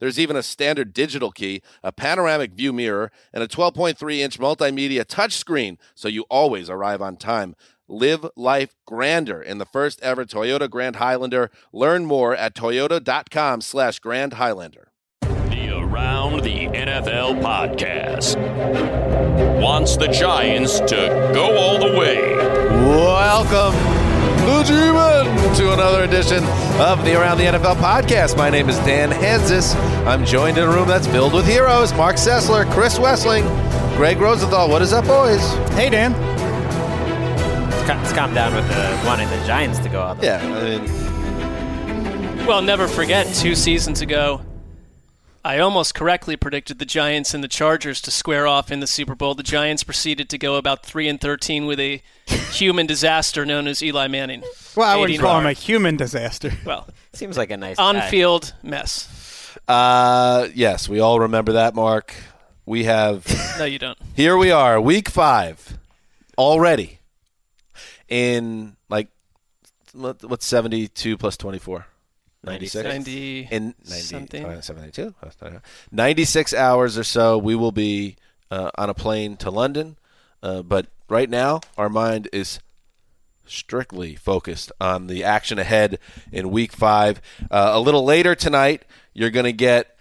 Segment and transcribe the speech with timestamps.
[0.00, 5.04] There's even a standard digital key, a panoramic view mirror, and a 12.3 inch multimedia
[5.04, 7.54] touchscreen, so you always arrive on time.
[7.88, 11.50] Live life grander in the first ever Toyota Grand Highlander.
[11.72, 14.88] Learn more at toyota.com slash Grand Highlander.
[15.20, 18.36] The Around the NFL podcast
[19.60, 22.34] wants the Giants to go all the way.
[22.34, 23.74] Welcome,
[24.46, 26.44] the G-Men, to another edition
[26.80, 28.36] of the Around the NFL podcast.
[28.36, 29.74] My name is Dan Hanzus.
[30.06, 31.92] I'm joined in a room that's filled with heroes.
[31.94, 33.44] Marc Sessler, Chris Wesseling,
[33.96, 34.68] Gregg Rosenthal.
[34.68, 35.40] What is up, boys?
[35.74, 36.12] Hey, Dan.
[37.88, 40.22] Let's calm down with the wanting the Giants to go up.
[40.22, 44.40] Yeah, I mean, Well, never forget, two seasons ago,
[45.46, 49.14] I almost correctly predicted the Giants and the Chargers to square off in the Super
[49.14, 49.36] Bowl.
[49.36, 52.02] The Giants proceeded to go about three and thirteen with a
[52.50, 54.42] human disaster known as Eli Manning.
[54.74, 56.50] Well, I wouldn't 80 call him a human disaster.
[56.64, 59.56] Well, Seems like a nice on-field mess.
[59.68, 62.12] uh, yes, we all remember that, Marc.
[62.64, 63.24] We have
[63.60, 63.98] No, you don't.
[64.16, 65.78] Here we are, week five,
[66.36, 66.98] already
[68.08, 69.06] in like
[69.92, 71.86] what, what's seventy two plus twenty four.
[72.46, 73.48] 96 Ninety.
[73.50, 74.44] In 90, something.
[74.44, 75.14] uh, 72
[75.90, 78.16] 96 hours or so we will be
[78.50, 79.96] uh, on a plane to london.
[80.42, 82.60] Uh, but right now our mind is
[83.46, 85.98] strictly focused on the action ahead
[86.32, 87.20] in week five.
[87.50, 88.84] Uh, a little later tonight
[89.14, 89.96] you're going to get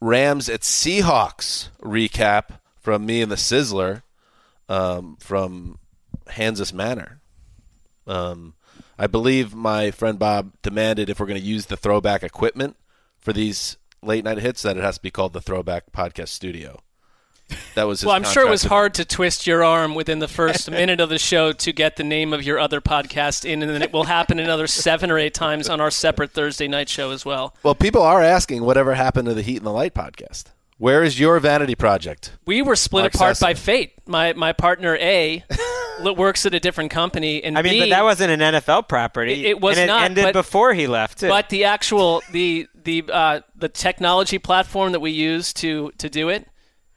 [0.00, 4.02] rams at seahawks recap from me and the sizzler
[4.68, 5.78] um, from
[6.28, 7.20] Hanzus Manor.
[8.06, 8.54] Um,
[9.00, 12.76] I believe my friend Bob demanded if we're going to use the throwback equipment
[13.18, 16.82] for these late night hits that it has to be called the Throwback Podcast Studio.
[17.76, 20.28] That was his Well, I'm sure it was hard to twist your arm within the
[20.28, 23.70] first minute of the show to get the name of your other podcast in, and
[23.70, 27.10] then it will happen another seven or eight times on our separate Thursday night show
[27.10, 27.56] as well.
[27.62, 30.48] Well, people are asking whatever happened to the Heat and the Light podcast.
[30.76, 32.32] Where is your vanity project?
[32.46, 33.92] We were split Mark apart by fate.
[34.10, 35.44] My my partner A
[36.16, 39.44] works at a different company, and I mean, B, but that wasn't an NFL property.
[39.44, 41.20] It- it was and it not, ended but- before he left.
[41.20, 41.28] Too.
[41.28, 46.28] But the actual the the uh, the technology platform that we use to to do
[46.28, 46.46] it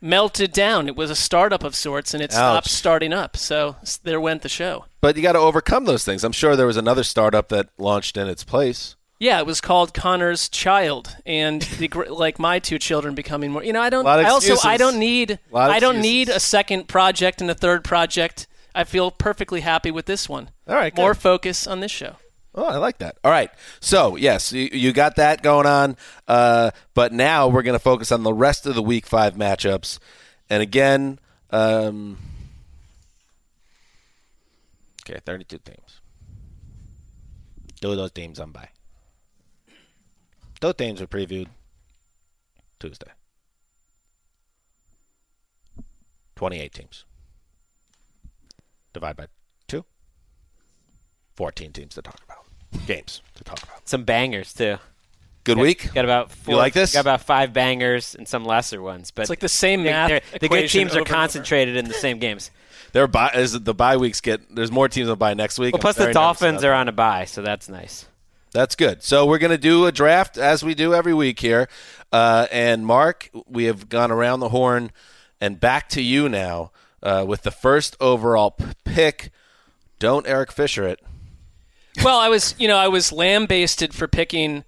[0.01, 0.87] melted down.
[0.87, 2.71] It was a startup of sorts, and it stopped Ouch.
[2.73, 3.37] starting up.
[3.37, 4.85] So there went the show.
[5.01, 6.23] But you got to overcome those things.
[6.23, 8.95] I'm sure there was another startup that launched in its place.
[9.23, 13.63] Yeah, it was called Connor's Child, and the like my two children becoming more.
[13.63, 14.05] You know, I don't.
[14.05, 15.39] I also I don't need.
[15.53, 16.11] I don't excuses.
[16.11, 18.47] need a second project and a third project.
[18.75, 20.49] I feel perfectly happy with this one.
[20.67, 21.01] All right, good.
[21.01, 22.17] more focus on this show.
[22.53, 23.17] Oh, I like that.
[23.23, 23.49] All right.
[23.79, 25.95] So, yes, you, you got that going on.
[26.27, 29.99] Uh, but now we're going to focus on the rest of the week five matchups.
[30.49, 31.17] And again,
[31.49, 32.17] um,
[35.09, 36.01] okay, 32 teams.
[37.81, 38.67] Two of those teams on by.
[40.63, 41.47] Those teams were previewed
[42.79, 43.11] Tuesday.
[46.37, 47.03] 28 teams.
[48.93, 49.27] Divide by
[49.67, 49.83] two.
[51.35, 52.45] 14 teams to talk about.
[52.87, 53.85] Games to talk about.
[53.89, 54.77] some bangers too.
[55.43, 55.93] Good week?
[55.93, 56.93] Got about four, like this?
[56.93, 59.11] Got about five bangers and some lesser ones.
[59.11, 60.07] But It's like the same they- math.
[60.07, 62.51] they're- the good teams are concentrated in the same games.
[62.93, 64.55] There are bye, as the bye weeks get.
[64.55, 65.73] There's more teams on bye next week.
[65.73, 68.05] Well, I'm plus the Dolphins are on a bye, so that's nice.
[68.53, 69.01] That's good.
[69.01, 71.67] So we're going to do a draft as we do every week here.
[72.11, 74.91] Uh, and Marc, we have gone around the horn
[75.41, 76.71] and back to you now
[77.01, 79.31] uh, with the first overall p- pick.
[79.97, 80.99] Don't Eric Fisher it.
[82.03, 84.63] Well, I was, you know, I was lambasted for picking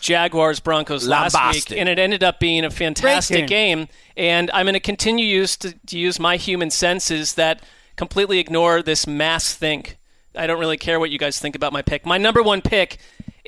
[0.00, 1.70] Jaguars Broncos last Lambasted.
[1.70, 3.88] week, and it ended up being a fantastic Great game.
[4.16, 7.62] And I'm going to continue use to, to use my human senses that
[7.96, 9.96] completely ignore this mass think.
[10.34, 12.04] I don't really care what you guys think about my pick.
[12.06, 12.98] My number one pick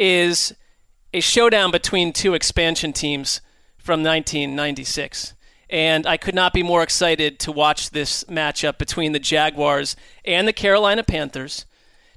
[0.01, 0.55] is
[1.13, 3.43] a showdown between two expansion teams
[3.77, 5.35] from 1996.
[5.69, 9.95] And I could not be more excited to watch this matchup between the Jaguars
[10.25, 11.67] and the Carolina Panthers.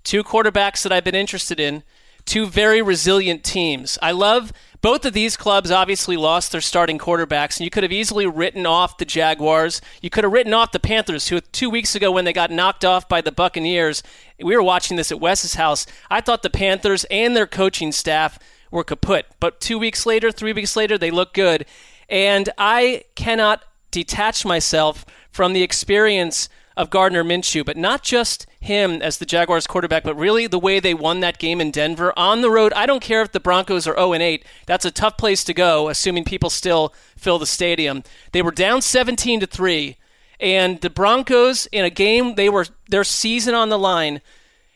[0.03, 1.83] Two quarterbacks that I've been interested in,
[2.25, 4.00] two very resilient teams.
[4.01, 4.53] I love
[4.83, 8.65] both of these clubs obviously lost their starting quarterbacks, and you could have easily written
[8.65, 9.80] off the Jaguars.
[10.01, 12.83] You could have written off the Panthers, who two weeks ago when they got knocked
[12.83, 14.03] off by the Buccaneers,
[14.39, 15.85] we were watching this at Wes's house.
[16.12, 18.38] I thought the Panthers and their coaching staff
[18.71, 19.25] were kaput.
[19.39, 21.65] But two weeks later, three weeks later, they look good.
[22.09, 29.01] And I cannot detach myself from the experience of Gardner Minshew, but not just him
[29.01, 32.42] as the Jaguars quarterback, but really the way they won that game in Denver on
[32.42, 32.74] the road.
[32.74, 34.45] I don't care if the Broncos are 0 and 8.
[34.65, 38.04] That's a tough place to go, assuming people still fill the stadium.
[38.31, 39.98] They were down 17 to 3,
[40.39, 44.21] and the Broncos in a game they were their season on the line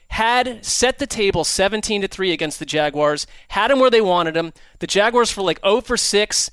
[0.09, 4.33] had set the table 17 to 3 against the Jaguars, had them where they wanted
[4.33, 4.53] them.
[4.79, 6.51] The Jaguars for like 0 for 6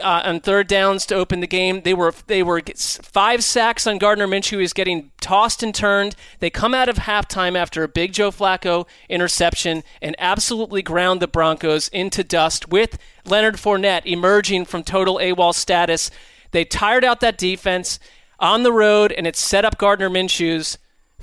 [0.00, 1.82] uh, on third downs to open the game.
[1.82, 2.62] They were they were
[3.02, 4.60] five sacks on Gardner Minshew.
[4.60, 6.16] He's getting tossed and turned.
[6.40, 11.28] They come out of halftime after a big Joe Flacco interception and absolutely ground the
[11.28, 16.10] Broncos into dust with Leonard Fournette emerging from total AWOL status.
[16.52, 17.98] They tired out that defense
[18.38, 20.76] on the road, and it set up Gardner Minshew's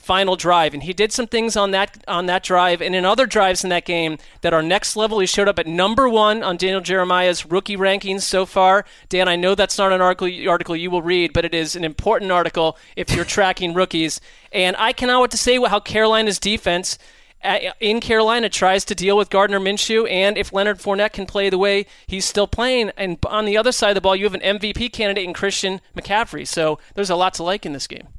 [0.10, 0.74] final drive.
[0.74, 3.70] And he did some things on that on that drive and in other drives in
[3.70, 5.20] that game that are next level.
[5.20, 8.86] He showed up at number one on daniel jeremiah's rookie rankings so far.
[9.10, 11.84] Dan i know that's not an article, article you will read but it is an
[11.84, 14.20] important article if you're tracking rookies.
[14.52, 16.98] And i cannot wait to say how carolina's defense
[17.44, 21.50] uh, in Carolina tries to deal with Gardner Minshew, and if Leonard Fournette can play
[21.50, 24.34] the way he's still playing, and on the other side of the ball, you have
[24.34, 26.46] an MVP candidate in Christian McCaffrey.
[26.46, 28.10] So there's a lot to like in this game.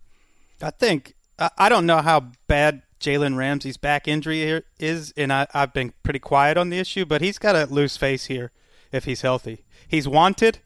[0.63, 1.15] I think
[1.57, 6.19] I- don't know how bad Jalen Ramsey's back injury is, and I, I've been pretty
[6.19, 8.53] quiet on the issue, but he's got a loose face here
[8.93, 9.65] if he's healthy.
[9.89, 10.59] He's wanted.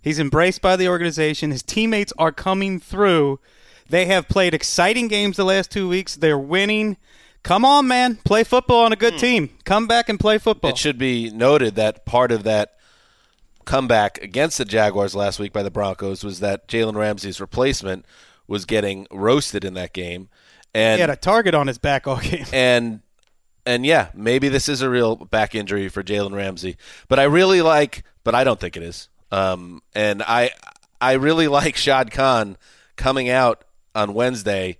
[0.00, 1.50] He's embraced by the organization.
[1.50, 3.40] His teammates are coming through.
[3.88, 6.16] They have played exciting games the last two weeks.
[6.16, 6.96] They're winning.
[7.42, 8.16] Come on, man.
[8.24, 9.20] Play football on a good hmm.
[9.20, 9.50] team.
[9.64, 10.70] Come back and play football.
[10.70, 12.76] It should be noted that part of that
[13.64, 18.06] comeback against the Jaguars last week by the Broncos was that Jalen Ramsey's replacement
[18.48, 20.28] was getting roasted in that game,
[20.74, 22.46] and he had a target on his back all game.
[22.52, 23.00] and
[23.64, 26.76] and yeah, maybe this is a real back injury for Jalen Ramsey.
[27.08, 29.08] But I really like, but I don't think it is.
[29.32, 30.50] Um, and I
[31.00, 32.56] I really like Shad Khan
[32.96, 33.64] coming out
[33.94, 34.78] on Wednesday,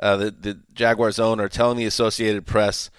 [0.00, 2.90] uh, the the Jaguars owner telling the Associated Press.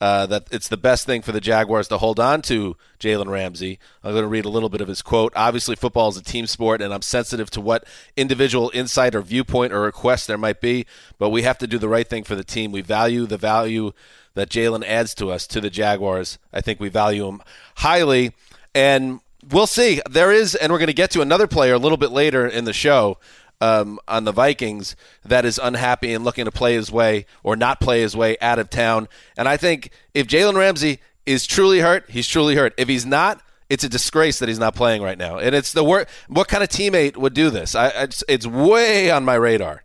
[0.00, 3.78] Uh, that it's the best thing for the Jaguars to hold on to Jalen Ramsey.
[4.02, 5.32] I'm going to read a little bit of his quote.
[5.34, 7.84] Obviously, football is a team sport, and I'm sensitive to what
[8.16, 10.84] individual insight or viewpoint or request there might be,
[11.18, 12.72] but we have to do the right thing for the team.
[12.72, 13.92] We value the value
[14.34, 16.38] that Jalen adds to us, to the Jaguars.
[16.52, 17.40] I think we value him
[17.76, 18.32] highly,
[18.74, 19.20] and
[19.50, 20.00] we'll see.
[20.10, 22.64] There is, and we're going to get to another player a little bit later in
[22.64, 23.18] the show
[23.64, 24.94] um, on the Vikings
[25.24, 28.58] that is unhappy and looking to play his way or not play his way out
[28.58, 29.08] of town.
[29.38, 32.74] And I think if Jalen Ramsey is truly hurt, he's truly hurt.
[32.76, 33.40] If he's not,
[33.70, 35.38] it's a disgrace that he's not playing right now.
[35.38, 36.08] And it's the work.
[36.28, 37.74] What kind of teammate would do this?
[37.74, 39.84] I, it's, it's way on my radar,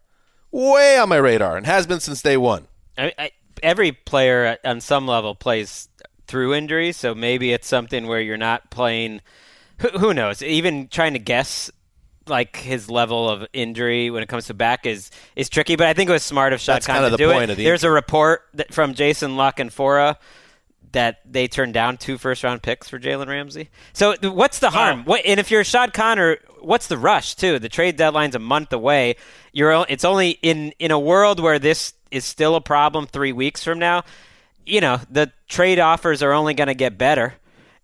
[0.51, 2.67] way on my radar, and has been since day one.
[2.97, 3.31] I, I,
[3.63, 5.87] every player on some level plays
[6.27, 9.21] through injury, so maybe it's something where you're not playing.
[9.97, 10.43] Who knows?
[10.43, 11.71] Even trying to guess
[12.29, 15.75] like his level of injury when it comes to back is is tricky.
[15.75, 17.49] But I think it was smart of Shad Khan to the do it.
[17.49, 20.17] of the There's a report that, from Jason La Canfora
[20.91, 23.69] that they turned down two first round picks for Jalen Ramsey.
[23.93, 25.03] So what's the harm?
[25.05, 27.59] What, and if you're Shad Khan, what's the rush too?
[27.59, 29.15] The trade deadline's a month away.
[29.53, 33.63] You're it's only in in a world where this is still a problem 3 weeks
[33.63, 34.03] from now.
[34.65, 37.35] You know, the trade offers are only going to get better.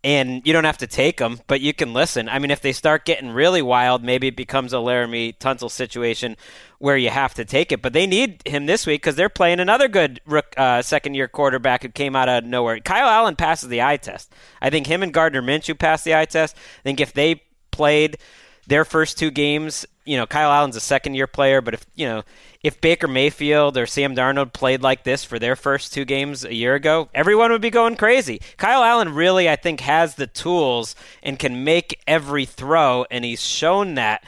[0.05, 2.29] And you don't have to take them, but you can listen.
[2.29, 6.37] I mean, if they start getting really wild, maybe it becomes a Laremy Tunsil situation
[6.77, 7.81] where you have to take it.
[7.81, 10.21] But they need him this week because they're playing another good
[10.57, 12.79] uh, second year quarterback who came out of nowhere.
[12.81, 14.31] Kyle Allen passes the eye test.
[14.61, 16.55] I think him and Gardner Minshew passed the eye test.
[16.55, 18.19] I think if they played
[18.67, 22.05] their first two games, you know, Kyle Allen's a second year player, but if, you
[22.05, 22.21] know,
[22.65, 26.55] if Baker Mayfield or Sam Darnold played like this for their first two games a
[26.55, 28.41] year ago, everyone would be going crazy.
[28.57, 33.45] Kyle Allen really, I think, has the tools and can make every throw, and he's
[33.45, 34.23] shown that.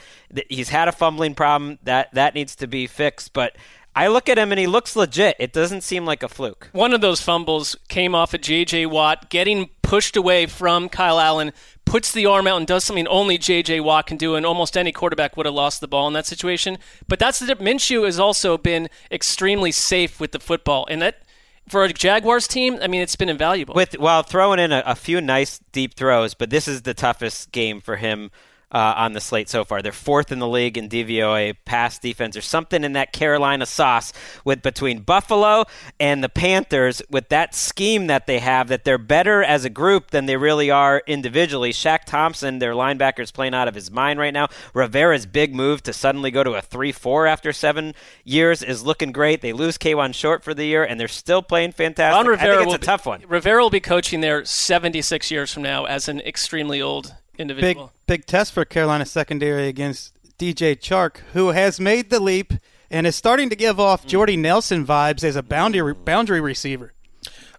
[0.50, 3.56] He's had a fumbling problem that that needs to be fixed, but
[3.96, 5.36] I look at him and he looks legit.
[5.39, 6.70] It doesn't seem like a fluke.
[6.74, 8.86] One of those fumbles came off of J.J.
[8.86, 11.53] Watt getting pushed away from Kyle Allen,
[11.88, 13.79] puts the arm out and does something only J.J.
[13.79, 16.77] Watt can do, and almost any quarterback would have lost the ball in that situation.
[17.08, 21.24] But that's the Minshew has also been extremely safe with the football, and that
[21.67, 23.74] for a Jaguars team, I mean, it's been invaluable.
[23.74, 27.51] With while throwing in a, a few nice deep throws, but this is the toughest
[27.51, 28.32] game for him
[28.72, 29.82] uh, on the slate so far.
[29.82, 32.36] They're fourth in the league in DVOA pass defense.
[32.36, 34.12] or something in that Carolina sauce
[34.44, 35.66] with between Buffalo
[36.00, 40.12] and the Panthers with that scheme that they have that they're better as a group
[40.12, 41.72] than they really are individually.
[41.72, 44.48] Shaq Thompson, their linebacker, is playing out of his mind right now.
[44.74, 47.94] Rivera's big move to suddenly go to a 3-4 after seven
[48.26, 49.42] years is looking great.
[49.42, 52.18] They lose Kawann Short for the year, and they're still playing fantastic.
[52.18, 53.24] Ron Rivera I think it's a be- tough one.
[53.28, 57.91] Rivera will be coaching there 76 years from now as an extremely old individual.
[58.06, 62.53] big test for Carolina secondary against DJ Chark, who has made the leap
[62.89, 66.94] and is starting to give off Jordy Nelson vibes as a boundary boundary receiver.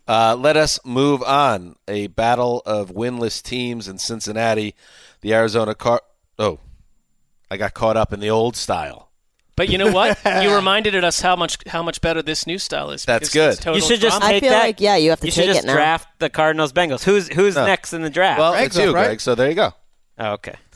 [0.07, 1.77] Uh, let us move on.
[1.87, 4.75] A battle of winless teams in Cincinnati.
[5.21, 6.01] The Arizona Car.
[6.39, 6.61] Oh,
[7.51, 9.08] I got caught up in the old style.
[9.59, 10.19] But you know what?
[10.43, 13.05] you reminded us how much how much better this new style is.
[13.05, 13.63] That's good.
[13.67, 14.25] You should just drama.
[14.25, 14.63] I take feel that.
[14.63, 15.75] like, yeah, you have to you should take just it now.
[15.75, 17.03] draft the Cardinals Bengals.
[17.05, 17.67] Who's who's No.
[17.67, 18.39] next in the draft?
[18.39, 19.07] Well, Gregg's it's you, up, right?
[19.07, 19.21] Gregg.
[19.21, 19.73] So there you go.
[20.21, 20.55] oh, okay.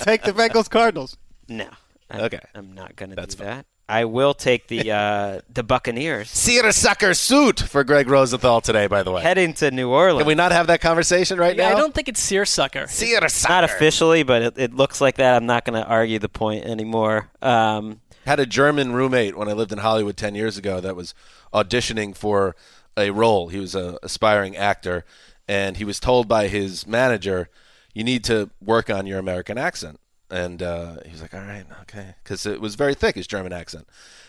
[0.00, 1.16] Take the Bengals Cardinals.
[1.48, 1.68] No.
[2.10, 2.40] I'm, Okay.
[2.54, 3.56] I'm not going to That's do fine.
[3.58, 3.66] that.
[3.92, 9.10] I will take the uh, the Buccaneers Seersucker suit for Gregg Rosenthal today, by the
[9.12, 9.20] way.
[9.22, 10.22] heading to New Orleans.
[10.22, 11.76] Can we not have that conversation right Yeah, now?
[11.76, 12.86] I don't think it's seersucker.
[12.86, 13.52] Seersucker.
[13.52, 15.36] not officially, but it, it looks like that.
[15.36, 17.28] I'm not going to argue the point anymore.
[17.42, 21.12] Um, had a German roommate when I lived in Hollywood 10 years ago that was
[21.52, 22.56] auditioning for
[22.96, 23.48] a role.
[23.48, 25.04] He was an aspiring actor,
[25.46, 27.50] and he was told by his manager,
[27.92, 30.00] you need to work on your American accent.
[30.32, 32.14] And uh, he was like, all right, okay.
[32.24, 33.86] Because it was very thick, his German accent.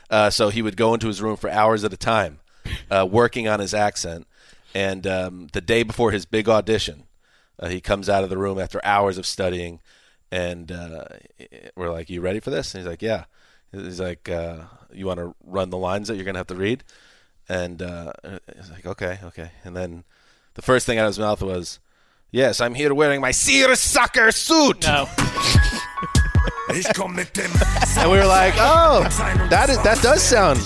[0.10, 2.40] Uh, so he would go into his room for hours at a time,
[2.92, 4.28] uh, working on his accent.
[4.76, 7.06] And um, the day before his big audition,
[7.58, 9.80] uh, he comes out of the room after hours of studying,
[10.32, 11.06] and uh,
[11.76, 13.26] we're like, "You ready for this?" And he's like, "Yeah."
[13.72, 16.84] He's like, uh, "You want to run the lines that you're gonna have to read?"
[17.48, 18.14] And uh,
[18.56, 20.04] he's like, "Okay, okay." And then
[20.56, 21.80] the first thing out of his mouth was,
[22.32, 25.08] "Yes, I'm here wearing my seersucker suit." No.
[27.98, 29.04] And we were like, "Oh,
[29.50, 30.60] that is that does sound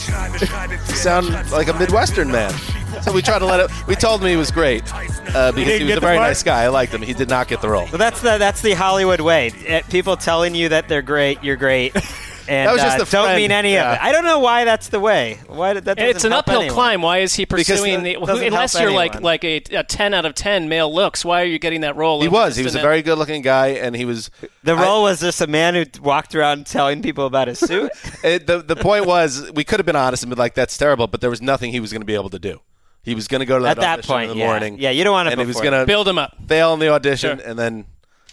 [0.96, 2.54] sound like a Midwestern man."
[3.02, 3.70] So we tried to let it.
[3.88, 6.30] We told him he was great uh, because he, didn't was a very part?
[6.30, 6.64] nice guy.
[6.64, 7.02] I liked him.
[7.02, 7.88] He did not get the role.
[7.92, 9.52] but that's the that's the Hollywood way.
[9.66, 11.94] Eh, People telling you that they're great, you're great,
[12.50, 13.38] and That was just uh, the don't friend.
[13.42, 13.92] mean any Yeah.
[13.92, 14.04] of it.
[14.04, 15.39] I don't know why that's the way.
[15.48, 16.00] Why did that?
[16.00, 16.74] It's an uphill anyone.
[16.74, 17.01] climb.
[17.01, 18.48] Why is he pursuing the- the?
[18.48, 19.24] unless you're like anyone.
[19.24, 22.22] like a, a ten out of ten male looks, why are you getting that role?
[22.22, 22.56] He was.
[22.56, 24.30] He was a very good-looking guy, and he was.
[24.63, 27.92] The I- role was just a man who walked around telling people about his suit.
[28.24, 31.08] It, the the point was we could have been honest and been like that's terrible,
[31.08, 32.62] but there was nothing he was going to be able to do.
[33.04, 34.48] He was going to go to that At that audition point, in the yeah.
[34.50, 34.77] morning.
[34.80, 36.36] Yeah, you don't want it and he was going to build him up.
[36.48, 37.48] fail in the audition Sure.
[37.48, 37.86] and then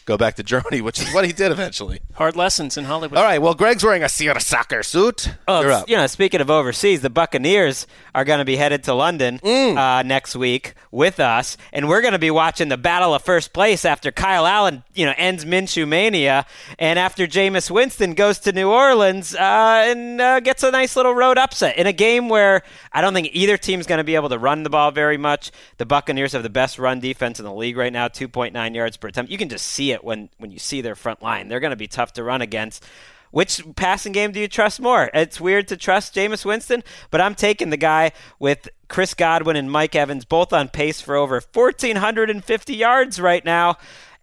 [0.05, 2.01] go back to Germany, which is what he did eventually.
[2.15, 3.19] Hard lessons in Hollywood.
[3.19, 3.41] All right.
[3.41, 5.29] Well, Gregg's wearing a Sierra soccer suit.
[5.49, 5.89] Oh, You're up.
[5.89, 9.77] you know, speaking of overseas, the Buccaneers are going to be headed to London Mm.
[9.77, 13.53] uh, next week with us, and we're going to be watching the battle of first
[13.53, 16.47] place after Kyle Allen, you know, ends Minshew mania,
[16.79, 21.15] and after Jameis Winston goes to New Orleans uh, and uh, gets a nice little
[21.15, 24.29] road upset in a game where I don't think either team's going to be able
[24.29, 25.51] to run the ball very much.
[25.79, 29.09] The Buccaneers have the best run defense in the league right now, 2.9 yards per
[29.09, 29.31] attempt.
[29.33, 31.49] You can just see it when when you see their front line.
[31.49, 32.85] They're going to be tough to run against.
[33.31, 35.11] Which passing game do you trust more?
[35.13, 39.69] It's weird to trust Jameis Winston, but I'm taking the guy with Chris Godwin and
[39.69, 43.77] Mike Evans both on pace for over 1,450 yards right now.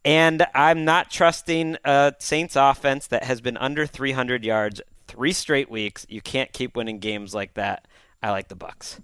[0.06, 5.70] And I'm not trusting a Saints offense that has been under 300 yards three straight
[5.70, 6.06] weeks.
[6.08, 7.88] You can't keep winning games like that.
[8.24, 9.01] I like the Bucks.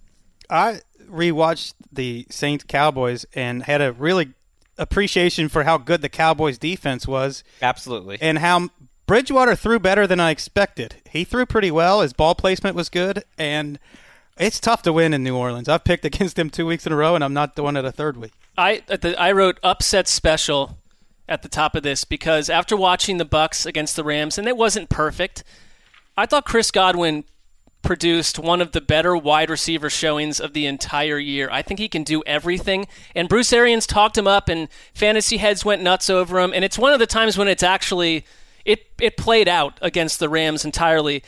[0.50, 4.34] I rewatched the Saints Cowboys and had a really
[4.78, 8.18] appreciation for how good the Cowboys defense was Absolutely.
[8.22, 8.70] and how
[9.06, 10.96] Bridgewater threw better than I expected.
[11.10, 12.02] He threw pretty well.
[12.02, 13.80] His ball placement was good, and
[14.38, 15.70] it's tough to win in New Orleans.
[15.70, 17.92] I've picked against them two weeks in a row, and I'm not doing it a
[17.92, 18.34] third week.
[18.58, 20.78] I at the, I wrote upset special
[21.30, 24.58] at the top of this because after watching the Bucks against the Rams, and it
[24.58, 25.44] wasn't perfect,
[26.18, 27.24] I thought Chris Godwin
[27.82, 31.50] produced one of the better wide receiver showings of the entire year.
[31.52, 32.88] I think he can do everything.
[33.16, 36.54] And Bruce Arians talked him up, and fantasy heads went nuts over him.
[36.54, 38.26] And it's one of the times when it's actually
[38.66, 41.24] it it played out against the Rams entirely.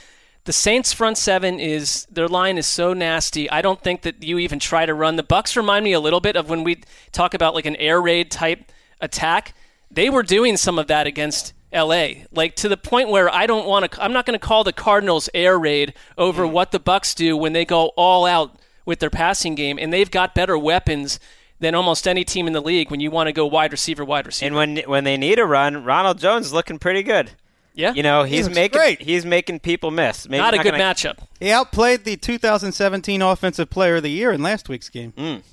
[0.46, 3.50] The Saints front seven is their line is so nasty.
[3.50, 5.16] I don't think that you even try to run.
[5.16, 8.02] The Bucks remind me a little bit of when we talk about like an air
[8.02, 9.54] raid type attack.
[9.92, 12.26] They were doing some of that against LA.
[12.32, 14.74] Like to the point where I don't want to I'm not going to call the
[14.74, 16.52] Cardinals air raid over Mm.
[16.52, 20.10] what the Bucks do when they go all out with their passing game and they've
[20.10, 21.20] got better weapons
[21.60, 24.26] than almost any team in the league when you want to go wide receiver wide
[24.26, 24.48] receiver.
[24.48, 27.32] And when when they need a run, Ronald Jones is looking pretty good.
[27.76, 27.94] yeah.
[27.94, 29.02] You know, he's looks making great.
[29.02, 30.28] he's making people miss.
[30.28, 31.18] Maybe not a good gonna- matchup.
[31.40, 35.14] He outplayed the 2017 Offensive Player of the Year in last week's game.
[35.16, 35.44] What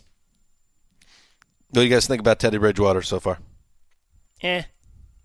[1.72, 3.38] do you guys think about Teddy Bridgewater so far?
[4.42, 4.62] Eh.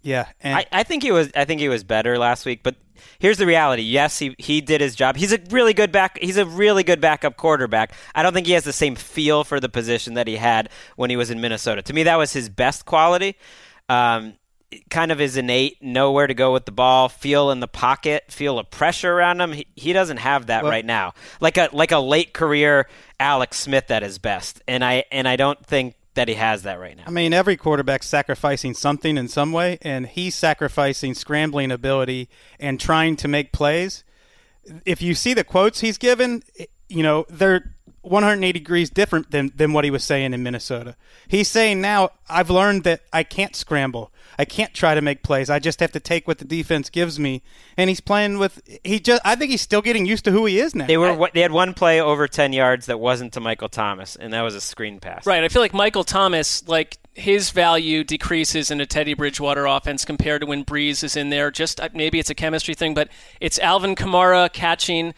[0.04, 2.76] Yeah, and I, I think he was I think he was better last week, but
[3.20, 3.84] here's the reality.
[3.84, 5.16] Yes, he he did his job.
[5.16, 7.94] He's a really good back he's a really good backup quarterback.
[8.16, 11.10] I don't think he has the same feel for the position that he had when
[11.10, 11.82] he was in Minnesota.
[11.84, 13.36] To me that was his best quality.
[13.90, 14.34] Um
[14.90, 18.24] kind of his innate know where to go with the ball, feel in the pocket,
[18.32, 19.52] feel a pressure around him.
[19.52, 21.14] He, he doesn't have that Well- right now.
[21.42, 22.88] Like a like a late career
[23.20, 24.62] Alex Smith at his best.
[24.68, 27.04] And I and I don't think that he has that right now.
[27.08, 32.80] I mean, every quarterback's sacrificing something in some way, and he's sacrificing scrambling ability and
[32.80, 34.04] trying to make plays.
[34.86, 36.44] If you see the quotes he's given,
[36.90, 40.96] you know, they're 180 degrees different than, than what he was saying in Minnesota.
[41.28, 44.12] He's saying now, I've learned that I can't scramble.
[44.40, 45.50] I can't try to make plays.
[45.50, 47.44] I just have to take what the defense gives me.
[47.78, 50.60] And he's playing with, he just, I think he's still getting used to who he
[50.60, 50.88] is now.
[50.88, 54.34] They were they had one play over 10 yards that wasn't to Michael Thomas and
[54.34, 55.26] that was a screen pass.
[55.28, 55.44] Right.
[55.44, 60.42] I feel like Michael Thomas, like his value decreases in a Teddy Bridgewater offense compared
[60.42, 61.52] to when Brees is in there.
[61.52, 65.14] Just uh, maybe it's a chemistry thing, but it's Alvin Kamara catching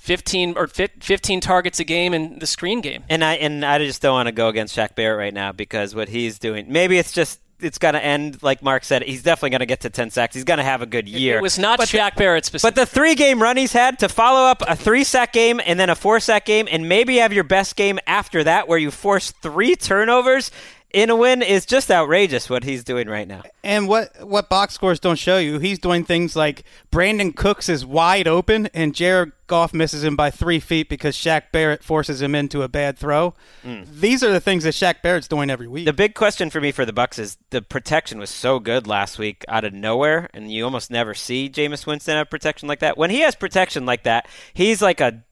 [0.00, 3.04] 15 or 15 targets a game in the screen game.
[3.08, 5.94] And I and I just don't want to go against Shaq Barrett right now because
[5.94, 6.66] what he's doing.
[6.72, 9.02] Maybe it's just it's going to end like Marc said.
[9.02, 10.32] He's definitely going to get to 10 sacks.
[10.34, 11.38] He's going to have a good year.
[11.38, 12.74] It was not But the- Shaq Barrett specific.
[12.76, 15.78] But the three game run he's had to follow up a three sack game and
[15.78, 18.90] then a four sack game and maybe have your best game after that where you
[18.92, 20.52] force three turnovers
[20.90, 23.42] in a win is just outrageous what he's doing right now.
[23.62, 27.84] And what what box scores don't show you, he's doing things like Brandin Cooks is
[27.84, 32.34] wide open and Jared Goff misses him by three feet because Shaq Barrett forces him
[32.34, 33.34] into a bad throw.
[33.64, 33.86] Mm.
[34.00, 35.86] These are the things that Shaq Barrett's doing every week.
[35.86, 39.18] The big question for me for the Bucks is the protection was so good last
[39.18, 42.98] week out of nowhere, and you almost never see Jameis Winston have protection like that.
[42.98, 45.22] When he has protection like that, he's like a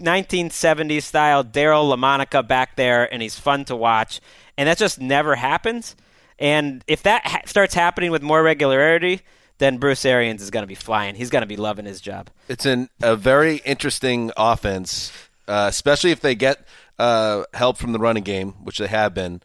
[0.00, 4.20] 1970s style Daryle Lamonica back there, and he's fun to watch.
[4.56, 5.96] And that just never happens.
[6.38, 9.20] And if that ha- starts happening with more regularity,
[9.58, 11.14] then Bruce Arians is going to be flying.
[11.14, 12.30] He's going to be loving his job.
[12.48, 15.12] It's an, a very interesting offense,
[15.46, 16.66] uh, especially if they get
[16.98, 19.42] uh, help from the running game, which they have been.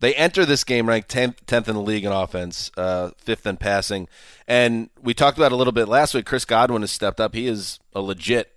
[0.00, 3.56] They enter this game ranked 10th, 10th in the league in offense, uh, fifth in
[3.56, 4.08] passing.
[4.48, 6.26] And we talked about a little bit last week.
[6.26, 7.34] Chris Godwin has stepped up.
[7.34, 8.51] He is a legit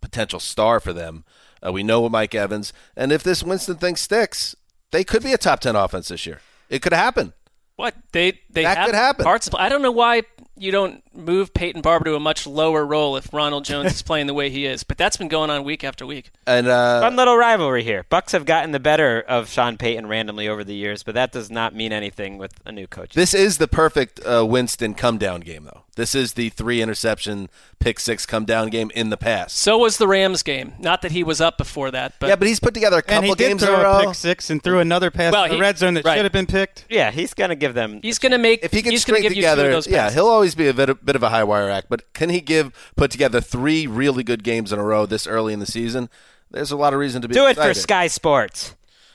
[0.00, 1.24] potential star for them.
[1.64, 2.72] Uh, we know what Mike Evans.
[2.96, 4.56] And if this Winston thing sticks,
[4.92, 6.40] they could be a top 10 offense this year.
[6.68, 7.32] It could happen.
[7.76, 9.24] What they they That have could happen.
[9.24, 10.22] Parts of, I don't know why
[10.60, 14.26] you don't move Peyton Barber to a much lower role if Ronald Jones is playing
[14.26, 14.84] the way he is.
[14.84, 16.30] But that's been going on week after week.
[16.46, 18.04] And uh, Fun little rivalry here.
[18.10, 21.50] Bucks have gotten the better of Sean Payton randomly over the years, but that does
[21.50, 23.14] not mean anything with a new coach.
[23.14, 25.82] This is the perfect uh, Winston come down game, though.
[25.96, 29.58] This is the three interception, pick six come down game in the past.
[29.58, 30.72] So was the Rams game.
[30.78, 33.06] Not that he was up before that, but yeah, but he's put together a and
[33.06, 34.06] couple he games in throw a a row.
[34.06, 36.14] pick six and threw another pass Well, to the he- red zone that right.
[36.16, 36.86] should have been picked.
[36.88, 38.00] yeah, he's going to give them.
[38.02, 38.60] he's going to make.
[38.64, 40.68] If he can string to give you two of together, those yeah, he'll always be
[40.68, 41.88] a bit, a bit of a high wire act.
[41.88, 45.52] But can he give put together three really good games in a row this early
[45.52, 46.08] in the season?
[46.50, 47.72] There's a lot of reason to be do it for.
[47.74, 48.74] Sky Sports.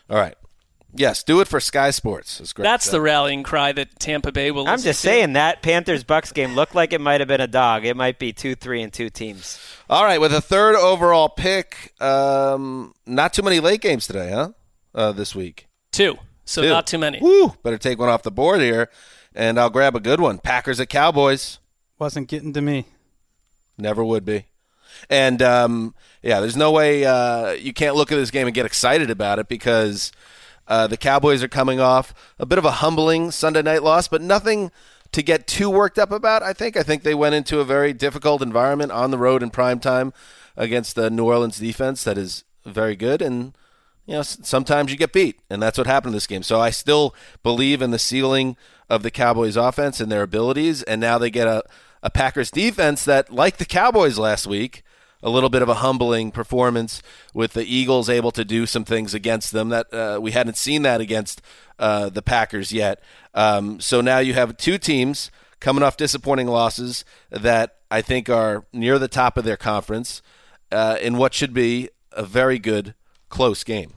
[0.10, 0.36] All right,
[0.94, 2.38] yes, do it for Sky Sports.
[2.38, 2.64] That's great.
[2.64, 4.68] That's the rallying cry that Tampa Bay will.
[4.68, 5.08] I'm just to.
[5.08, 7.86] saying that Panthers Bucks game looked like it might have been a dog.
[7.86, 9.60] It might be two, three, and two teams.
[9.90, 14.50] All right, with a third overall pick, um, not too many late games today, huh?
[14.94, 15.68] Uh, this week.
[15.92, 16.18] two.
[16.48, 16.70] So Two.
[16.70, 17.20] not too many.
[17.20, 17.56] Woo!
[17.64, 18.92] Better take one off the board here,
[19.36, 20.40] and I'll grab a good one.
[20.40, 21.60] Packers at Cowboys.
[22.00, 22.86] Wasn't getting to me.
[23.78, 24.46] Never would be.
[25.10, 25.94] And um,
[26.24, 29.40] yeah, there's no way uh, you can't look at this game and get excited about
[29.40, 30.12] it because
[30.68, 34.22] uh, the Cowboys are coming off a bit of a humbling Sunday night loss, but
[34.22, 34.72] nothing
[35.12, 36.44] to get too worked up about.
[36.44, 36.78] I think.
[36.78, 40.14] I think they went into a very difficult environment on the road in prime time
[40.58, 43.54] against the New Orleans defense that is very good and.
[44.08, 46.44] You know, sometimes you get beat, and that's what happened in this game.
[46.44, 48.56] So I still believe in the ceiling
[48.90, 51.64] of the Cowboys' offense and their abilities, and now they get a,
[52.04, 54.84] a Packers defense that, like the Cowboys last week,
[55.24, 57.02] a little bit of a humbling performance
[57.34, 60.84] with the Eagles able to do some things against them that uh, we hadn't seen
[60.84, 61.42] that against
[61.80, 63.02] uh, the Packers yet.
[63.34, 68.66] Um, so now you have two teams coming off disappointing losses that I think are
[68.72, 70.22] near the top of their conference
[70.72, 72.94] uh, in what should be a very good
[73.30, 73.94] close game.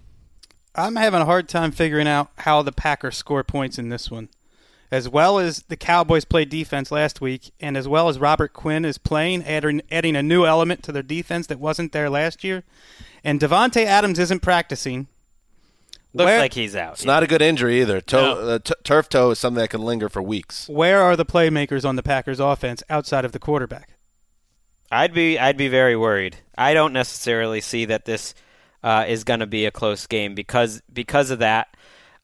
[0.74, 4.29] I'm having a hard time figuring out how the Packers score points in this one.
[4.90, 8.87] As well as the Cowboys played defense last week, and as well as Robert Quinn
[8.87, 12.64] is playing, adding, adding a new element to their defense that wasn't there last year,
[13.22, 15.09] and Davante Adams isn't practicing.
[16.14, 16.94] Looks Where- like he's out.
[16.94, 18.01] It's not a good injury either.
[18.01, 18.48] Toe, No.
[18.55, 20.66] uh, t- turf toe is something that can linger for weeks.
[20.68, 23.90] Where are the playmakers on the Packers offense outside of the quarterback?
[24.90, 26.38] I'd be I'd be very worried.
[26.57, 28.35] I don't necessarily see that this
[28.83, 31.77] uh, is going to be a close game because because of that,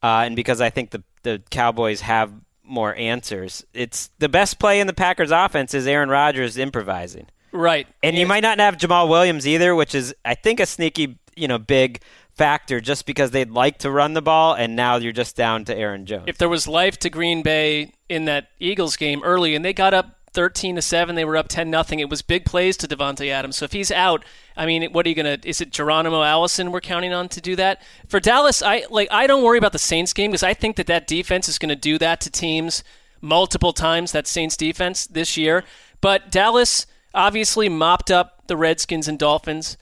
[0.02, 2.32] uh, and because I think the the Cowboys have
[2.64, 3.64] more answers.
[3.74, 7.86] It's the best play in the Packers offense is Aaron Rodgers improvising, Right.
[8.02, 11.48] and you might not have Jamaal Williams either, which is I think a sneaky you
[11.48, 12.00] know big
[12.36, 15.76] factor just because they'd like to run the ball, and now you're just down to
[15.76, 16.24] Aaron Jones.
[16.26, 19.94] if there was life to Green Bay in that Eagles game early, and they got
[19.94, 22.00] up 13 to seven, they were up 10 nothing.
[22.00, 23.56] It was big plays to Davante Adams.
[23.56, 24.24] So if he's out,
[24.56, 25.38] I mean, what are you gonna?
[25.44, 28.62] Is it Geronimo Allison we're counting on to do that for Dallas?
[28.62, 29.08] I like.
[29.10, 31.70] I don't worry about the Saints game because I think that that defense is going
[31.70, 32.84] to do that to teams
[33.20, 34.12] multiple times.
[34.12, 35.64] That Saints defense this year,
[36.00, 39.76] but Dallas obviously mopped up the Redskins and Dolphins.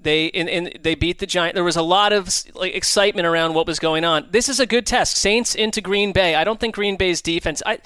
[0.00, 1.54] They and, and they beat the Giants.
[1.54, 4.28] There was a lot of like excitement around what was going on.
[4.30, 5.16] This is a good test.
[5.16, 6.34] Saints into Green Bay.
[6.34, 7.62] I don't think Green Bay's defense.
[7.66, 7.78] I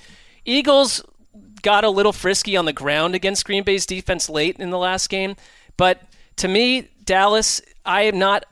[0.44, 1.02] Eagles
[1.62, 5.08] got a little frisky on the ground against Green Bay's defense late in the last
[5.08, 5.36] game,
[5.76, 6.00] but
[6.36, 7.60] to me, Dallas.
[7.84, 8.44] I am not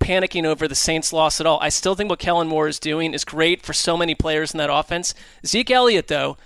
[0.00, 1.58] panicking over the Saints' loss at all.
[1.60, 4.58] I still think what Kellen Moore is doing is great for so many players in
[4.58, 5.12] that offense.
[5.44, 6.38] Zeke Elliott, though,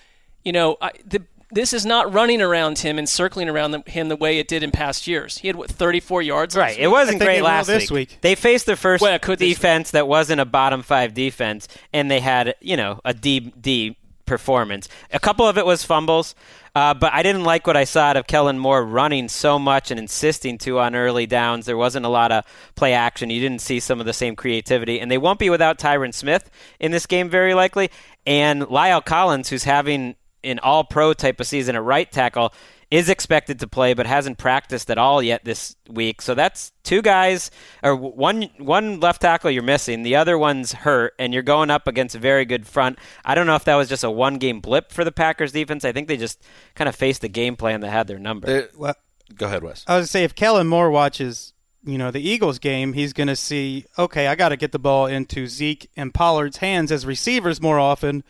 [0.45, 4.09] you know, I, the, this is not running around him and circling around the, him
[4.09, 5.39] the way it did in past years.
[5.39, 6.57] He had what 34 yards.
[6.57, 6.77] last Right.
[6.79, 6.85] week?
[6.85, 8.11] It wasn't great last this week.
[8.11, 8.19] week.
[8.23, 12.19] They faced their first Well, could defense that wasn't a bottom five defense, and they
[12.19, 14.89] had you know a D D performance.
[15.13, 16.35] A couple of it was fumbles,
[16.75, 19.91] uh, but I didn't like what I saw out of Kellen Moore running so much
[19.91, 21.67] and insisting to on early downs.
[21.67, 23.31] There wasn't a lot of play action.
[23.31, 26.51] You didn't see some of the same creativity, and they won't be without Tyron Smith
[26.81, 27.91] in this game very likely,
[28.27, 32.53] and La'el Collins, who's having an All Pro type of season at right tackle
[32.93, 36.21] is expected to play but hasn't practiced at all yet this week.
[36.21, 37.51] So that's two guys
[37.83, 40.03] or one one left tackle you're missing.
[40.03, 42.99] The other one's hurt and you're going up against a very good front.
[43.25, 45.87] I don't know if that was just a one game blip for the Packers defense.
[45.87, 46.43] I think they just
[46.75, 48.47] kind of faced the game plan that had their number.
[48.47, 48.95] There- Well,
[49.35, 49.85] go ahead, Wes.
[49.89, 53.29] I was to say if Kellen Moore watches, you know, the Eagles game, he's going
[53.29, 57.07] to see, okay, I got to get the ball into Zeke and Pollard's hands as
[57.07, 58.23] receivers more often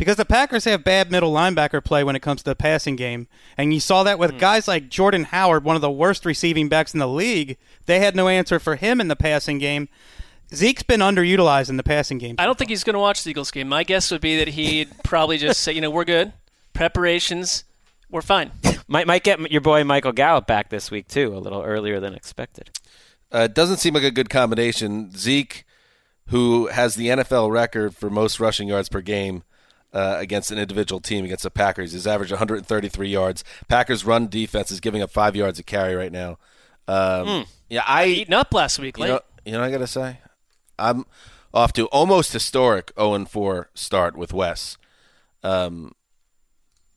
[0.00, 3.28] because the Packers have bad middle linebacker play when it comes to the passing game.
[3.58, 6.94] And you saw that with guys like Jordan Howard, one of the worst receiving backs
[6.94, 7.58] in the league.
[7.84, 9.90] They had no answer for him in the passing game.
[10.54, 12.36] Zeke's been underutilized in the passing game.
[12.38, 13.68] I don't think he's going to watch the Eagles game.
[13.68, 16.32] My guess would be that he'd probably just say, you know, we're good.
[16.72, 17.64] Preparations,
[18.10, 18.52] we're fine.
[18.88, 22.14] might might get your boy Michael Gallup back this week too, a little earlier than
[22.14, 22.70] expected.
[23.30, 25.14] Uh, it doesn't seem like a good combination.
[25.14, 25.66] Zeke,
[26.28, 29.42] who has the NFL record for most rushing yards per game
[29.92, 33.44] uh, against an individual team against the Packers, He's averaged 133 yards.
[33.68, 36.38] Packers' run defense is giving up five yards a carry right now.
[36.86, 40.18] Um, Yeah, I Eaten up last week, you know, you know, what I gotta say,
[40.78, 41.04] I'm
[41.52, 44.76] off to almost historic 0 4 start with Wes.
[45.42, 45.94] Um,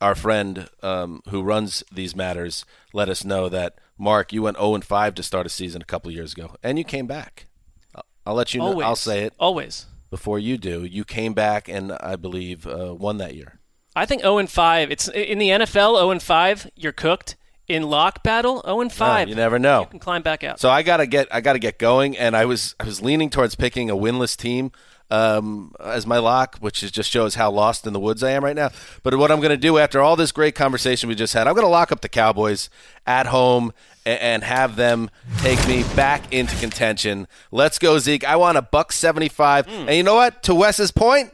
[0.01, 4.81] our friend um, who runs these matters let us know that Marc, you went 0
[4.81, 7.47] 5 to start a season a couple years ago, and you came back.
[7.95, 8.67] I'll, I'll let you know.
[8.67, 8.85] Always.
[8.85, 9.85] I'll say it Always.
[10.13, 10.85] Before you do.
[10.85, 13.59] You came back, and I believe uh, won that year.
[13.95, 14.91] I think 0 and 5.
[14.91, 17.35] It's in the NFL 0 and 5, you're cooked.
[17.67, 19.27] In lock battle, 0 and 5.
[19.27, 19.79] you never know.
[19.81, 20.59] You can climb back out.
[20.59, 23.55] So I gotta get I gotta get going, and I was I was leaning towards
[23.55, 24.71] picking a winless team
[25.11, 28.43] um, as my lock, which is just shows how lost in the woods I am
[28.43, 28.69] right now.
[29.03, 31.67] But what I'm gonna do after all this great conversation we just had, I'm gonna
[31.67, 32.69] lock up the Cowboys
[33.05, 33.73] at home
[34.05, 37.27] and, and have them take me back into contention.
[37.51, 38.23] Let's go, Zeke.
[38.23, 40.43] I want a buck seventy five, and you know what?
[40.43, 41.31] To Wes's point.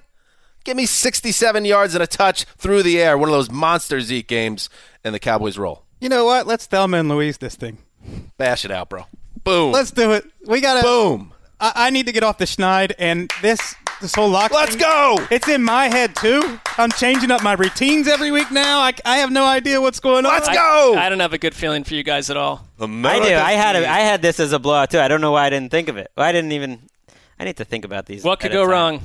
[0.65, 3.17] Give me 67 yards and a touch through the air.
[3.17, 4.69] One of those monster Zeke games,
[5.03, 5.83] and the Cowboys roll.
[6.01, 6.47] You know what?
[6.47, 7.77] Let's Thelma and Louise this thing.
[8.37, 9.05] Bash it out, bro.
[9.43, 9.71] Boom.
[9.71, 10.25] Let's do it.
[10.45, 10.83] We got to.
[10.83, 11.33] Boom.
[11.59, 14.51] I, I need to get off the schneid and this this whole lock.
[14.51, 15.17] Let's thing, go.
[15.29, 16.59] It's in my head too.
[16.77, 18.79] I'm changing up my routines every week now.
[18.79, 20.31] I, I have no idea what's going on.
[20.31, 20.95] Let's go.
[20.97, 22.65] I don't have a good feeling for you guys at all.
[22.79, 23.35] I do.
[23.35, 24.99] I had a, I had this as a blowout too.
[24.99, 26.11] I don't know why I didn't think of it.
[26.15, 26.79] I didn't even.
[27.39, 28.23] I need to think about these.
[28.23, 28.71] What could go time.
[28.71, 29.01] wrong?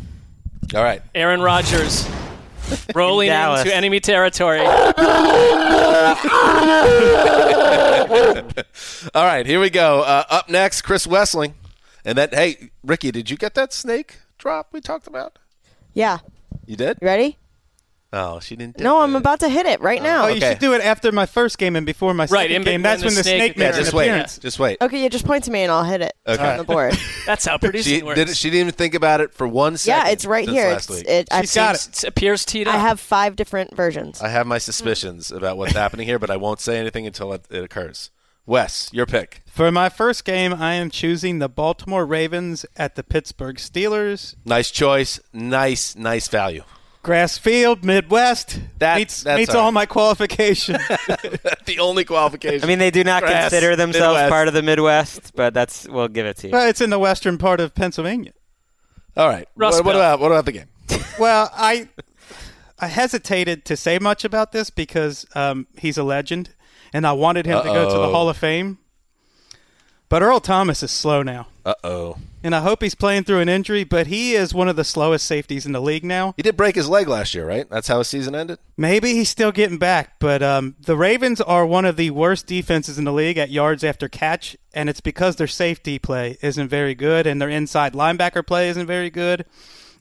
[0.75, 1.03] All right.
[1.15, 2.09] Aaron Rodgers
[2.95, 3.63] rolling Dallas.
[3.63, 4.61] into enemy territory.
[9.15, 10.01] All right, here we go.
[10.01, 11.53] Uh, up next, Chris Wesseling.
[12.05, 15.39] And then, hey, Ricky, did you get that snake drop we talked about?
[15.93, 16.19] Yeah.
[16.67, 16.99] You did?
[17.01, 17.39] You ready?
[18.17, 18.77] Oh, she didn't.
[18.77, 19.05] do No, it.
[19.05, 20.25] I'm about to hit it right oh, now.
[20.25, 20.51] Oh, you Okay.
[20.51, 22.65] should do it after my first game and before my Right, second in game.
[22.65, 24.09] between That's the when the snake snake and Yeah, makes an just wait.
[24.09, 24.39] appearance.
[24.39, 24.79] Just wait.
[24.81, 26.47] Okay, yeah, just point to me and I'll hit it Okay.
[26.53, 26.97] on the board.
[27.27, 28.17] That's how producing She works.
[28.17, 28.37] did.
[28.37, 30.07] She didn't even think about it for one second.
[30.07, 30.69] yeah, it's right since here.
[30.71, 31.09] Last It's, week.
[31.09, 32.05] it, I've got seen- it.
[32.05, 32.75] It appears teed up.
[32.75, 34.23] I have five different versions.
[34.23, 37.45] I have my suspicions about what's happening here, but I won't say anything until it,
[37.51, 38.11] it occurs.
[38.47, 39.43] Wes, your pick.
[39.47, 44.35] For my first game, I am choosing the Baltimore Ravens at the Pittsburgh Steelers.
[44.45, 45.19] Nice choice.
[45.33, 46.65] Nice, nice value.
[47.03, 48.61] Grass field, Midwest.
[48.79, 49.75] That- meets that's meets all all right.
[49.75, 50.79] my qualifications.
[51.67, 52.65] the only qualification.
[52.65, 54.31] I mean, they do not Grass, consider themselves Midwest.
[54.31, 56.53] part of the Midwest, but that's we'll give it to you.
[56.53, 58.33] but it's in the western part of Pennsylvania.
[59.17, 59.47] All right.
[59.55, 60.69] Rust What, what about what about the game?
[61.19, 61.89] Well, I
[62.79, 66.51] I hesitated to say much about this because um, he's a legend,
[66.95, 68.79] and I wanted him to go to the Hall of Fame.
[70.09, 72.19] But Earl Thomas is slow now, Uh oh.
[72.45, 73.83] and I hope he's playing through an injury.
[73.85, 76.35] But he is one of the slowest safeties in the league now.
[76.37, 77.69] He did break his leg last year, right?
[77.69, 78.59] That's how his season ended.
[78.77, 82.97] Maybe he's still getting back, but um, the Ravens are one of the worst defenses
[82.99, 86.95] in the league at yards after catch, and it's because their safety play isn't very
[86.95, 89.47] good and their inside linebacker play isn't very good.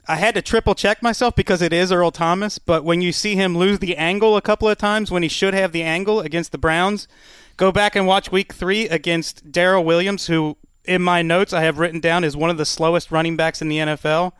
[0.07, 3.35] I had to triple check myself because it is Earl Thomas, but when you see
[3.35, 6.51] him lose the angle a couple of times when he should have the angle against
[6.51, 7.07] the Browns,
[7.55, 11.79] go back and watch week three against Darrel Williams, who in my notes I have
[11.79, 14.33] written down is one of the slowest running backs in the NFL.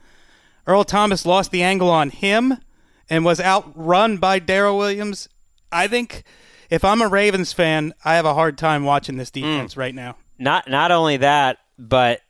[0.67, 2.57] Earl Thomas lost the angle on him
[3.09, 5.29] and was outrun by Darrel Williams.
[5.71, 6.23] I think
[6.69, 9.41] if I'm a Ravens fan, I have a hard time watching this hmm.
[9.41, 10.17] defense right now.
[10.37, 12.21] not not only that, but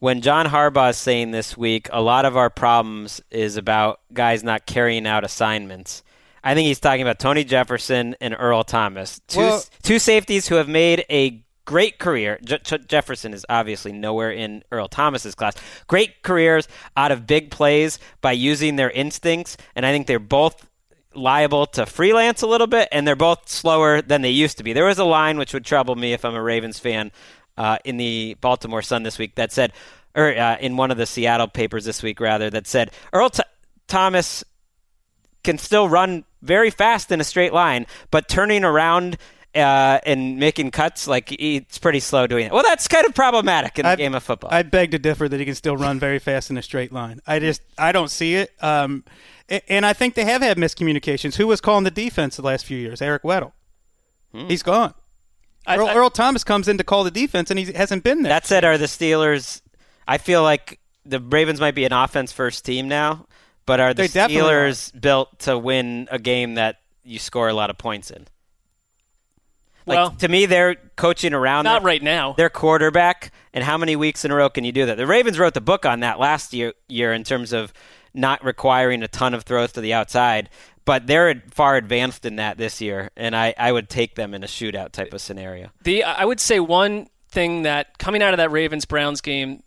[0.00, 4.42] when John Harbaugh is saying this week, a lot of our problems is about guys
[4.42, 6.02] not carrying out assignments.
[6.42, 10.54] I think he's talking about Tony Jefferson and Earl Thomas, two Well- two safeties who
[10.56, 12.38] have made a great career.
[12.42, 15.54] Je- Je- Jefferson is obviously nowhere in Earl Thomas's class.
[15.86, 20.66] Great careers out of big plays by using their instincts, and I think they're both
[21.14, 24.72] liable to freelance a little bit, and they're both slower than they used to be.
[24.72, 27.12] There was a line which would trouble me if I'm a Ravens fan
[27.60, 29.72] uh, in the Baltimore Sun this week that said,
[30.14, 33.46] or uh, in one of the Seattle papers this week rather, that said Earl Th-
[33.86, 34.42] Thomas
[35.44, 39.16] can still run very fast in a straight line, but turning around.
[39.52, 42.52] Uh, and making cuts like it's pretty slow doing it.
[42.52, 44.48] Well, that's kind of problematic in the I- game of football.
[44.52, 47.18] I beg to differ that he can still run very fast in a straight line.
[47.26, 48.52] I just I don't see it.
[48.62, 49.02] Um,
[49.66, 51.34] and I think they have had miscommunications.
[51.34, 53.02] Who was calling the defense the last few years?
[53.02, 53.50] Eric Weddle.
[54.32, 54.94] He's gone.
[55.66, 58.22] I- Earl, I- Earl Thomas comes in to call the defense, and he hasn't been
[58.22, 58.30] there.
[58.30, 59.60] That said, are the Steelers?
[60.08, 63.26] I feel like the Ravens might be an offense first team now,
[63.66, 67.54] but are the They definitely Steelers built to win a game that you score a
[67.54, 68.26] lot of points in?
[69.86, 72.34] Like, Well- to me, they're coaching around Not their, right now.
[72.34, 74.96] their quarterback, and how many weeks in a row can you do that?
[74.96, 77.72] The Ravens wrote the book on that last year, year in terms of
[78.14, 80.50] not requiring a ton of throws to the outside,
[80.84, 84.42] but they're far advanced in that this year, and I, I would take them in
[84.42, 85.70] a shootout type of scenario.
[85.82, 89.62] The I would say one thing that coming out of that Ravens Browns game,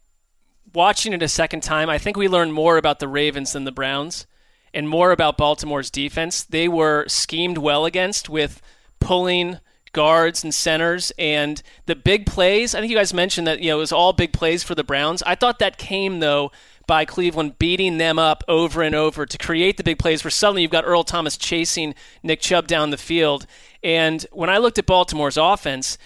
[0.74, 3.72] watching it a second time, I think we learned more about the Ravens than the
[3.72, 4.26] Browns,
[4.74, 6.44] and more about Baltimore's defense.
[6.44, 8.62] They were schemed well against with
[9.00, 9.60] pulling
[9.94, 12.74] guards and centers and the big plays.
[12.74, 14.84] I think you guys mentioned that you know it was all big plays for the
[14.84, 15.24] Browns.
[15.24, 16.52] I thought that came though
[16.88, 20.62] by Cleveland beating them up over and over to create the big plays where suddenly
[20.62, 23.46] you've got Earl Thomas chasing Nick Chubb down the field.
[23.84, 25.98] And when I looked at Baltimore's offense,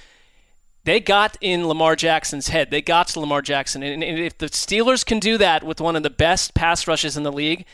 [0.84, 2.72] they got in Lamar Jackson's head.
[2.72, 3.84] They got to Lamar Jackson.
[3.84, 7.24] And, if the Steelers can do that with one of the best pass rushes in
[7.24, 7.66] the league,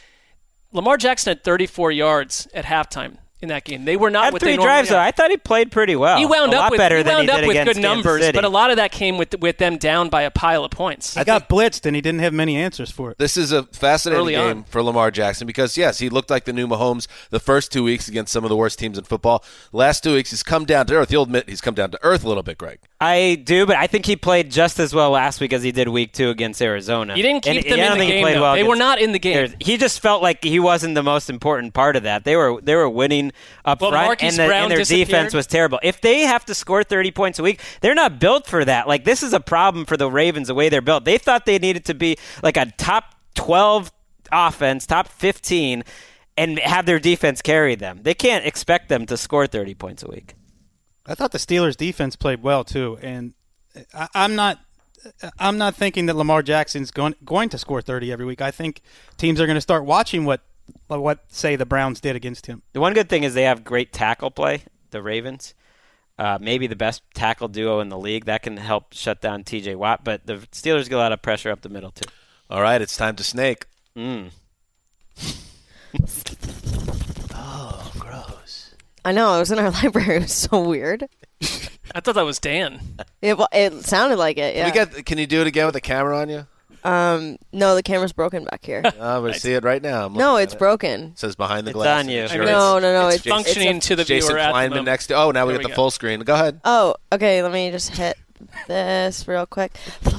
[0.71, 3.85] Lamar Jackson had 34 yards at halftime in that game.
[3.85, 4.97] They were not Had what three they drives though.
[4.99, 6.17] I thought he played pretty well.
[6.17, 7.77] He wound a up lot with better he than wound he up did with good
[7.81, 8.35] numbers, City.
[8.35, 11.13] but a lot of that came with with them down by a pile of points.
[11.15, 13.17] he got blitzed, and he didn't have many answers for it.
[13.19, 14.63] This is a fascinating Early game on.
[14.63, 18.07] for Lamar Jackson because yes, he looked like the new Mahomes the first two weeks
[18.07, 19.43] against some of the worst teams in football.
[19.71, 21.11] Last two weeks, he's come down to earth.
[21.11, 22.79] You'll admit he's come down to earth a little bit, Gregg.
[23.03, 25.89] I do, but I think he played just as well last week as he did
[25.89, 27.15] week two against Arizona.
[27.15, 29.19] He didn't keep And them in the he game, well They were not in the
[29.19, 29.53] game.
[29.59, 32.23] He just felt like he wasn't the most important part of that.
[32.23, 33.33] They were they were winning
[33.65, 35.79] up Well, front, Marquise and, the, and their defense was terrible.
[35.83, 38.87] If they have to score 30 points a week, they're not built for that.
[38.87, 41.03] Like this is a problem for the Ravens the way they're built.
[41.03, 43.91] They thought they needed to be like a top 12
[44.31, 45.83] offense, top 15,
[46.37, 47.99] and have their defense carry them.
[48.03, 50.35] They can't expect them to score 30 points a week.
[51.05, 53.33] I thought the Steelers' defense played well too, and
[53.93, 54.59] I, I'm not.
[55.37, 58.41] I'm not thinking that Lamar Jackson's going going to score 30 every week.
[58.41, 58.81] I think
[59.17, 60.41] teams are going to start watching what
[60.87, 62.61] what say the Browns did against him.
[62.71, 65.53] The one good thing is they have great tackle play, the Ravens.
[66.17, 68.25] Uh, maybe the best tackle duo in the league.
[68.25, 71.49] That can help shut down TJ Watt, but the Steelers get a lot of pressure
[71.49, 72.09] up the middle, too.
[72.49, 73.65] All right, it's time to snake.
[73.95, 74.29] Mm.
[79.05, 80.17] I know it was in our library.
[80.17, 81.07] It was so weird.
[81.93, 82.79] I thought that was Dan.
[83.21, 84.55] It wa- it sounded like it.
[84.55, 84.65] Yeah.
[84.65, 85.05] We get.
[85.05, 86.47] Can you do it again with the camera on you?
[86.85, 87.37] um.
[87.51, 88.81] No, the camera's broken back here.
[88.85, 90.05] Uh, we see it right now.
[90.05, 90.59] I'm no, looking it's it.
[90.59, 91.01] broken.
[91.11, 92.03] It says behind the It's glass.
[92.03, 92.27] on you.
[92.27, 93.07] Sure No, no, no.
[93.07, 94.85] it's, It's, functioning it's to the Jason viewer at the Kleinman moment.
[94.85, 95.15] next to.
[95.15, 95.75] Oh, now we There get we the go.
[95.75, 96.19] full screen.
[96.21, 96.59] Go ahead.
[96.65, 97.43] oh, okay.
[97.43, 98.17] Let me just hit
[98.67, 99.73] this real quick.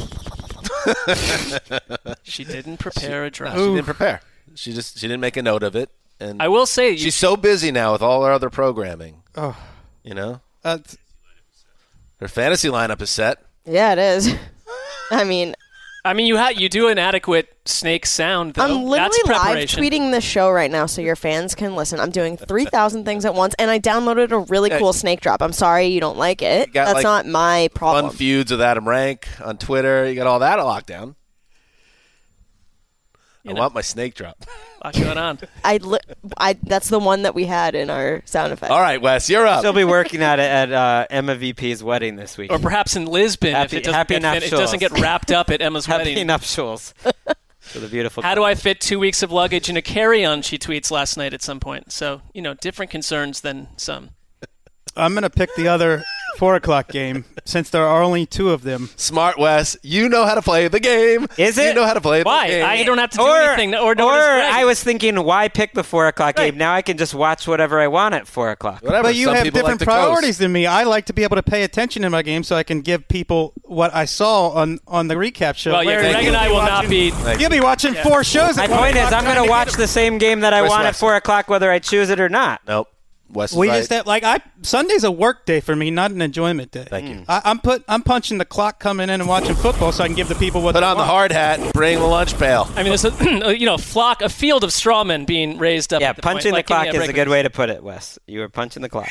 [2.23, 3.57] She didn't prepare a draft.
[3.59, 4.21] She didn't prepare.
[4.55, 5.91] She just she didn't make a note of it,
[6.25, 9.23] and I will say, you, she's so busy now with all her other programming.
[9.37, 9.57] Oh.
[10.03, 10.79] You know, Uh,
[12.21, 13.43] her fantasy lineup is set.
[13.65, 14.35] Yeah, it is.
[15.11, 15.55] I mean,
[16.05, 18.55] I mean, you ha- you do an adequate snake sound.
[18.55, 18.65] Though.
[18.65, 21.99] I'm literally That's live tweeting the show right now so your fans can listen.
[21.99, 24.79] I'm doing 3,000 things at once, and I downloaded a really Yeah.
[24.79, 25.41] cool snake drop.
[25.43, 26.73] I'm sorry you don't like it.
[26.75, 28.09] got, That's like, not my problem.
[28.09, 30.07] Fun feuds with Adam Rank on Twitter.
[30.09, 31.15] You got all that locked down.
[33.47, 33.61] I know.
[33.61, 34.43] want my snake drop.
[34.83, 35.39] Lot going on.
[35.65, 35.99] I, li-
[36.39, 38.71] I That's the one that we had in our sound effect.
[38.73, 39.63] All right, Wes, you're up.
[39.63, 42.51] She'll be working at it at uh, Emma VP's wedding this week.
[42.53, 44.61] Or perhaps in Lisbon Happy- if it doesn't, happy get, fin- it nuptials.
[44.61, 46.27] doesn't get wrapped up at Emma's Happy wedding.
[46.27, 46.95] nuptials
[47.61, 48.23] for the beautiful.
[48.23, 50.43] How do I fit two weeks of luggage in a carry-on?
[50.43, 51.93] She tweets last night at some point.
[51.93, 54.11] So you know, different concerns than some.
[54.97, 56.03] I'm gonna pick the other
[56.37, 58.89] four o'clock game since there are only two of them.
[58.97, 61.27] Smart Wes, you know how to play the game.
[61.37, 61.69] Is it?
[61.69, 62.47] You know how to play Why?
[62.49, 62.67] the game.
[62.67, 63.75] I don't have to do or, anything.
[63.75, 64.19] Or, nor or.
[64.21, 66.51] I was thinking, why pick the four o'clock Right.
[66.53, 66.59] game?
[66.59, 68.83] Now I can just watch whatever I want at four o'clock.
[68.83, 69.09] Whatever.
[69.09, 69.97] But you Some have different like to coast.
[69.97, 70.67] priorities than me.
[70.67, 73.07] I like to be able to pay attention in my game so I can give
[73.09, 75.73] people what I saw on, on the recap show.
[75.73, 77.43] well, yeah, Whereas Gregg you'll and I be will not watching- be.
[77.43, 78.57] You'll be watching four shows.
[78.57, 80.87] My at point is, I'm going to watch the same game that I Chris want
[80.87, 82.61] at four o'clock, whether I choose it or not.
[82.67, 82.89] Nope.
[83.31, 83.79] Wes We right.
[83.79, 86.87] just have like I Sunday's a work day for me, not an enjoyment day.
[86.89, 87.17] Thank you.
[87.17, 87.25] Mm.
[87.29, 90.17] I, I'm put I'm punching the clock coming in and watching football so I can
[90.17, 92.69] give the people what Put they on the hard hat and bring the lunch pail.
[92.75, 96.01] I mean, there's a you know flock, a field of strawmen being raised up.
[96.01, 97.71] Yeah, at the point, punching like the clock in is a good way to put
[97.71, 98.19] it, Wes.
[98.27, 99.09] You were punching the clock.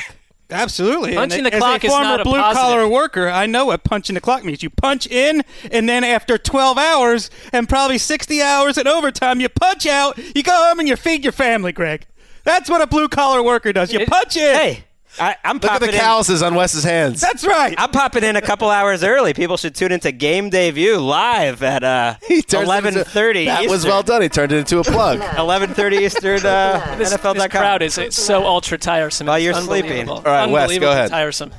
[0.50, 1.14] Absolutely.
[1.14, 3.28] Punching And the as clock a is former not a blue collar worker.
[3.28, 4.62] I know what punching the clock means.
[4.62, 9.48] You punch in, and then after 12 hours and probably 60 hours in overtime, you
[9.48, 10.18] punch out.
[10.18, 12.06] You go home and you feed your family, Gregg.
[12.44, 13.92] That's what a blue collar worker does.
[13.92, 14.54] You It- punch it.
[14.56, 14.84] Hey,
[15.18, 16.00] I, I'm Look at popping the in.
[16.00, 17.20] calluses on Wes's hands.
[17.20, 17.74] That's right.
[17.78, 19.32] I'm popping in a couple hours early.
[19.32, 23.08] People should tune into Game Day View live at uh, He turns it eleven into-
[23.08, 23.44] thirty.
[23.46, 24.22] That was well done.
[24.22, 25.20] He turned it into a plug.
[25.38, 26.44] Eleven thirty Eastern.
[26.44, 27.36] Uh, This, NFL.com.
[27.36, 29.28] this crowd is it's so ultra tiresome.
[29.28, 30.08] While It's you're sleeping.
[30.08, 31.10] All right, Wes, go Unbelievably ahead.
[31.10, 31.52] Tiresome.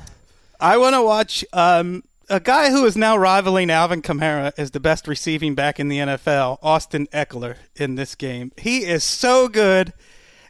[0.60, 4.80] I want to watch um, a guy who is now rivaling Alvin Kamara as the
[4.82, 8.52] best receiving back in the NFL, Austin Ekeler, in this game.
[8.58, 9.94] He is so good.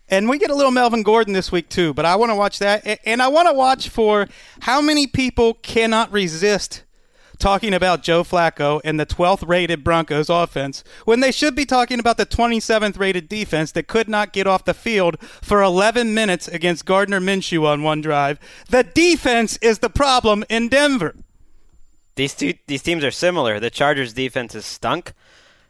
[0.10, 1.94] And we get a little Melvin Gordon this week, too.
[1.94, 3.00] But I want to watch that.
[3.06, 4.28] And I want to watch for
[4.62, 6.84] how many people cannot resist
[7.38, 12.00] talking about Joe Flacco and the 12th rated Broncos offense when they should be talking
[12.00, 16.48] about the 27th rated defense that could not get off the field for 11 minutes
[16.48, 18.39] against Gardner Minshew on one drive.
[18.70, 21.15] The defense is the problem in Denver.
[22.15, 23.60] These two these teams are similar.
[23.60, 25.13] The Chargers defense is stunk.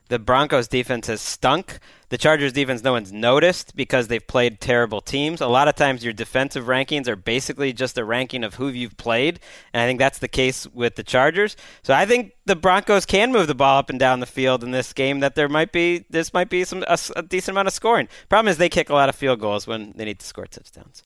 [0.07, 1.79] The Broncos defense has stunk.
[2.09, 5.41] The Chargers defense no one's noticed because they've played terrible teams.
[5.41, 8.97] A lot of times your defensive rankings are basically just a ranking of who you've
[8.97, 9.39] played,
[9.73, 11.57] and I think that's the case with the Chargers.
[11.81, 14.71] So I think the Broncos can move the ball up and down the field in
[14.71, 18.07] this game that there might be this might be some a decent amount of scoring.
[18.29, 21.03] Problem is they kick a lot of field goals when they need to score touchdowns.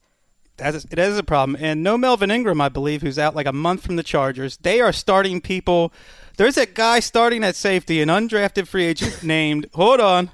[0.60, 1.58] That is, it is a problem.
[1.60, 4.58] And no Melvin Ingram, I believe, who's out like a month from the Chargers.
[4.58, 5.92] They are starting people.
[6.38, 10.32] There's a guy starting at safety, an undrafted free agent named, hold on,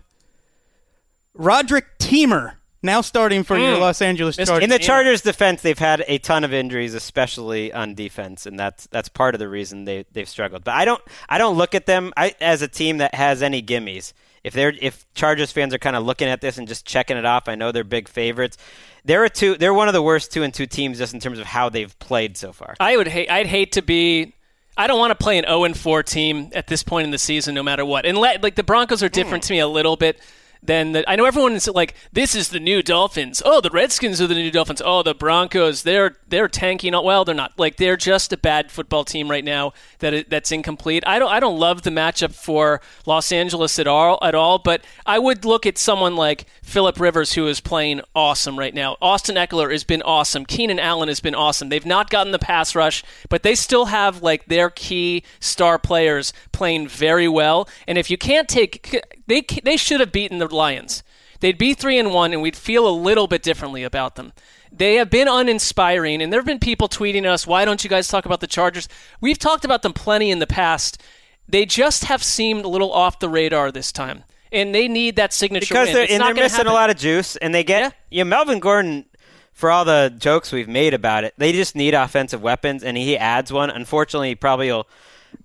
[1.34, 3.82] Roderic Teamer, now starting for your hmm.
[3.82, 4.64] Los Angeles Chargers.
[4.64, 8.88] In the Chargers' defense, they've had a ton of injuries, especially on defense, and that's
[8.88, 10.64] that's part of the reason they they've struggled.
[10.64, 13.62] But I don't I don't look at them I, as a team that has any
[13.62, 14.14] gimmies.
[14.44, 17.26] If they're if Chargers fans are kind of looking at this and just checking it
[17.26, 18.58] off, I know they're big favorites.
[19.06, 19.56] They're a two.
[19.56, 21.98] They're one of the worst two and two teams just in terms of how they've
[22.00, 22.76] played so far.
[22.80, 23.30] I would hate.
[23.30, 24.34] I'd hate to be.
[24.78, 27.18] I don't want to play an 0 and 4 team at this point in the
[27.18, 28.06] season, no matter what.
[28.06, 29.48] And let, like the Broncos are different hmm.
[29.48, 30.20] to me a little bit
[30.66, 31.10] than the.
[31.10, 33.42] I know everyone is like, this is the new Dolphins.
[33.46, 34.82] Oh, the Redskins are the new Dolphins.
[34.84, 36.94] Oh, the Broncos, they're they're tanking.
[36.94, 37.58] Well, they're not.
[37.58, 41.04] Like they're just a bad football team right now that that's incomplete.
[41.06, 44.60] I don't I don't love the matchup for Los Angeles at all at all.
[44.60, 48.98] But I would look at someone like Philip Rivers, who is playing awesome right now.
[49.02, 50.46] Austin Ekeler has been awesome.
[50.46, 51.70] Keenan Allen has been awesome.
[51.70, 56.34] They've not gotten the pass rush, but they still have like their key star players
[56.52, 57.68] playing very well.
[57.88, 61.04] And if you can't take, they they should have beaten the Lions.
[61.40, 64.34] They'd be three and one, and we'd feel a little bit differently about them.
[64.72, 68.08] They have been uninspiring, and there have been people tweeting us, "Why don't you guys
[68.08, 68.88] talk about the Chargers?"
[69.22, 71.02] We've talked about them plenty in the past.
[71.48, 75.34] They just have seemed a little off the radar this time, and they need that
[75.34, 75.94] signature because win.
[75.94, 76.72] they're It's and not they're missing happen.
[76.72, 78.24] a lot of juice, and they get yeah.
[78.24, 79.06] Melvin Gordon
[79.54, 83.18] for all the jokes we've made about it, they just need offensive weapons, and he
[83.18, 83.70] adds one.
[83.70, 84.88] Unfortunately, he probably will,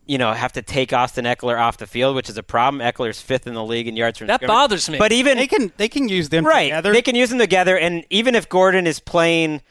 [0.06, 2.80] you know, have to take Austin Ekeler off the field, which is a problem.
[2.82, 4.48] Ekeler's fifth in the league in yards from That scrimmage.
[4.54, 4.98] bothers me.
[4.98, 6.92] But even They can they can use them right, together.
[6.92, 9.62] they can use them together, and even if Gordon is playing.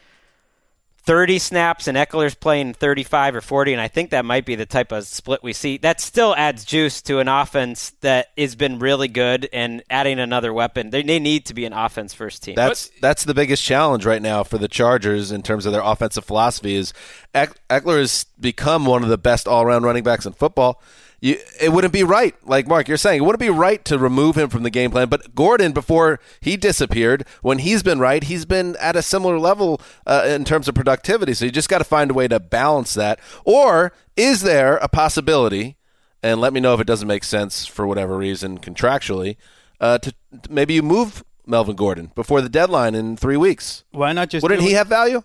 [1.03, 4.65] 30 snaps and Ekeler's playing 35 or 40, and I think that might be the
[4.65, 5.77] type of split we see.
[5.77, 10.53] That still adds juice to an offense that has been really good, and adding another
[10.53, 10.89] weapon.
[10.89, 12.55] They, they need to be an offense first team.
[12.55, 16.25] That's that's the biggest challenge right now for the Chargers in terms of their offensive
[16.25, 16.75] philosophy.
[16.75, 16.93] Is
[17.33, 20.81] Ekeler has become one of the best all-around running backs in football.
[21.22, 24.38] You, it wouldn't be right, like Marc, you're saying, it wouldn't be right to remove
[24.38, 25.09] him from the game plan.
[25.09, 29.82] But Gordon, before he disappeared, when he's been right, he's been at a similar level
[30.07, 31.34] uh, in terms of productivity.
[31.34, 33.20] So you just got to find a way to balance that.
[33.43, 35.76] Or is there a possibility?
[36.24, 39.36] And let me know if it doesn't make sense for whatever reason contractually.
[39.80, 40.13] Uh, to
[40.49, 43.84] maybe you move Melvin Gordon before the deadline in three weeks.
[43.91, 45.24] Why not just Wouldn't he have value?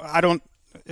[0.00, 0.42] I don't.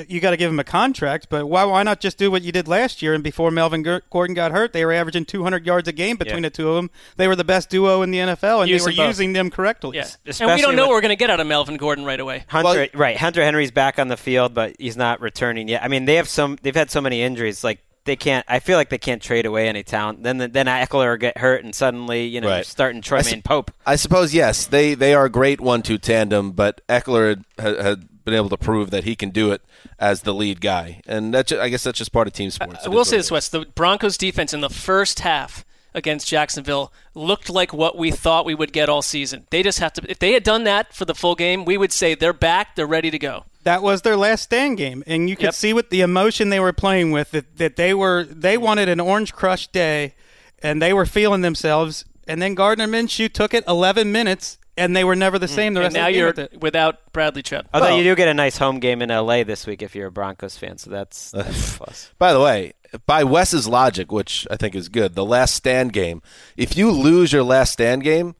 [0.08, 1.64] You got to give him a contract, but why?
[1.64, 3.14] Why not just do what you did last year?
[3.14, 6.48] And before Melvin Gordon got hurt, they were averaging 200 yards a game between Yeah.
[6.48, 6.90] the two of them.
[7.16, 9.50] They were the best duo in the NFL, and Use they were them using them
[9.50, 9.96] correctly.
[9.96, 10.06] yeah.
[10.40, 12.44] and we don't know what we're going to get out of Melvin Gordon right away.
[12.48, 13.16] Hunter, Well- right?
[13.16, 15.82] Hunter Henry's back on the field, but he's not returning yet.
[15.82, 16.58] I mean, they have some.
[16.62, 17.62] They've had so many injuries.
[17.64, 18.44] Like they can't.
[18.48, 20.22] I feel like they can't trade away any talent.
[20.22, 22.66] Then then Ekeler get hurt, and suddenly you know Right.
[22.66, 23.70] starting Troy I s- Maine Pope.
[23.86, 24.66] I suppose yes.
[24.66, 28.90] They they are a great one-two tandem, but Ekeler had, had been able to prove
[28.90, 29.62] that he can do it
[29.98, 32.80] as the lead guy, and that ju- I guess that's just part of team sports.
[32.82, 33.30] I It will say this, it is.
[33.30, 33.48] Wes.
[33.48, 35.64] The Broncos defense in the first half
[35.94, 39.46] against Jacksonville looked like what we thought we would get all season.
[39.48, 40.02] They just have to.
[40.10, 42.76] If they had done that for the full game, we would say they're back.
[42.76, 43.44] They're ready to go.
[43.64, 45.54] that was their last stand game, and you could Yep.
[45.54, 49.00] see with the emotion they were playing with that, that they were they wanted an
[49.00, 50.14] orange crush day,
[50.62, 52.04] and they were feeling themselves.
[52.28, 55.54] And then Gardner Minshew took it 11 minutes, and they were never the mm.
[55.54, 57.66] same the And rest now of the you're with without Bradley Chubb.
[57.72, 58.14] Although Well- you oh.
[58.14, 60.78] do get a nice home game in LA this week if you're a Broncos fan,
[60.78, 62.10] so that's, that's a plus.
[62.18, 62.72] By the way,
[63.06, 66.22] by Wes's logic, which I think is good, the last stand game.
[66.56, 68.34] If you lose your last stand game,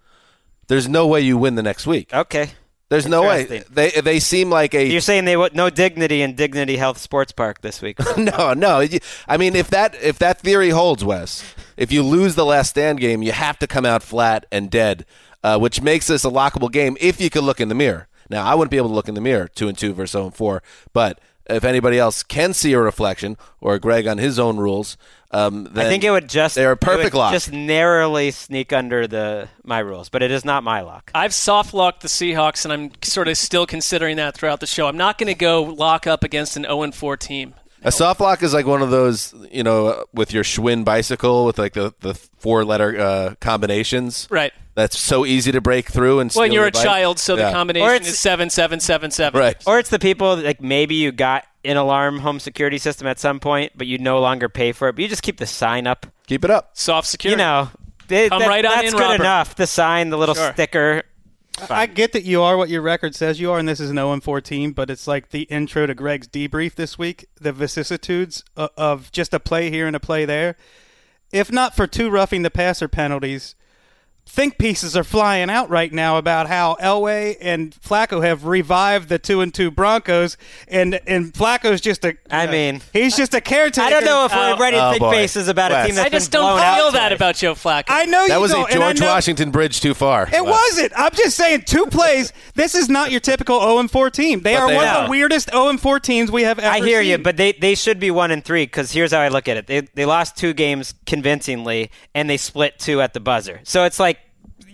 [0.69, 2.13] there's no way you win the next week.
[2.13, 2.51] Okay.
[2.89, 3.65] There's no way.
[3.69, 7.33] They they seem like a You're saying they want no dignity in Dignity Health Sports
[7.33, 7.99] Park this week.
[8.17, 8.87] no, no.
[9.27, 11.43] I mean, if that if that theory holds, Wes,
[11.77, 15.05] if you lose the last stand game, you have to come out flat and dead,
[15.43, 16.97] uh, which makes this a lockable game.
[17.01, 18.09] If you could look in the mirror.
[18.29, 20.25] Now, I wouldn't be able to look in the mirror, two and two versus zero
[20.25, 20.63] and four,
[20.93, 24.97] but if anybody else can see a reflection, or Gregg on his own rules,
[25.31, 27.33] um, then I think it would just they're a it perfect would lock.
[27.33, 31.11] Just narrowly sneak under the my rules, but it is not my lock.
[31.15, 34.87] I've soft locked the Seahawks, and I'm sort of still considering that throughout the show.
[34.87, 37.55] I'm not going to go lock up against an 0 4 team.
[37.83, 41.45] A soft lock is like one of those, you know, uh, with your Schwinn bicycle
[41.45, 44.27] with like the, the four letter uh, combinations.
[44.31, 44.53] Right.
[44.77, 46.85] That's so easy to break through and Well, and you're your a bike.
[46.85, 47.47] child, so Yeah.
[47.47, 49.41] the combination Or it's- is seven seven seven seven.
[49.41, 49.57] Right.
[49.67, 53.41] Or it's the people like maybe you got an alarm home security system at some
[53.41, 54.93] point, but you no longer pay for it.
[54.97, 56.07] But you just keep the sign up.
[56.29, 56.71] Keep it up.
[56.75, 57.41] Soft security.
[57.41, 57.71] You know,
[58.07, 59.15] they- Come that- right on that's in, good Robert.
[59.23, 59.57] enough.
[59.57, 60.53] The sign, the little Sure.
[60.53, 61.03] sticker.
[61.71, 63.97] I get that you are what your record says you are, and this is an
[63.97, 68.69] 0 14, but it's like the intro to Gregg's debrief this week, the vicissitudes of,
[68.77, 70.57] of just a play here and a play there.
[71.33, 73.55] If not for two roughing the passer penalties,
[74.29, 79.19] think pieces are flying out right now about how Elway and Flacco have revived the
[79.19, 80.37] two and two Broncos,
[80.69, 82.17] and and Flacco's just a.
[82.31, 83.87] I uh, mean- he's just a caretaker.
[83.87, 84.59] I don't know if we're Oh.
[84.59, 85.13] ready to Oh, think boy.
[85.13, 85.87] faces about a Wes.
[85.87, 87.17] team that's I just been don't blown feel that twice.
[87.17, 87.85] about Joe Flacco.
[87.89, 90.29] I know That you was a don't, and I George know- Washington bridge too far.
[90.33, 90.53] It Wes.
[90.53, 90.93] wasn't.
[90.97, 92.33] I'm just saying two plays.
[92.55, 94.41] This is not your typical 0 and 4 team.
[94.43, 94.97] They But are they one are.
[94.99, 97.53] of the weirdest 0 and 4 teams we have ever I hear you, but they,
[97.53, 100.05] they should be one and three because here's how I look at it: they they
[100.05, 103.61] lost two games convincingly, and they split two at the buzzer.
[103.65, 104.16] So it's like,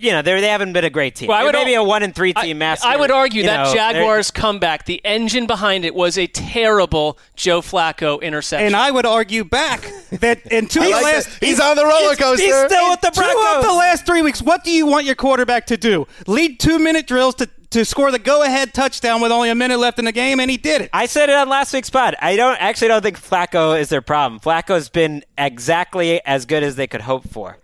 [0.03, 1.29] you know, they they haven't been a great team.
[1.29, 2.87] Well, I They're would maybe al- a one and three I, team master.
[2.87, 7.61] I would argue that know, Jaguars comeback, the engine behind it was a terrible Joe
[7.61, 8.67] Flacco interception.
[8.67, 9.81] and I would argue back
[10.11, 11.45] that in two of the like last that.
[11.45, 12.43] He's on the roller coaster.
[12.45, 15.15] He's still with the two of the last three weeks, what do you want your
[15.15, 16.05] quarterback to do?
[16.27, 19.79] Lead two minute drills to to score the go ahead touchdown with only a minute
[19.79, 20.89] left in the game, and he did it.
[20.93, 22.15] I said it on last week's pod.
[22.21, 24.39] I don't actually don't think Flacco is their problem.
[24.39, 27.57] Flacco's been exactly as good as they could hope for.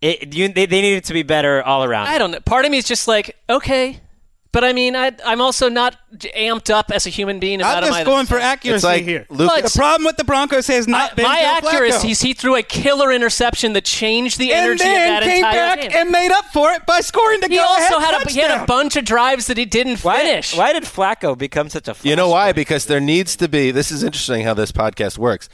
[0.00, 2.08] It, you, they, they needed to be better all around.
[2.08, 2.40] I don't know.
[2.40, 4.00] Part of me is just like, okay.
[4.52, 7.82] But I mean, I, I'm also not amped up as a human being about I'm
[7.82, 8.04] him just either.
[8.10, 9.26] going for accuracy It's like here.
[9.28, 12.20] Luke- Well, the problem with the Broncos has not I- been my Joe accuracy is
[12.20, 15.54] he threw a killer interception that changed the and energy then of that came entire
[15.76, 15.90] back game.
[15.92, 18.38] and made up for it by scoring the he go ahead also had a, he
[18.38, 18.66] had a touchdown.
[18.66, 20.56] bunch of drives that he didn't why, finish.
[20.56, 21.96] why did Flacco become such a?
[22.04, 22.44] You know why?
[22.52, 22.54] player?
[22.54, 23.72] Because there needs to be.
[23.72, 25.48] This is interesting how this podcast works.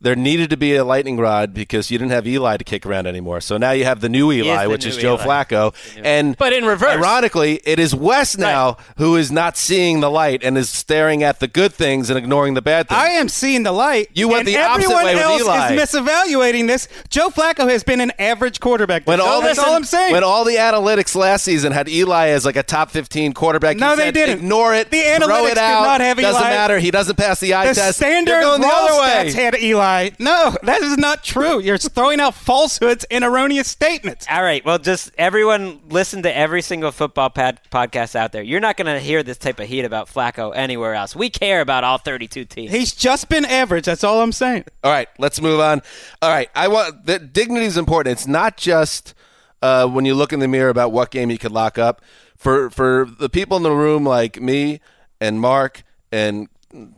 [0.00, 3.06] There needed to be a lightning rod because you didn't have Eli to kick around
[3.06, 3.40] anymore.
[3.40, 5.24] So now you have the new Eli, the which new is Joe Eli.
[5.44, 5.74] Flacco.
[6.02, 6.96] And But in reverse.
[6.96, 11.40] ironically, it is Wes now who is not seeing the light and is staring at
[11.40, 12.98] the good things and ignoring the bad things.
[12.98, 14.08] I am seeing the light.
[14.14, 15.74] You went the opposite way with Eli.
[15.74, 16.88] is misevaluating this.
[17.10, 19.06] Joe Flacco has been an average quarterback.
[19.06, 20.12] when all that's all I'm saying.
[20.12, 23.96] When all the analytics last season had Eli as like a top 15 quarterback, No,
[23.96, 24.38] they said, didn't.
[24.38, 24.90] Ignore it.
[24.90, 25.82] The throw analytics it did out.
[25.82, 26.78] not have Doesn't matter.
[26.78, 27.98] He doesn't pass the eye the test.
[27.98, 29.30] standard You're going the other way.
[29.30, 29.89] stats had Eli.
[30.18, 31.60] No, that is not true.
[31.60, 34.26] You're throwing out falsehoods and erroneous statements.
[34.30, 34.64] All right.
[34.64, 38.42] Well, just everyone listen to every single football pad- podcast out there.
[38.42, 41.14] You're not going to hear this type of heat about Flacco anywhere else.
[41.16, 42.72] We care about all 32 teams.
[42.72, 43.84] He's just been average.
[43.84, 44.64] That's all I'm saying.
[44.84, 45.82] All right, let's move on.
[46.22, 48.12] All right, I want the dignity is important.
[48.12, 49.14] It's not just
[49.62, 52.02] uh, when you look in the mirror about what game you could lock up.
[52.36, 54.80] For for the people in the room like me
[55.20, 56.48] and Marc and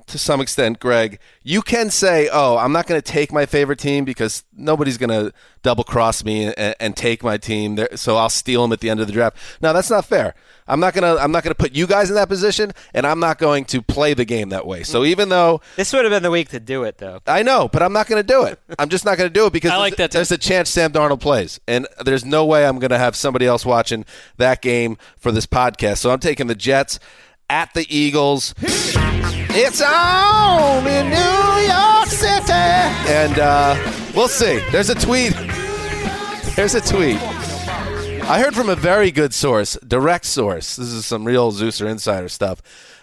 [0.06, 3.78] to some extent Gregg, you can say, "Oh, I'm not going to take my favorite
[3.78, 8.16] team because nobody's going to double cross me and, and take my team, there, so
[8.16, 10.34] I'll steal them at the end of the draft." No, that's not fair.
[10.68, 13.38] I'm not gonna I'm not gonna put you guys in that position, and I'm not
[13.38, 14.82] going to play the game that way.
[14.82, 15.08] So mm.
[15.08, 17.20] even though This would have been the week to do it, though.
[17.26, 18.58] I know, but I'm not going to do it.
[18.78, 20.18] I'm just not going to do it because I like there's, that, too.
[20.18, 23.46] there's a chance Sam Darnold plays, and there's no way I'm going to have somebody
[23.46, 24.04] else watching
[24.36, 25.98] that game for this podcast.
[25.98, 26.98] So I'm taking the Jets
[27.48, 28.54] at the Eagles.
[29.54, 33.76] It's on in New York City, and uh,
[34.16, 34.60] we'll see.
[34.70, 35.34] There's a tweet.
[36.56, 37.18] There's a tweet.
[37.20, 40.76] I heard from a very good source, direct source.
[40.76, 42.62] This is some real Zeuser insider stuff.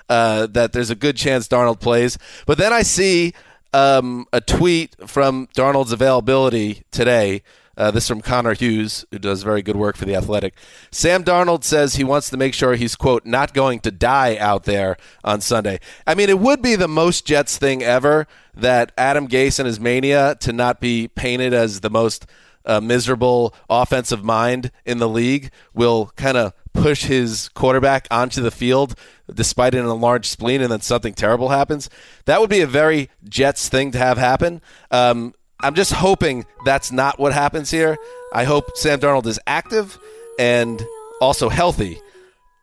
[0.10, 3.34] Uh, that there's a good chance Darnold plays, but then I see
[3.72, 7.44] um, a tweet from Darnold's availability today.
[7.80, 10.54] Uh, this is from Connor Hughes, who does very good work for the Athletic.
[10.92, 14.66] Sam Darnold says he wants to make sure he's quote not going to die out
[14.66, 15.80] there on Sunday.
[16.06, 19.80] I mean, it would be the most Jets thing ever that Adam Gase and his
[19.80, 22.26] mania to not be painted as the most
[22.66, 28.52] uh, miserable offensive mind in the league will kind of push his quarterback onto the
[28.52, 28.94] field
[29.34, 31.90] despite an enlarged spleen and then something terrible happens.
[32.26, 34.62] That would be a very Jets thing to have happen.
[34.92, 37.98] Um, I'm just hoping that's not what happens here.
[38.34, 39.98] I hope Sam Darnold is active
[40.38, 40.82] and
[41.20, 42.00] also healthy,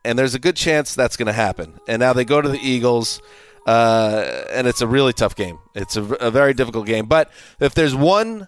[0.03, 1.79] and there's a good chance that's going to happen.
[1.87, 3.21] And now they go to the Eagles,
[3.67, 5.59] uh, and it's a really tough game.
[5.75, 7.05] It's a, a very difficult game.
[7.05, 8.47] But if there's one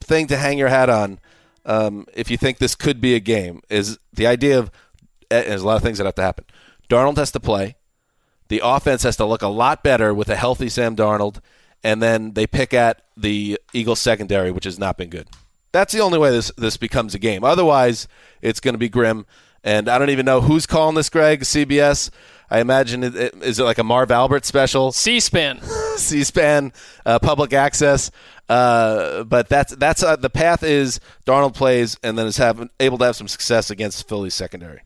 [0.00, 1.18] thing to hang your hat on,
[1.64, 4.70] um, if you think this could be a game, is the idea of
[5.30, 6.44] eh, there's a lot of things that have to happen.
[6.88, 7.76] Darnold has to play.
[8.48, 11.40] The offense has to look a lot better with a healthy Sam Darnold,
[11.82, 15.28] and then they pick at the Eagles secondary, which has not been good.
[15.72, 17.44] That's the only way this this becomes a game.
[17.44, 18.08] Otherwise,
[18.40, 19.26] it's going to be grim.
[19.64, 21.40] And I don't even know who's calling this, Gregg.
[21.40, 22.10] CBS.
[22.50, 24.92] I imagine it, it, is it like a Marv Albert special?
[24.92, 25.60] C-SPAN.
[25.96, 26.72] C-SPAN,
[27.04, 28.10] uh, public access.
[28.48, 32.96] Uh, but that's that's uh, the path is Darnold plays and then is have, able
[32.96, 34.80] to have some success against Philly's secondary.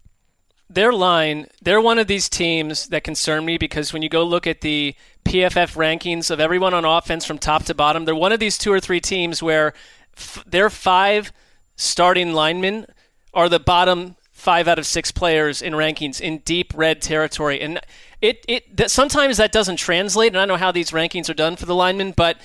[0.74, 4.46] Their line, they're one of these teams that concern me because when you go look
[4.46, 4.94] at the
[5.24, 8.72] PFF rankings of everyone on offense from top to bottom, they're one of these two
[8.72, 9.74] or three teams where
[10.16, 11.32] f- their five
[11.76, 12.86] starting linemen
[13.34, 17.80] are the bottom five out of six players in rankings in deep red territory, and
[18.20, 20.28] it it that sometimes that doesn't translate.
[20.32, 22.38] And I don't know how these rankings are done for the linemen, but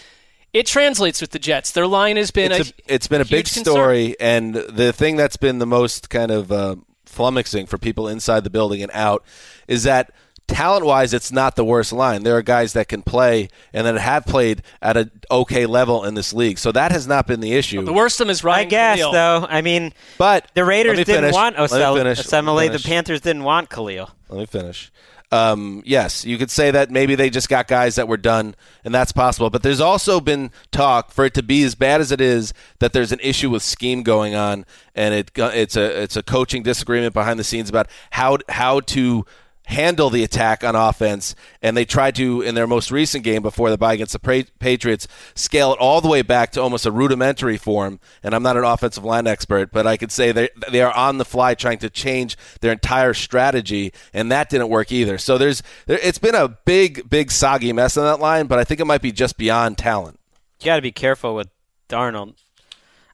[0.53, 1.71] it translates with the Jets.
[1.71, 3.63] Their line has been it's, a, a, it's been a big concern.
[3.63, 6.75] story, and the thing that's been the most kind of uh,
[7.17, 9.23] flummoxing for people inside the building and out
[9.67, 10.11] is that
[10.47, 12.23] talent wise, it's not the worst line.
[12.23, 16.13] There are guys that can play and that have played at an okay level in
[16.13, 17.83] this league, so that has not been the issue.
[17.83, 19.11] The worst of them is Ryan I guess, Kalil.
[19.11, 19.47] though.
[19.49, 21.33] I mean, But the Raiders me didn't finish.
[21.33, 22.61] want Let me Osel- Let me Osemele.
[22.67, 22.85] The finish.
[22.85, 24.09] Panthers didn't want Kalil.
[24.29, 24.89] Let me finish.
[25.31, 28.55] Um, yes, you could say that maybe they just got guys that were done,
[28.85, 29.49] and that's possible.
[29.49, 32.93] But there's also been talk for it to be as bad as it is that
[32.93, 34.65] there's an issue with scheme going on,
[34.95, 39.25] and it it's a it's a coaching disagreement behind the scenes about how how to
[39.67, 41.35] handle the attack on offense.
[41.61, 45.07] And they tried to in their most recent game before the bye against the Patriots
[45.35, 47.99] scale it all the way back to almost a rudimentary form.
[48.23, 51.17] And I'm not an offensive line expert, but I could say they they are on
[51.17, 55.17] the fly trying to change their entire strategy, and that didn't work either.
[55.17, 58.63] So there's there, it's been a big big soggy mess on that line, but I
[58.63, 60.19] think it might be just beyond talent.
[60.61, 61.49] You got to be careful with
[61.89, 62.35] Darnold.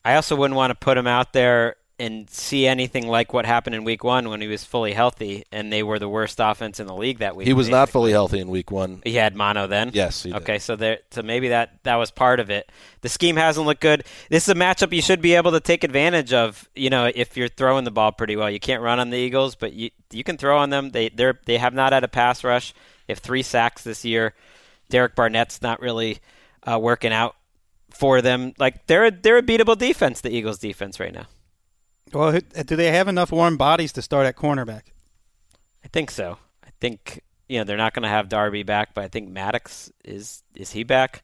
[0.06, 3.76] I also wouldn't want to put him out there and see anything like what happened
[3.76, 6.88] in Week One when he was fully healthy and they were the worst offense in
[6.88, 7.46] the league that week.
[7.48, 9.02] He was not fully healthy in week one.
[9.04, 9.92] He had mono then.
[9.94, 10.42] Yes, he did.
[10.42, 12.70] Okay, so there, so maybe that that was part of it.
[13.02, 14.06] The scheme hasn't looked good.
[14.30, 16.68] This is a matchup you should be able to take advantage of.
[16.76, 19.56] You know, if you're throwing the ball pretty well, you can't run on the Eagles,
[19.56, 20.92] but you you can throw on them.
[20.92, 22.74] They they they have not had a pass rush.
[23.08, 24.34] They have three sacks this year.
[24.90, 26.20] Derek Barnett's not really
[26.64, 27.36] uh, working out
[27.92, 28.54] for them.
[28.58, 31.28] Like they're a, they're a beatable defense, the Eagles' defense right now.
[32.14, 34.84] Well, do they have enough warm bodies to start at cornerback?
[35.84, 36.38] I think so.
[36.64, 39.92] I think you know they're not going to have Darby back, but I think Maddox
[40.06, 41.24] is is he back?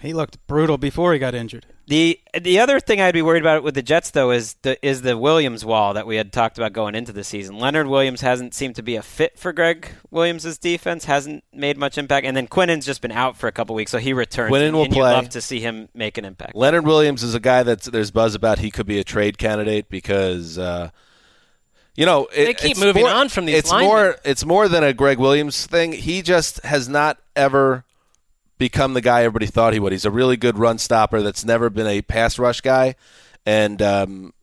[0.00, 1.66] He looked brutal before he got injured.
[1.86, 5.02] The the other thing I'd be worried about with the Jets though is the is
[5.02, 7.58] the Williams wall that we had talked about going into the season.
[7.58, 11.98] Leonard Williams hasn't seemed to be a fit for Gregg Williams' defense, hasn't made much
[11.98, 14.52] impact, and then Quinnen's just been out for a couple weeks, so he returns.
[14.52, 15.12] Quinnen will and play.
[15.12, 16.54] love to see him make an impact.
[16.54, 18.60] Leonard Williams is a guy that there's buzz about.
[18.60, 20.90] He could be a trade candidate because, uh,
[21.96, 23.88] you know, it, They keep it's moving more- on from these It's linemen.
[23.88, 24.16] more.
[24.24, 25.92] It's more than a Gregg Williams thing.
[25.92, 27.84] He just has not ever
[28.60, 29.90] become the guy everybody thought he would.
[29.90, 32.94] He's a really good run stopper that's never been a pass rush guy.
[33.46, 34.34] And um,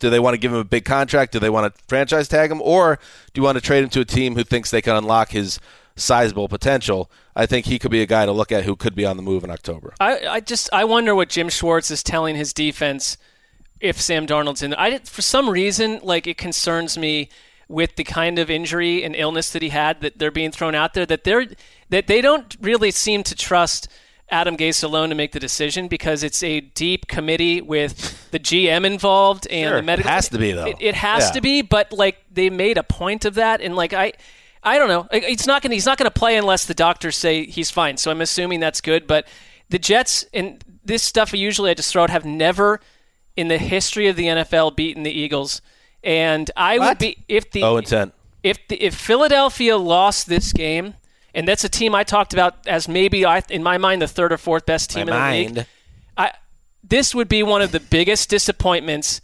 [0.00, 1.32] do they want to give him a big contract?
[1.32, 2.98] Do they want to franchise tag him, or
[3.32, 5.60] do you want to trade him to a team who thinks they can unlock his
[5.94, 7.08] sizable potential?
[7.36, 9.22] I think he could be a guy to look at who could be on the
[9.22, 9.94] move in October.
[10.00, 13.16] I, I just I wonder what Jim Schwartz is telling his defense
[13.80, 14.70] if Sam Darnold's in.
[14.70, 14.80] there.
[14.80, 17.28] I for some reason like it concerns me
[17.68, 20.94] with the kind of injury and illness that he had that they're being thrown out
[20.94, 21.46] there that they're
[21.90, 23.88] that they don't really seem to trust
[24.30, 28.84] Adam Gase alone to make the decision because it's a deep committee with the GM
[28.86, 29.76] involved and Sure.
[29.76, 30.08] the medical.
[30.10, 30.64] It has to be, though.
[30.66, 31.32] It, it has Yeah.
[31.32, 34.12] to be, but like they made a point of that, and like I.
[34.66, 35.06] I don't know.
[35.12, 35.74] It's not gonna.
[35.74, 37.98] He's not gonna play unless the doctors say he's fine.
[37.98, 39.06] So I'm assuming that's good.
[39.06, 39.28] But
[39.68, 42.80] the Jets and this stuff usually I just throw out have never
[43.36, 45.60] in the history of the NFL beaten the Eagles.
[46.04, 48.12] And I would be if the 0 and 10.
[48.42, 50.94] if the, if Philadelphia lost this game,
[51.34, 54.32] and that's a team I talked about as maybe I in my mind the third
[54.32, 55.66] or fourth best team My in the league.
[56.16, 56.32] I
[56.86, 59.22] this would be one of the biggest disappointments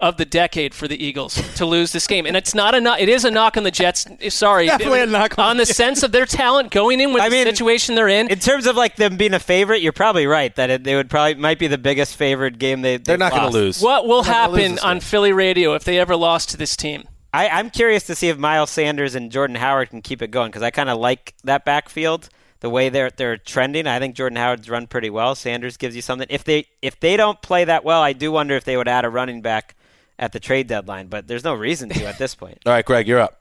[0.00, 2.24] of the decade for the Eagles to lose this game.
[2.24, 4.06] And it's not a knock, it is a knock on the Jets.
[4.28, 7.28] Sorry, Definitely a knock on on the sense of their talent going in with I
[7.28, 8.28] the mean, situation they're in.
[8.28, 11.10] In terms of like them being a favorite, you're probably right that it, they would
[11.10, 12.98] probably might be the biggest favored game they.
[12.98, 13.80] They're not going to lose.
[13.80, 15.00] what will They're not gonna lose happen on game.
[15.00, 17.04] Philly radio if they ever lost to this team?
[17.32, 20.50] I, I'm curious to see if Miles Sanders and Jordan Howard can keep it going
[20.50, 22.28] because I kind of like that backfield
[22.60, 23.86] the way they're they're trending.
[23.86, 25.34] I think Jordan Howard's run pretty well.
[25.34, 26.26] Sanders gives you something.
[26.30, 29.04] If they if they don't play that well, I do wonder if they would add
[29.04, 29.74] a running back
[30.18, 31.06] at the trade deadline.
[31.08, 32.58] But there's no reason to at this point.
[32.66, 33.40] All right, Gregg, you're up.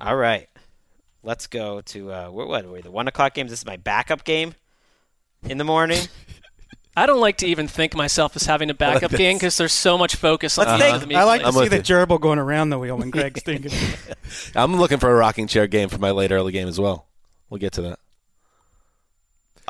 [0.00, 0.48] All right,
[1.22, 2.80] let's go to uh, what, what are we?
[2.82, 3.50] The one o'clock games.
[3.50, 4.54] This is my backup game
[5.44, 6.00] in the morning.
[6.98, 9.18] I don't like to even think myself as having a backup this.
[9.18, 11.68] game because there's so much focus on Let's the take- I like to I'm see
[11.68, 11.82] the you.
[11.82, 13.70] gerbil going around the wheel when Gregg's thinking.
[14.54, 17.06] I'm looking for a rocking chair game for my late early game as well.
[17.50, 17.98] We'll get to that.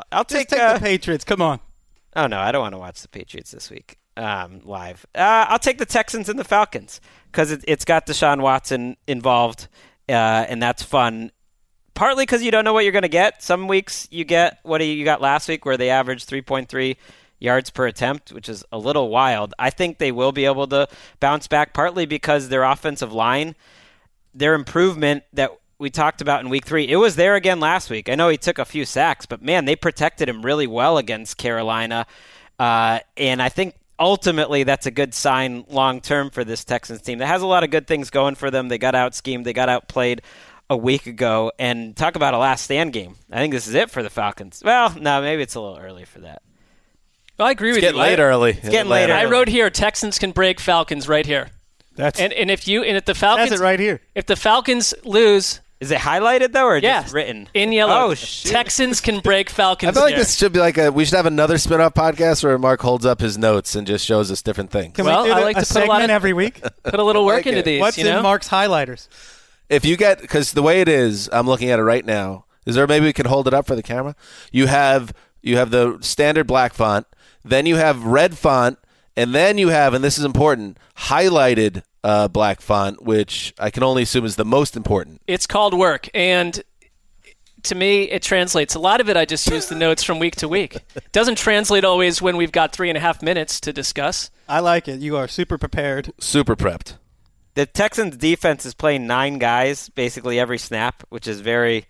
[0.09, 0.47] I'll Just take.
[0.49, 1.25] take uh, the Patriots.
[1.25, 1.59] Come on.
[2.15, 5.05] Oh no, I don't want to watch the Patriots this week um, live.
[5.15, 7.01] Uh, I'll take the Texans and the Falcons
[7.31, 9.67] because it, it's got Deshaun Watson involved,
[10.09, 11.31] uh, and that's fun.
[11.93, 13.41] Partly because you don't know what you're going to get.
[13.41, 16.95] Some weeks you get what you got last week, where they averaged 3.3
[17.39, 19.53] yards per attempt, which is a little wild.
[19.57, 20.87] I think they will be able to
[21.19, 23.55] bounce back, partly because their offensive line
[24.37, 26.87] their improvement that we talked about in week three.
[26.87, 28.09] It was there again last week.
[28.09, 31.37] I know he took a few sacks, but man, they protected him really well against
[31.37, 32.05] Carolina.
[32.59, 37.19] Uh, and I think ultimately that's a good sign long term for this Texans team
[37.19, 38.69] that has a lot of good things going for them.
[38.69, 40.21] They got out schemed, they got outplayed
[40.69, 41.51] a week ago.
[41.57, 43.15] And talk about a last stand game.
[43.31, 44.61] I think this is it for the Falcons.
[44.63, 46.41] Well, no, maybe it's a little early for that.
[47.39, 47.99] I agree with Get you.
[47.99, 48.51] late I, early.
[48.51, 49.13] It's getting later.
[49.13, 51.49] I wrote here Texans can break Falcons right here.
[51.95, 54.01] That's And and if you and if the Falcons it right here.
[54.15, 58.09] if the Falcons lose, Is it highlighted though, or yeah, just written in yellow.
[58.09, 58.49] Oh, shoot.
[58.51, 59.89] Texans can break Falcons.
[59.89, 60.19] I feel like here.
[60.23, 60.91] this should be like a.
[60.91, 64.31] We should have another spin-off podcast where Marc holds up his notes and just shows
[64.31, 64.95] us different things.
[64.95, 66.61] Can Well, we do I like a to put a lot segment of- every week?
[66.83, 67.65] put a little work like into it.
[67.65, 67.79] these.
[67.81, 68.17] What's you know?
[68.17, 69.07] in Marc's highlighters?
[69.69, 72.45] If you get because the way it is, I'm looking at it right now.
[72.65, 74.15] Is there maybe we can hold it up for the camera?
[74.51, 75.13] You have
[75.43, 77.05] you have the standard black font,
[77.45, 78.79] then you have red font,
[79.15, 83.83] and then you have, and this is important, highlighted uh, black font, which I can
[83.83, 85.21] only assume is the most important.
[85.27, 86.63] It's called work, and
[87.63, 88.75] to me, it translates.
[88.75, 90.77] A lot of it, I just use the notes from week to week.
[91.11, 94.31] Doesn't translate always when we've got three and a half minutes to discuss.
[94.47, 95.01] I like it.
[95.01, 96.13] You are super prepared.
[96.17, 96.93] Super prepped.
[97.55, 101.87] the Texans defense is playing nine guys basically every snap, which is very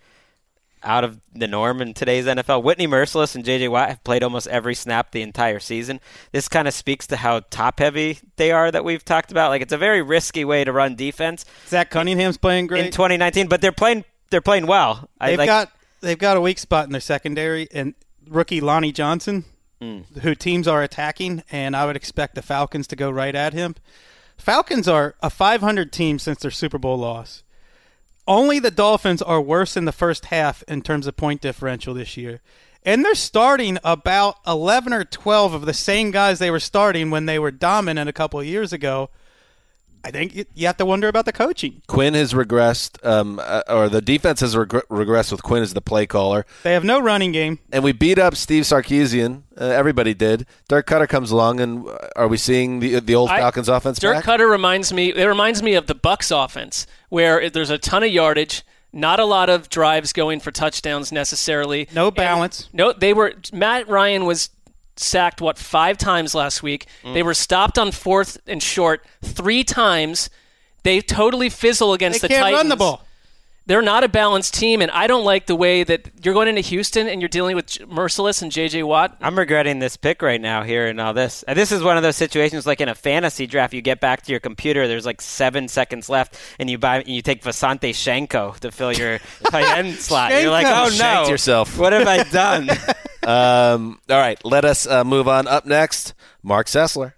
[0.82, 2.62] out of the norm in today's NFL.
[2.62, 3.68] Whitney Mercilus and J.J.
[3.68, 6.00] Watt have played almost every snap the entire season.
[6.32, 9.50] This kind of speaks to how top heavy they are that we've talked about.
[9.50, 12.86] Like it's a very risky way to run defense Zach Cunningham's playing great.
[12.86, 15.08] in 2019, but they're playing they're playing well.
[15.20, 17.94] They've like, got they've got a weak spot in their secondary, and
[18.28, 19.44] rookie Lonnie Johnson,
[19.80, 20.04] Mm.
[20.22, 23.76] who teams are attacking, and I would expect the Falcons to go right at him.
[24.36, 27.42] Falcons are a 500 team since their Super Bowl loss.
[28.28, 32.18] Only the Dolphins are worse in the first half in terms of point differential this
[32.18, 32.42] year,
[32.84, 37.24] and they're starting about 11 or 12 of the same guys they were starting when
[37.24, 39.08] they were dominant a couple of years ago.
[40.04, 41.82] I think you- you have to wonder about the coaching.
[41.88, 45.80] Quinn has regressed, um, uh, or the defense has reg- regressed with Quinn as the
[45.80, 46.46] play caller.
[46.62, 47.58] They have no running game.
[47.72, 49.42] And we beat up Steve Sarkisian.
[49.60, 50.46] Uh, everybody did.
[50.68, 51.84] Dirk Koetter comes along, and
[52.16, 54.24] are we seeing the the old I- Falcons offense Dirk back?
[54.24, 55.12] Koetter reminds me.
[55.14, 59.24] It reminds me of the Bucks offense, where there's a ton of yardage, not a
[59.24, 61.88] lot of drives going for touchdowns necessarily.
[61.94, 62.68] No And- balance.
[62.72, 63.34] no, they were.
[63.52, 64.48] Matt Ryan was
[64.98, 66.86] sacked what five times last week.
[67.02, 67.14] Mm.
[67.14, 70.30] They were stopped on fourth and short three times.
[70.82, 72.58] They totally fizzle against They the can't Titans.
[72.58, 73.04] run the ball.
[73.66, 76.62] They're not a balanced team, and I don't like the way that you're going into
[76.62, 78.82] Houston and you're dealing with Mercilus and J.J.
[78.82, 79.18] Watt.
[79.20, 81.42] I'm regretting this pick right now here and all this.
[81.42, 84.22] And this is one of those situations like in a fantasy draft, you get back
[84.22, 87.90] to your computer, there's like seven seconds left, and you buy and you take Vasante
[87.90, 89.18] Shenko to fill your
[89.50, 90.32] tight end slot.
[90.32, 91.76] You're like, oh no, yourself.
[91.78, 92.70] What have I done?
[93.26, 95.46] Um, all right, let us uh, move on.
[95.46, 97.12] Up next, Marc Sessler.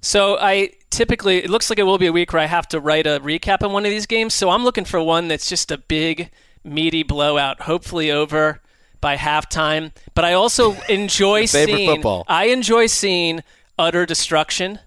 [0.00, 2.80] So I typically it looks like it will be a week where I have to
[2.80, 4.34] write a recap on one of these games.
[4.34, 6.30] So I'm looking for one that's just a big,
[6.62, 8.60] meaty blowout, hopefully over
[9.00, 9.92] by halftime.
[10.14, 12.24] But I also enjoy favorite seeing football.
[12.28, 13.40] I enjoy seeing
[13.78, 14.78] utter destruction,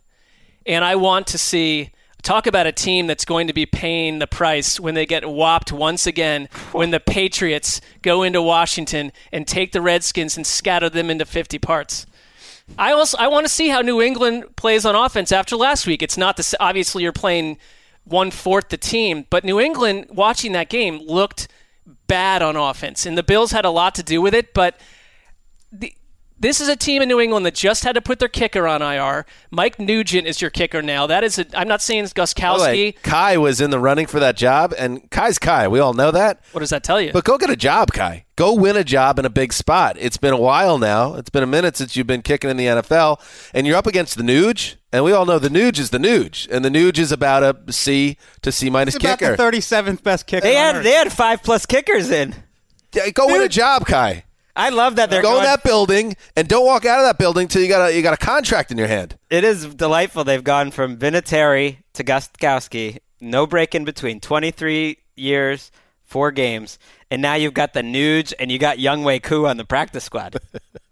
[0.65, 1.91] and I want to see.
[2.27, 5.71] Talk about a team that's going to be paying the price when they get whopped
[5.71, 11.09] once again when the Patriots go into Washington and take the Redskins and scatter them
[11.09, 12.05] into 50 parts.
[12.77, 16.03] I also I want to see how New England plays on offense after last week.
[16.03, 17.59] It's not the obviously you're playing
[18.03, 21.47] one fourth the team, but New England watching that game looked
[22.07, 24.53] bad on offense, and the Bills had a lot to do with it.
[24.53, 24.77] But
[25.71, 25.93] the,
[26.39, 28.81] this is a team in New England that just had to put their kicker on
[28.81, 29.25] IR.
[29.51, 31.07] Mike Nugent is your kicker now.
[31.07, 33.01] That is a, I'm not saying it's By the way, Gostkowski.
[33.03, 35.67] Kai was in the running for that job, and Kai's Kai.
[35.67, 36.41] We all know that.
[36.51, 37.11] What does that tell you?
[37.11, 38.25] But go get a job, Kai.
[38.35, 39.97] Go win a job in a big spot.
[39.99, 41.15] It's been a while now.
[41.15, 43.19] It's been a minute since you've been kicking in the NFL,
[43.53, 46.47] and you're up against the Nuge, and we all know the Nuge is the Nuge,
[46.51, 49.35] and the Nuge is about a C to C minus It's about kicker.
[49.35, 50.41] the 37th best kicker.
[50.41, 50.83] they on had earth.
[50.83, 52.35] they had five plus kickers in.
[52.93, 54.23] Yeah, go win a job, Kai.
[54.57, 57.19] I love that they're Go going, in that building and don't walk out of that
[57.19, 59.15] building till you got a you got a contract in your hand.
[59.29, 60.23] It is delightful.
[60.23, 64.19] They've gone from Vinatieri to Gostkowski, no break in between.
[64.19, 65.71] 23 years,
[66.03, 66.79] four games,
[67.11, 70.37] and now you've got the Nuge and you got Younghoe Koo on the practice squad.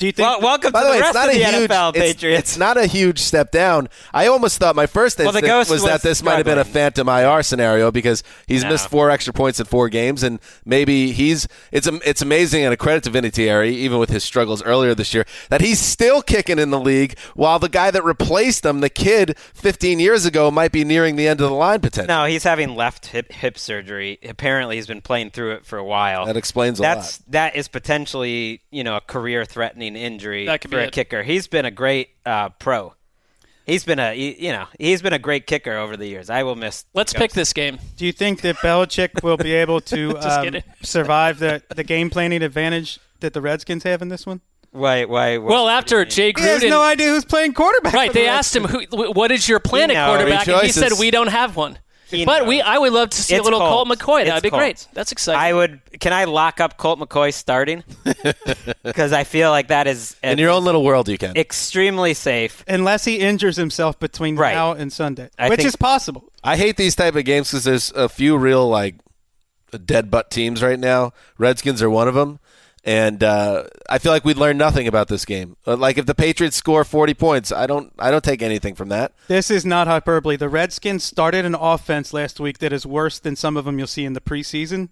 [0.00, 0.26] Do you think?
[0.28, 2.40] well, welcome By to the way, rest not of a the huge NFL, it's- Patriots.
[2.50, 3.88] It's not a huge step down.
[4.14, 6.64] I almost thought my first Well, instinct was, was that this might have been a
[6.64, 8.70] phantom IR scenario because he's No.
[8.70, 12.76] missed four extra points in four games, and maybe he's it's it's amazing and a
[12.76, 16.70] credit to Vinatieri, even with his struggles earlier this year, that he's still kicking in
[16.70, 20.82] the league while the guy that replaced him, the kid 15 years ago, might be
[20.82, 22.08] nearing the end of the line potentially.
[22.14, 24.18] no, he's having left hip hip surgery.
[24.26, 26.24] Apparently, he's been playing through it for a while.
[26.24, 30.70] That explains a That's that is potentially you know a career threatening injury That could
[30.70, 30.92] for be a it.
[30.92, 31.22] kicker.
[31.22, 32.94] He's been a great uh, pro.
[33.66, 36.28] He's been a you know he's been a great kicker over the years.
[36.28, 36.84] I will miss.
[36.92, 37.78] Let's pick this game.
[37.96, 42.42] Do you think that Belichick will be able to um, survive the, the game planning
[42.42, 44.40] advantage that the Redskins have in this one?
[44.72, 45.38] Why why?
[45.38, 47.92] why Well, after Jay He has Gruden, no idea who's playing quarterback.
[47.92, 48.08] right?
[48.08, 50.72] for the They asked him, who, "What is your plan He at quarterback?" And he
[50.72, 51.78] said, "We don't have one."
[52.10, 52.48] He but knows.
[52.48, 54.02] we, I would love to see It's a little Colt Colts.
[54.02, 54.24] McCoy.
[54.24, 54.86] That'd It's be great.
[54.92, 55.40] That's exciting.
[55.40, 55.80] I would.
[56.00, 57.84] Can I lock up Colt McCoy starting?
[58.82, 61.36] Because I feel like that is in your own little world, you can.
[61.36, 62.64] extremely safe.
[62.66, 64.54] Unless he injures himself between Right.
[64.54, 66.24] now and Sunday, I which think- is possible.
[66.42, 68.96] I hate these type of games because there's a few real like
[69.84, 71.12] dead butt teams right now.
[71.38, 72.39] Redskins are one of them,
[72.84, 75.56] and uh, I feel like we'd learn nothing about this game.
[75.66, 78.88] Uh, Like if the Patriots score 40 points, I don't I don't take anything from
[78.88, 79.12] that.
[79.28, 80.36] This is not hyperbole.
[80.36, 83.86] The Redskins started an offense last week that is worse than some of them you'll
[83.86, 84.88] see in the preseason.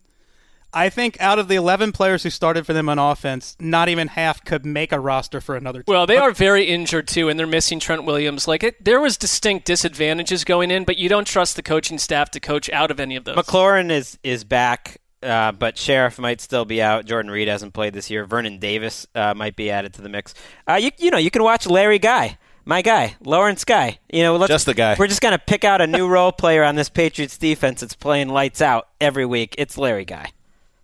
[0.70, 4.08] I think out of the 11 players who started for them on offense, not even
[4.08, 5.90] half could make a roster for another team.
[5.94, 8.46] Well, they are very injured too, and they're missing Trent Williams.
[8.46, 12.30] Like it, there was distinct disadvantages going in, but you don't trust the coaching staff
[12.32, 13.36] to coach out of any of those.
[13.36, 17.04] McLaurin is is back, uh, but Sheriff might still be out.
[17.04, 18.24] Jordan Reed hasn't played this year.
[18.24, 20.34] Vernon Davis uh, might be added to the mix.
[20.68, 22.38] Uh, you you know you can watch Larry Guy.
[22.64, 23.98] My guy, Lawrence Guy.
[24.12, 24.94] You know, Just the guy.
[24.98, 28.28] We're just gonna pick out a new role player on this Patriots defense that's playing
[28.28, 29.54] lights out every week.
[29.56, 30.32] It's Larry Guy.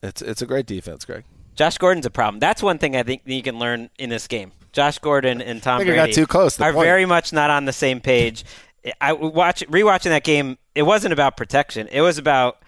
[0.02, 1.24] It's it's a great defense, Gregg.
[1.54, 2.40] Josh Gordon's a problem.
[2.40, 4.52] That's one thing I think you can learn in this game.
[4.72, 6.84] Josh Gordon and Tom Brady got too close are point.
[6.84, 8.44] very much not on the same page.
[9.00, 10.58] I watch rewatching that game.
[10.74, 11.86] It wasn't about protection.
[11.88, 12.63] It was about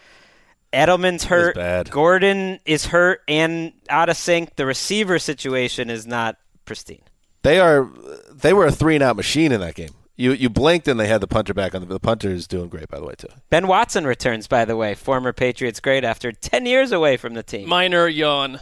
[0.76, 1.54] Edelman's hurt.
[1.54, 1.90] bad.
[1.90, 4.56] Gordon is hurt and out of sync.
[4.56, 7.02] The receiver situation is not pristine.
[7.42, 7.88] They are
[8.32, 9.90] they were a three and out machine in that game.
[10.16, 12.68] You you blinked and they had the punter back on the the punter is doing
[12.68, 13.28] great by the way too.
[13.50, 17.42] Ben Watson returns, by the way, former Patriots great after 10 years away from the
[17.42, 17.68] team.
[17.68, 18.60] Minor yawn.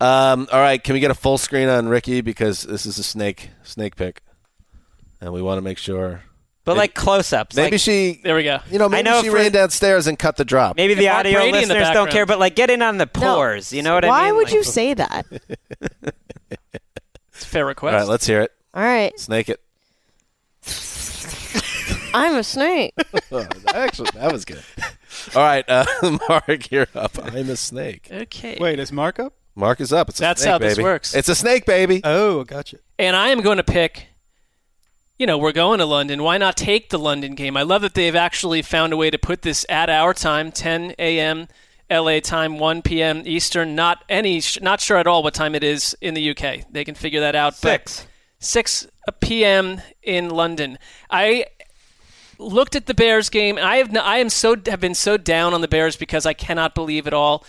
[0.00, 3.02] Um, all right, can we get a full screen on Ricky because this is a
[3.04, 4.22] snake snake pick,
[5.20, 6.22] and we want to make sure.
[6.64, 7.54] But like close-ups.
[7.56, 8.58] Maybe like, she, There we go.
[8.70, 10.76] you know, maybe know she ran downstairs and cut the drop.
[10.76, 13.04] maybe the audio Brady in the listeners don't care, but like get in on the
[13.16, 13.34] No.
[13.34, 13.70] pores.
[13.72, 14.10] You know what I mean?
[14.16, 15.26] Why would Like- you say that?
[17.36, 17.94] It's a fair request.
[17.94, 18.52] All right, let's hear it.
[18.74, 19.60] All right, Snake it.
[22.14, 22.94] I'm a snake.
[23.32, 23.44] Oh,
[23.74, 24.62] actually, that was good.
[25.34, 25.84] All right, uh,
[26.28, 27.18] Marc, you're up.
[27.20, 28.06] I'm a snake.
[28.12, 28.56] okay.
[28.60, 29.32] Wait, is Marc up?
[29.56, 30.08] Marc is up.
[30.08, 30.84] It's a That's snake, how this baby.
[30.84, 31.14] works.
[31.16, 32.00] It's a snake, baby.
[32.04, 32.78] Oh, gotcha.
[32.98, 34.06] And I am going to pick.
[35.16, 36.24] You know, we're going to London.
[36.24, 37.56] Why not take the London game?
[37.56, 40.94] I love that they've actually found a way to put this at our time, 10
[40.98, 41.46] a.m.
[41.88, 43.22] LA time, 1 p.m.
[43.24, 43.76] Eastern.
[43.76, 46.68] Not any, not sure at all what time it is in the UK.
[46.68, 47.54] They can figure that out.
[47.62, 48.06] but- Six.
[48.40, 48.88] 6
[49.20, 49.80] p.m.
[50.02, 50.78] in London.
[51.08, 51.46] I
[52.38, 53.56] looked at the Bears game.
[53.56, 56.32] And I have I am so have been so down on the Bears because I
[56.34, 57.44] cannot believe it all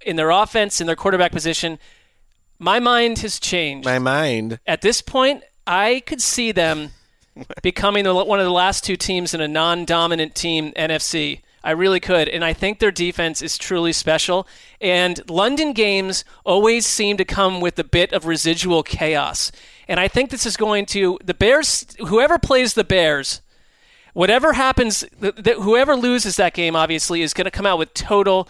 [0.00, 1.78] in their offense in their quarterback position.
[2.60, 3.84] My mind has changed.
[3.84, 4.60] My mind.
[4.66, 6.90] At this point, I could see them
[7.62, 11.40] becoming the, one of the last two teams in a non-dominant team NFC.
[11.62, 14.46] I really could, and I think their defense is truly special.
[14.80, 19.52] And London games always seem to come with a bit of residual chaos.
[19.86, 21.86] And I think this is going to the Bears.
[21.98, 23.42] Whoever plays the Bears,
[24.14, 28.48] whatever happens, whoever loses that game, obviously, is going to come out with total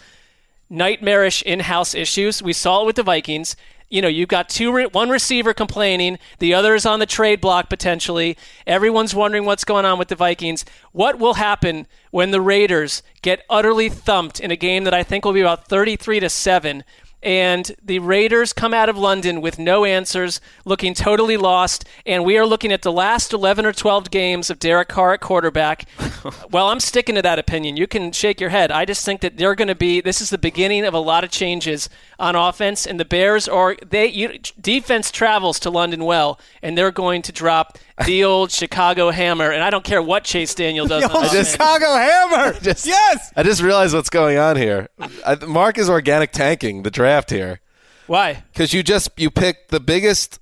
[0.68, 2.40] nightmarish in-house issues.
[2.40, 3.56] We saw it with the Vikings.
[3.90, 7.40] You know, you've got two, re- one receiver complaining, the other is on the trade
[7.40, 8.36] block potentially.
[8.64, 10.64] Everyone's wondering what's going on with the Vikings.
[10.92, 15.24] What will happen when the Raiders get utterly thumped in a game that I think
[15.24, 16.84] will be about 33 to seven?
[17.22, 21.84] And the Raiders come out of London with no answers, looking totally lost.
[22.06, 25.20] And we are looking at the last 11 or 12 games of Derek Carr at
[25.20, 25.86] quarterback.
[26.50, 27.76] well, I'm sticking to that opinion.
[27.76, 28.70] You can shake your head.
[28.70, 30.00] I just think that they're going to be.
[30.00, 33.76] This is the beginning of a lot of changes on offense, and the Bears are
[33.86, 39.10] they you, defense travels to London well, and they're going to drop the old Chicago
[39.10, 39.50] hammer.
[39.50, 41.04] And I don't care what Chase Daniel does.
[41.14, 41.52] on offense.
[41.52, 42.52] Chicago Hammer.
[42.60, 43.32] Just- yes.
[43.36, 44.88] I just realized what's going on here.
[45.26, 47.60] I, Marc is organic tanking the draft here
[48.06, 48.42] Why?
[48.52, 50.38] because you just you picked the biggest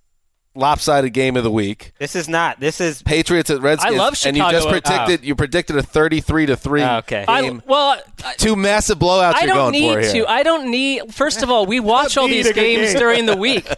[0.54, 1.92] lopsided game of the week.
[1.98, 2.58] This is not.
[2.58, 3.02] This is.
[3.02, 3.94] Patriots at Redskins.
[3.94, 4.28] I love Chicago.
[4.28, 4.80] and you just Chicago.
[5.04, 7.24] predicted you predicted a thirty-three to three Oh, okay.
[7.28, 7.62] I, game.
[7.66, 10.24] well, I, Two massive blowouts I you're don't going for need here.
[10.24, 10.30] to.
[10.30, 11.14] I don't need.
[11.14, 12.98] First of all, we watch all these games game.
[12.98, 13.68] during the week.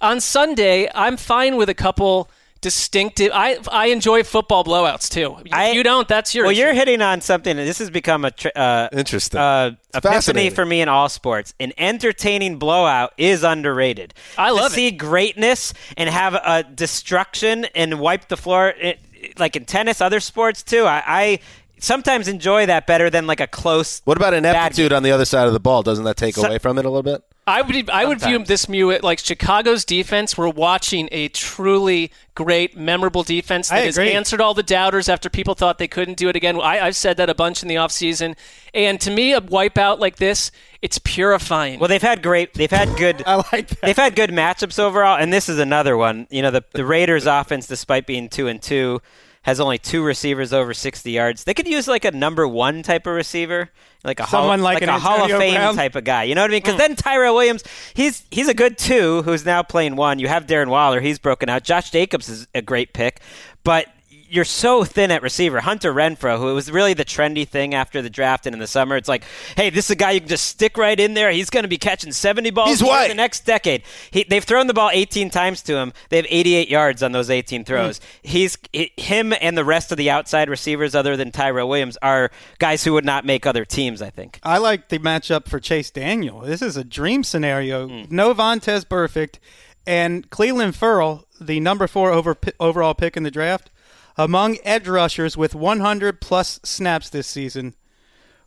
[0.00, 2.28] On Sunday, I'm fine with a couple
[2.64, 3.30] distinctive.
[3.34, 5.36] I I enjoy football blowouts too.
[5.44, 6.44] If I- you don't, that's your.
[6.46, 6.62] Well, issue.
[6.62, 9.38] you're hitting on something, and this has become a tr- uh, Interesting.
[9.38, 11.52] uh, epiphany for me in all sports.
[11.60, 14.14] An entertaining blowout is underrated.
[14.38, 18.98] I love to see greatness and have a destruction and wipe the floor, it,
[19.38, 20.84] like in tennis, other sports too.
[20.86, 21.38] I, I
[21.78, 24.00] sometimes enjoy that better than like a close.
[24.04, 25.82] what about bad ineptitude on the other side of the ball?
[25.82, 27.22] Doesn't that take So- away from it a little bit?
[27.46, 28.48] I would I would view Sometimes.
[28.48, 30.38] this view like Chicago's defense.
[30.38, 34.12] We're watching a truly great, memorable defense I that has agree.
[34.12, 36.58] answered all the doubters after people thought they couldn't do it again.
[36.60, 38.34] I, I've said that a bunch in the offseason.
[38.72, 41.78] And to me, a wipeout like this, it's purifying.
[41.80, 42.54] Well, they've had great.
[42.54, 43.22] They've had good.
[43.26, 43.80] I like that.
[43.82, 46.26] They've had good matchups overall, and this is another one.
[46.30, 49.02] You know, the the Raiders' offense, despite being two and two,
[49.44, 51.44] has only two receivers over 60 yards.
[51.44, 53.70] They could use like a number one type of receiver,
[54.02, 55.76] like a Someone hall, like an a Hall of Fame Brown?
[55.76, 56.24] type of guy.
[56.24, 56.62] You know what I mean?
[56.62, 56.78] Because hmm.
[56.78, 60.18] then Tyrell Williams, he's he's a good two, who's now playing one.
[60.18, 61.62] You have Darren Waller, he's broken out.
[61.62, 63.20] Josh Jacobs is a great pick,
[63.64, 63.86] but
[64.28, 65.60] you're so thin at receiver.
[65.60, 68.96] Hunter Renfrow, who was really the trendy thing after the draft and in the summer,
[68.96, 69.24] it's like,
[69.56, 71.30] hey, this is a guy you can just stick right in there.
[71.30, 73.08] He's going to be catching 70 balls white.
[73.08, 73.82] the next decade.
[74.10, 75.92] He, they've thrown the ball 18 times to him.
[76.08, 77.64] They have 88 yards on those 18 hmm.
[77.64, 78.00] throws.
[78.22, 82.30] He's he, him and the rest of the outside receivers, other than Tyrell Williams, are
[82.58, 84.02] guys who would not make other teams.
[84.02, 84.40] I think.
[84.42, 86.40] I like the matchup for Chase Daniel.
[86.40, 87.88] This is a dream scenario.
[87.88, 88.14] Hmm.
[88.14, 89.38] No Vontaze Burfict,
[89.86, 93.70] and Clelin Ferrell, the number four over, overall pick in the draft,
[94.16, 97.74] among edge rushers with 100 plus snaps this season,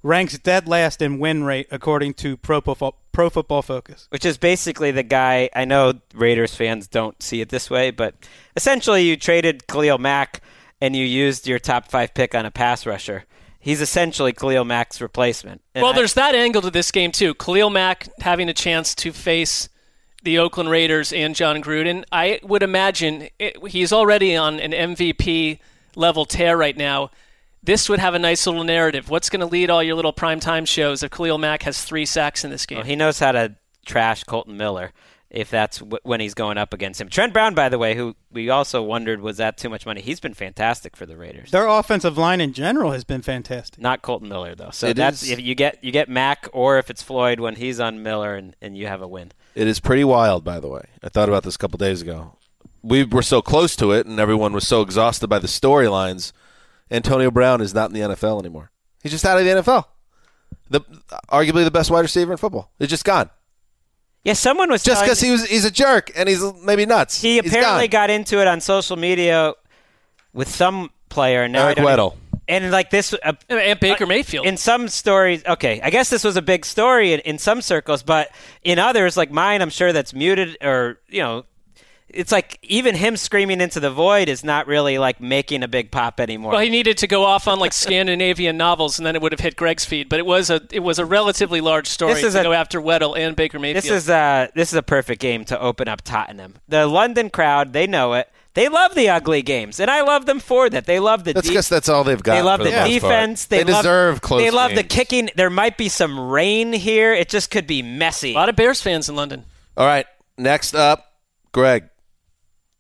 [0.04, 4.08] ranks dead last in win rate according to Pro, Fo- Pro Football Focus.
[4.10, 5.50] which is basically the guy.
[5.56, 8.16] I know Raiders fans don't see it this way, but
[8.56, 10.42] essentially you traded Khalil Mack
[10.80, 13.26] and you used your top five pick on a pass rusher.
[13.60, 15.62] He's essentially Khalil Mack's replacement.
[15.76, 17.34] And well, I- there's that angle to this game too.
[17.34, 19.68] Khalil Mack having a chance to face
[20.24, 22.04] the Oakland Raiders and Jon Gruden.
[22.12, 25.60] I would imagine it, he's already on an MVP
[25.96, 27.12] level tear right now.
[27.64, 29.10] This would have a nice little narrative.
[29.10, 32.44] What's going to lead all your little primetime shows if Khalil Mack has three sacks
[32.44, 32.78] in this game?
[32.80, 33.56] well, he knows how to
[33.86, 34.92] trash Kolton Miller.
[35.30, 37.10] if that's w- when he's going up against him.
[37.10, 40.00] Trent Brown, by the way, who we also wondered was that too much money.
[40.00, 41.52] He's been fantastic for the Raiders.
[41.52, 43.82] Their offensive line in general has been fantastic.
[43.82, 44.70] Not Kolton Miller though.
[44.72, 47.58] So It that's is- if you get you get Mack or if it's Floyd when
[47.58, 49.34] he's on Miller and, and you have a win.
[49.58, 50.86] It is pretty wild, by the way.
[51.02, 52.38] I thought about this a couple days ago.
[52.84, 56.32] We were so close to it, and everyone was so exhausted by the storylines.
[56.92, 58.70] Antonio Brown is not in the NFL anymore.
[59.02, 59.86] He's just out of the NFL.
[60.70, 60.82] The
[61.32, 62.70] arguably the best wide receiver in football.
[62.78, 63.32] He's just gone.
[64.24, 67.20] Yeah, someone was Just because he was he's a jerk and he's maybe nuts.
[67.20, 69.54] he apparently got into it on social media
[70.34, 71.48] with some player.
[71.48, 72.16] Now Eric Weddle.
[72.50, 74.46] And like this, uh, And Baker Mayfield.
[74.46, 78.04] in some stories, okay, I guess this was a big story in, in some circles,
[78.04, 78.30] but
[78.64, 81.46] in others, like mine, I'm sure that's muted or you know,
[82.10, 85.92] it's like even him screaming into the void is not really like making a big
[85.92, 86.54] pop anymore.
[86.54, 89.42] well, he needed to go off on like Scandinavian novels, and then it would have
[89.42, 90.08] hit Gregg's feed.
[90.08, 92.54] But it was a it was a relatively large story This is to a- go
[92.54, 93.84] after Weddle and Baker Mayfield.
[93.84, 96.56] This is uh this is a perfect game to open up Tottenham.
[96.70, 98.30] The London crowd, they know it.
[98.58, 100.88] They love the ugly games, and I love them for that.
[100.88, 102.34] They love the That's deep- because that's all they've got.
[102.34, 103.46] They love for the, defense.
[103.46, 104.42] They, love, deserve close.
[104.42, 105.30] They love the kicking.
[105.36, 107.14] There might be some rain here.
[107.14, 108.32] It just could be messy.
[108.32, 109.46] a lot of Bears fans in London.
[109.78, 110.08] All right,
[110.40, 111.06] next up,
[111.52, 111.88] Greg.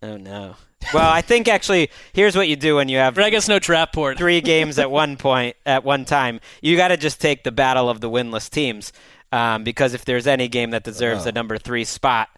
[0.01, 0.55] Oh no.
[0.95, 3.93] Well, I think actually, here's what you do when you have Greg has no draft
[3.93, 4.17] board.
[4.17, 6.39] three games at one point at one time.
[6.59, 8.93] You got to just take the battle of the winless teams,
[9.31, 12.29] um, because if there's any game that deserves a number three spot,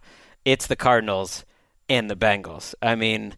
[0.43, 1.45] it's the Cardinals
[1.89, 2.75] and the Bengals.
[2.81, 3.35] I mean,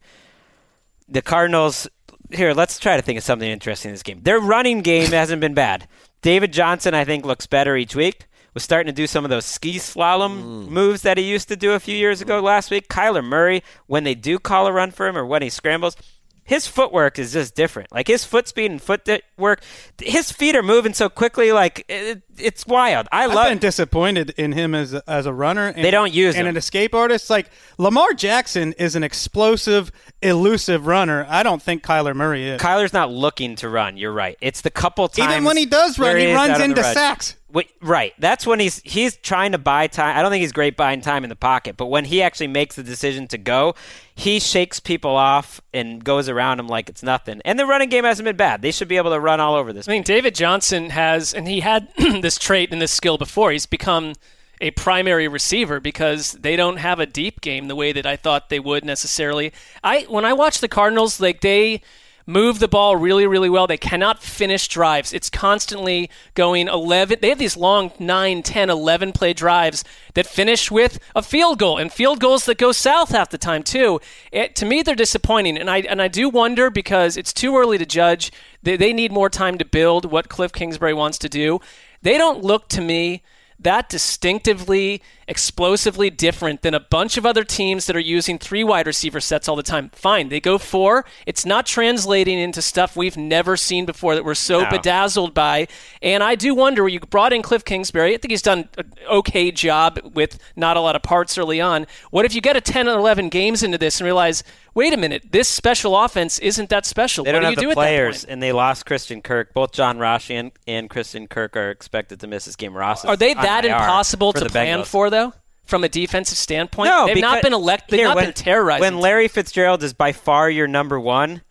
[1.08, 1.88] the Cardinals.
[2.32, 4.22] Here, let's try to think of something interesting in this game.
[4.22, 5.88] Their running game hasn't been bad.
[6.22, 8.28] David Johnson, I think, looks better each week.
[8.54, 10.68] Was starting to do some of those ski slalom mm.
[10.68, 12.90] moves that he used to do a few years ago last week.
[12.90, 15.96] Kyler Murray, when they do call a run for him or when he scrambles,
[16.44, 17.92] his footwork is just different.
[17.94, 19.62] Like his foot speed and foot di- work,
[20.02, 21.52] his feet are moving so quickly.
[21.52, 23.08] Like it, it's wild.
[23.12, 23.48] I I've love.
[23.50, 25.68] been disappointed in him as a, as a runner.
[25.68, 26.52] And, They don't use and him.
[26.52, 27.30] an escape artist.
[27.30, 31.26] Like Lamar Jackson is an explosive, elusive runner.
[31.30, 32.62] I don't think Kyler Murray is.
[32.62, 33.96] Kyler's not looking to run.
[33.98, 34.38] You're right.
[34.42, 35.32] It's the couple times.
[35.32, 36.94] Even when he does run, where he runs out of the into run.
[36.94, 37.36] sacks.
[37.54, 38.14] Wait, right.
[38.18, 40.18] That's when he's he's trying to buy time.
[40.18, 42.76] I don't think he's great buying time in the pocket, but when he actually makes
[42.76, 43.76] the decision to go,
[44.16, 47.42] he shakes people off and goes around them like it's nothing.
[47.44, 48.62] And the running game hasn't been bad.
[48.62, 49.90] They should be able to run all over this.
[49.90, 53.52] I mean, David Johnson has, and he had this trait and this skill before.
[53.52, 54.14] He's become
[54.62, 58.50] a primary receiver because they don't have a deep game the way that I thought
[58.50, 59.52] they would necessarily.
[59.84, 61.82] I when I watch the Cardinals, like they
[62.26, 63.68] move the ball really, really well.
[63.68, 65.14] They cannot finish drives.
[65.14, 67.20] It's constantly going 11.
[67.22, 71.78] They have these long 9, 10, 11 play drives that finish with a field goal
[71.78, 74.00] and field goals that go south half the time too.
[74.32, 77.78] It, to me, they're disappointing, and I and I do wonder because it's too early
[77.78, 78.32] to judge.
[78.64, 81.60] They, they need more time to build what Cliff Kingsbury wants to do.
[82.02, 83.24] They don't look to me
[83.62, 88.88] that distinctively, explosively different than a bunch of other teams that are using three wide
[88.88, 89.90] receiver sets all the time.
[89.94, 91.06] Fine, they go four.
[91.26, 94.70] It's not translating into stuff we've never seen before that we're so No.
[94.70, 95.68] bedazzled by.
[96.02, 98.14] And I do wonder, you brought in Cliff Kingsbury.
[98.14, 101.88] I think he's done an okay job with not a lot of parts early on.
[102.10, 104.44] What if you get a 10 or 11 games into this and realize,
[104.74, 107.24] wait a minute, this special offense isn't that special?
[107.24, 109.54] They what don't do have you do the players, and they lost Christian Kirk.
[109.54, 112.76] Both John Ross and, and Christian Kirk are expected to miss this game.
[112.76, 114.88] Ross Are they that impossible to plan Bengals.
[114.88, 115.34] for, though,
[115.66, 116.90] from a defensive standpoint?
[116.90, 117.92] No, they've not been elected.
[117.92, 118.82] They've here, not when, been terrorizing.
[118.82, 121.42] When Larry Fitzgerald is by far your number one,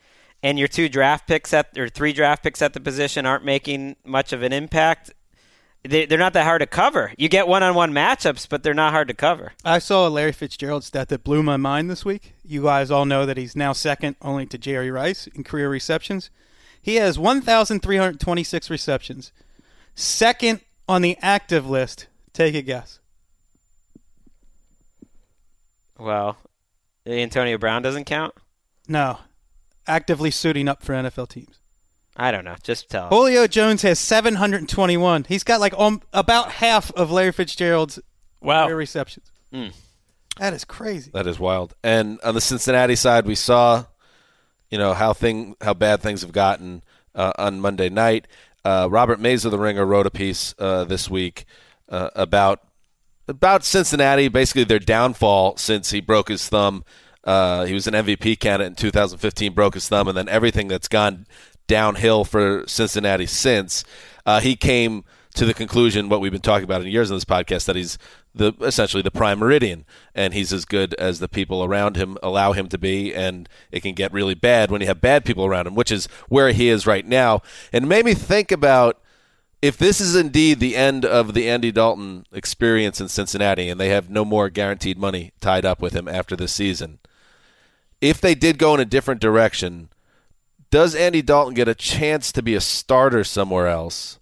[0.43, 3.97] and your two draft picks at or three draft picks at the position aren't making
[4.05, 5.13] much of an impact,
[5.83, 7.13] they, they're not that hard to cover.
[7.17, 9.53] You get one-on-one matchups, but they're not hard to cover.
[9.65, 12.35] I saw a Larry Fitzgerald stat that blew my mind this week.
[12.45, 16.31] You guys all know that he's now second only to Jerry Rice in career receptions.
[16.83, 19.33] He has 1,326 receptions.
[19.95, 22.09] Second on the active list.
[22.33, 23.01] Take a guess.
[25.99, 26.37] Well,
[27.07, 28.35] Antonio Brown doesn't count.
[28.89, 29.19] No.
[29.87, 31.60] Actively suiting up for NFL teams.
[32.21, 32.55] I don't know.
[32.63, 33.07] Just tell.
[33.07, 33.09] us.
[33.11, 35.25] Julio Jones has 721.
[35.25, 37.99] He's got like um, about half of Larry Fitzgerald's
[38.43, 38.69] wow.
[38.69, 39.33] receptions.
[39.51, 39.69] Hmm.
[40.37, 41.11] That is crazy.
[41.15, 41.75] That is wild.
[41.83, 43.87] And on the Cincinnati side, we saw,
[44.69, 48.27] you know, how thing how bad things have gotten uh, on Monday night.
[48.67, 51.47] Uh, Robert Mays of the Ringer wrote a piece uh, this week
[51.89, 52.61] uh, about
[53.29, 56.85] about Cincinnati, basically their downfall since he broke his thumb.
[57.25, 60.89] Uh, he was an MVP candidate in 2015, broke his thumb, and then everything that's
[60.89, 61.27] gone
[61.71, 63.85] downhill for Cincinnati since.
[64.27, 65.05] Uh, he came
[65.37, 67.97] to the conclusion, what we've been talking about in years on this podcast, that he's
[68.35, 72.53] the essentially the prime meridian, and he's as good as the people around him allow
[72.53, 75.69] him to be, and it can get really bad when you have bad people around
[75.69, 77.41] him, which is where he is right now.
[77.73, 79.01] And made me think about
[79.63, 83.91] if this is indeed the end of the Andy Dalton experience in Cincinnati and they
[83.91, 86.99] have no more guaranteed money tied up with him after this season,
[88.01, 89.91] if they did go in a different direction,
[90.71, 94.19] does Andy Dalton get a chance to be a starter somewhere else?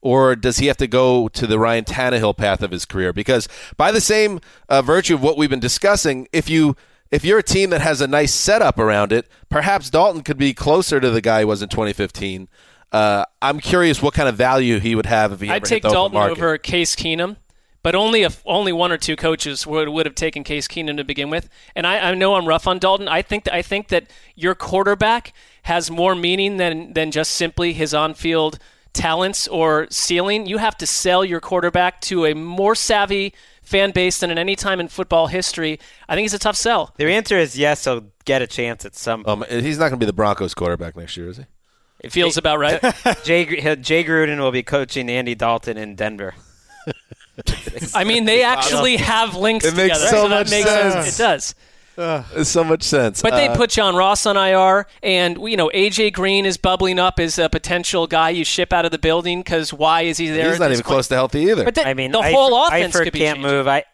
[0.00, 3.12] Or does he have to go to the Ryan Tannehill path of his career?
[3.12, 6.76] Because by the same uh, virtue of what we've been discussing, if you
[7.12, 10.54] if you're a team that has a nice setup around it, perhaps Dalton could be
[10.54, 12.48] closer to the guy he was in 2015.
[12.90, 15.50] Uh, I'm curious what kind of value he would have if he.
[15.50, 16.32] I'd take Dalton market.
[16.32, 17.36] over Case Keenum,
[17.82, 21.04] but only if only one or two coaches would would have taken Case Keenum to
[21.04, 21.48] begin with.
[21.76, 23.08] And I, I know I'm rough on Dalton.
[23.08, 25.32] I think that, I think that your quarterback
[25.62, 28.58] has more meaning than than just simply his on-field
[28.92, 30.46] talents or ceiling.
[30.46, 34.56] You have to sell your quarterback to a more savvy fan base than at any
[34.56, 35.78] time in football history.
[36.08, 36.92] I think it's a tough sell.
[36.96, 37.84] The answer is yes.
[37.84, 39.24] He'll get a chance at some.
[39.26, 41.44] Um, he's not going to be the Broncos quarterback next year, is he?
[42.00, 42.80] It feels about right.
[43.24, 43.44] Jay
[43.76, 46.34] Jay Gruden will be coaching Andy Dalton in Denver.
[47.94, 51.14] I mean, they actually have links It makes together, so that much makes sense.
[51.14, 51.54] It does.
[51.96, 53.20] It's so much sense.
[53.22, 56.98] But they Uh, put John Ross on IR, and you know AJ Green is bubbling
[56.98, 60.28] up as a potential guy you ship out of the building because why is he
[60.30, 60.50] there?
[60.50, 60.86] he's not even point?
[60.86, 61.64] close to healthy either.
[61.64, 63.50] But the, I mean, the Eifert- whole offense Eifert could be can't changed.
[63.50, 63.68] move.
[63.68, 63.84] I,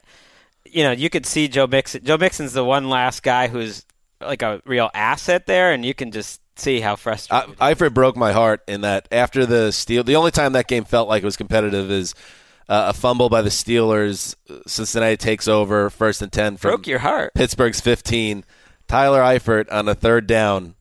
[0.65, 2.03] you know, you could see Joe Mixon.
[2.03, 3.83] Joe Mixon's the one last guy who's
[4.21, 7.55] like a real asset there, and you can just see how frustrated.
[7.59, 7.91] I, frustrated.
[7.91, 11.09] Eifert broke my heart in that after the steal, the only time that game felt
[11.09, 12.13] like it was competitive is
[12.69, 14.35] uh, a fumble by the Steelers.
[14.67, 17.33] Cincinnati takes over first and ten from broke your heart.
[17.33, 18.45] Pittsburgh's 15.
[18.87, 20.75] Tyler Eifert on a third down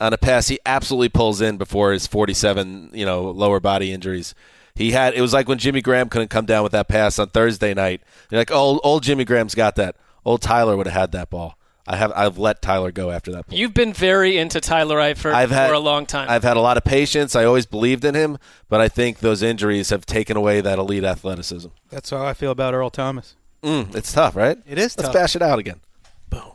[0.00, 4.34] on a pass he absolutely pulls in before his 47, you know, lower body injuries.
[4.74, 7.28] He had it was like when Jimmy Graham couldn't come down with that pass on
[7.28, 8.00] Thursday night.
[8.30, 9.96] You're like, "Oh, old Jimmy Graham's got that.
[10.24, 11.58] Old Tyler would have had that ball."
[11.90, 13.48] I have I've let Tyler go after that.
[13.48, 13.58] Ball.
[13.58, 16.30] You've been very into Tyler Eifert I've had for a long time.
[16.30, 17.34] I've had a lot of patience.
[17.34, 18.38] I always believed in him,
[18.68, 21.68] but I think those injuries have taken away that elite athleticism.
[21.88, 23.34] That's how I feel about Earl Thomas.
[23.64, 24.56] Mm, it's tough, right?
[24.68, 25.12] It is Let's tough.
[25.12, 25.80] bash it out again.
[26.28, 26.52] Boom.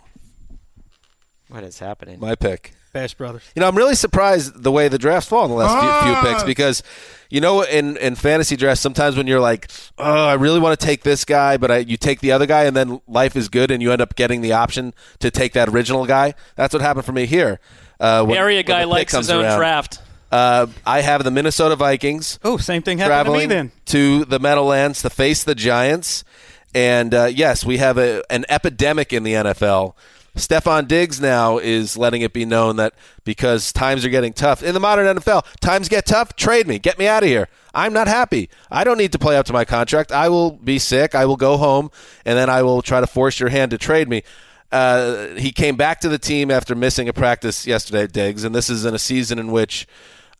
[1.50, 2.18] What is happening?
[2.22, 2.74] My pick.
[2.96, 3.44] Bash Brothers.
[3.56, 6.22] You know, I'm really surprised the way the drafts fall in the last few, few
[6.32, 6.82] picks because,
[7.30, 10.86] you know, in, in fantasy drafts, sometimes when you're like, oh, I really want to
[10.86, 13.70] take this guy, but I, you take the other guy, and then life is good,
[13.70, 16.36] and you end up getting the option to take that original guy.
[16.56, 17.60] That's what happened for me here.
[18.00, 19.58] Uh, when, Area guy likes his own around.
[19.58, 20.02] draft.
[20.32, 23.72] Uh, I have the Minnesota Vikings Oh, same thing happened to me traveling then.
[23.88, 26.24] to the Meadowlands to face the Giants.
[26.74, 29.94] And uh, yes, we have a, an epidemic in the NFL.
[30.36, 34.74] Stefon Diggs now is letting it be known that because times are getting tough in
[34.74, 36.36] the modern NFL, times get tough.
[36.36, 37.48] Trade me, get me out of here.
[37.74, 38.50] I'm not happy.
[38.70, 40.12] I don't need to play up to my contract.
[40.12, 41.16] I will be sick.
[41.16, 41.90] I will go home,
[42.26, 44.24] and then I will try to force your hand to trade me.
[44.72, 48.70] Uh, he came back to the team after missing a practice yesterday, Diggs, and this
[48.70, 49.88] is in a season in which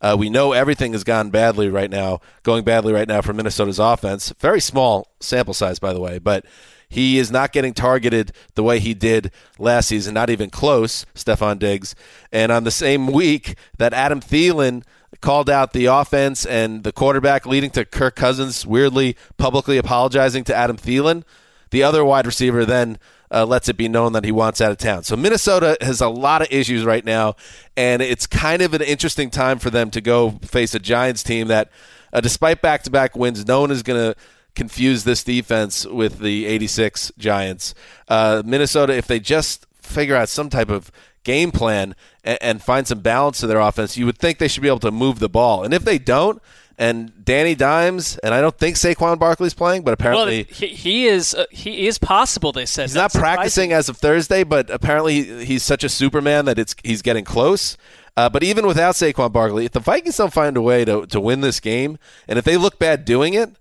[0.02, 3.80] uh, we know everything has gone badly right now, going badly right now for Minnesota's
[3.80, 4.34] offense.
[4.40, 6.46] Very small sample size, by the way, but
[6.90, 11.60] he is not getting targeted the way he did last season, not even close, Stefon
[11.60, 11.96] Diggs.
[12.32, 14.84] And on the same week that Adam Thielen
[15.22, 20.56] called out the offense and the quarterback, leading to Kirk Cousins weirdly publicly apologizing to
[20.56, 21.24] Adam Thielen,
[21.72, 22.98] the other wide receiver then
[23.32, 25.04] uh, lets it be known that he wants out of town.
[25.04, 27.36] So Minnesota has a lot of issues right now,
[27.76, 31.48] and it's kind of an interesting time for them to go face a Giants team
[31.48, 31.72] that,
[32.14, 34.20] uh, despite back-to-back wins, no one is going to
[34.56, 37.74] confuse this defense with the 86 Giants.
[38.08, 40.92] Uh, Minnesota, if they just figure out some type of
[41.24, 44.64] game plan and, and find some balance to their offense, you would think they should
[44.64, 45.64] be able to move the ball.
[45.64, 46.42] And if they don't,
[46.78, 51.08] and Danny Dimes, and I don't think Saquon Barkley's playing, but Well, apparently he, he
[51.08, 52.52] is uh, he is possible.
[52.52, 53.72] They said He's not practicing surprising.
[53.72, 57.78] as of Thursday, but apparently he's such a Superman that it's he's getting close.
[58.18, 61.20] Uh, but even without Saquon Barkley, if the Vikings don't find a way to, to
[61.20, 61.98] win this game,
[62.28, 63.52] and if they look bad doing it,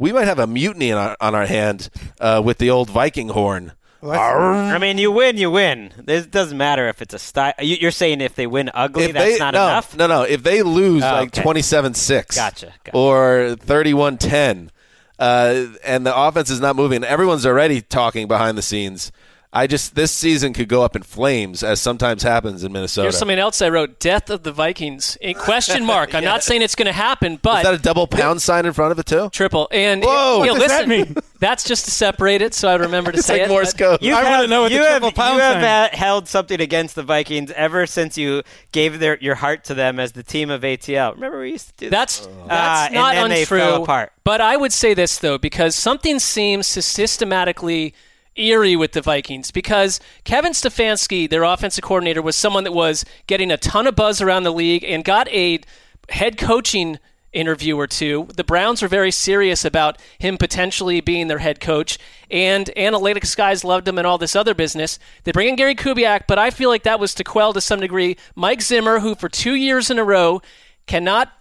[0.00, 1.88] we might have a mutiny on our, on our hand
[2.20, 3.72] uh, with the old Viking horn.
[4.02, 5.92] I mean, you win, you win.
[6.08, 7.52] It doesn't matter if it's a style.
[7.60, 9.94] you- You're saying if they win ugly, If that's they, not no, enough.
[9.96, 10.22] No, no.
[10.22, 11.42] If they lose Oh, like okay.
[11.42, 12.96] 27 6 Gotcha, gotcha.
[12.96, 14.70] or 31 10,
[15.18, 19.12] uh, and the offense is not moving, everyone's already talking behind the scenes,
[19.52, 23.06] I just, this season could go up in flames, as sometimes happens in Minnesota.
[23.06, 25.18] Here's something else I wrote: Death of the Vikings.
[25.22, 26.14] A question mark.
[26.14, 28.72] I'm not saying it's going to happen, but Is that a double pound sign in
[28.72, 29.28] front of it, too?
[29.30, 29.66] triple.
[29.72, 31.16] And Whoa, you what know, does that listen, mean?
[31.40, 33.48] That's just to separate it, so I remember to It's say like it.
[33.48, 34.00] Morse code.
[34.02, 35.96] You I have, wanna know what the you have, triple pound you have sign- ha-
[35.96, 40.12] held something against the Vikings ever since you gave their, your heart to them as
[40.12, 41.14] the team of ATL.
[41.14, 41.90] Remember we used to do that?
[41.90, 43.58] That's Ah, that's and not then they untrue.
[43.58, 44.12] fell apart.
[44.22, 47.94] But I would say this though, because something seems to systematically
[48.40, 49.50] eerie with the Vikings.
[49.50, 54.20] Because Kevin Stefanski, their offensive coordinator, was someone that was getting a ton of buzz
[54.20, 55.60] around the league and got a
[56.08, 56.98] head coaching
[57.32, 58.28] interview or two.
[58.34, 61.98] The Browns were very serious about him potentially being their head coach,
[62.30, 64.98] and analytics guys loved him and all this other business.
[65.24, 67.80] They bring in Gary Kubiak, but I feel like that was to quell to some
[67.80, 70.42] degree Mike Zimmer, who for two years in a row
[70.86, 71.32] cannot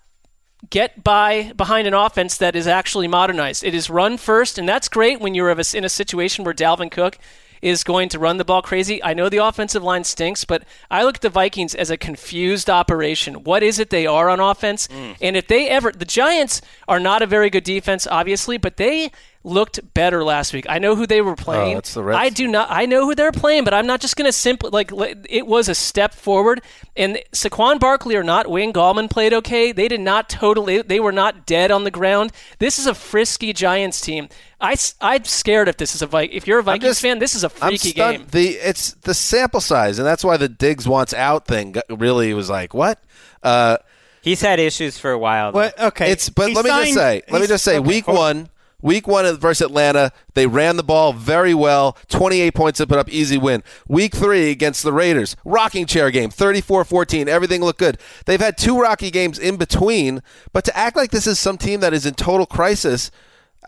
[0.70, 3.64] get by behind an offense that is actually modernized.
[3.64, 7.18] It is run first, and that's great when you're in a situation where Dalvin Cook
[7.62, 9.04] is going to run the ball crazy.
[9.04, 12.70] I know the offensive line stinks, but I look at the Vikings as a confused
[12.70, 13.44] operation.
[13.44, 14.88] What is it they are on offense?
[14.88, 15.16] Mm.
[15.22, 19.12] And if they ever, the Giants are not a very good defense, obviously, but they
[19.44, 20.66] looked better last week.
[20.68, 21.74] I know who they were playing.
[21.74, 22.18] Oh, that's the Reds.
[22.18, 22.68] I do not.
[22.70, 24.92] I know who they're playing, but I'm not just going to simply like.
[25.30, 26.62] It was a step forward.
[26.96, 29.72] And Saquon Barkley or not, Wayne Gallman played okay.
[29.72, 30.82] They did not totally.
[30.82, 32.32] They were not dead on the ground.
[32.60, 34.30] This is a frisky Giants team.
[34.62, 36.36] I I'm scared if this is a Viking.
[36.36, 38.26] If you're a Vikings just, fan, this is a freaky game.
[38.30, 42.50] The it's the sample size, and that's why the Diggs wants out thing really was
[42.50, 43.02] like what.
[43.42, 43.78] Uh,
[44.22, 45.54] He's had issues for a while.
[45.54, 45.80] What?
[45.80, 48.50] Okay, it's but let me just say, let me just say, okay, week one
[48.82, 51.98] Week one versus Atlanta, they ran the ball very well.
[52.08, 53.62] 28 points to put up, easy win.
[53.88, 57.28] Week three against the Raiders, rocking chair game, 34 14.
[57.28, 57.98] Everything looked good.
[58.26, 60.22] They've had two rocky games in between,
[60.54, 63.12] but to act like this is some team that is in total crisis,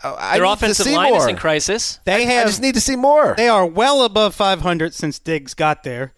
[0.02, 1.20] uh, I Their need offensive to see line more.
[1.20, 2.00] is in crisis.
[2.04, 2.46] They I have.
[2.46, 3.34] just need to see more.
[3.36, 6.14] They are well above 500 since Diggs got there.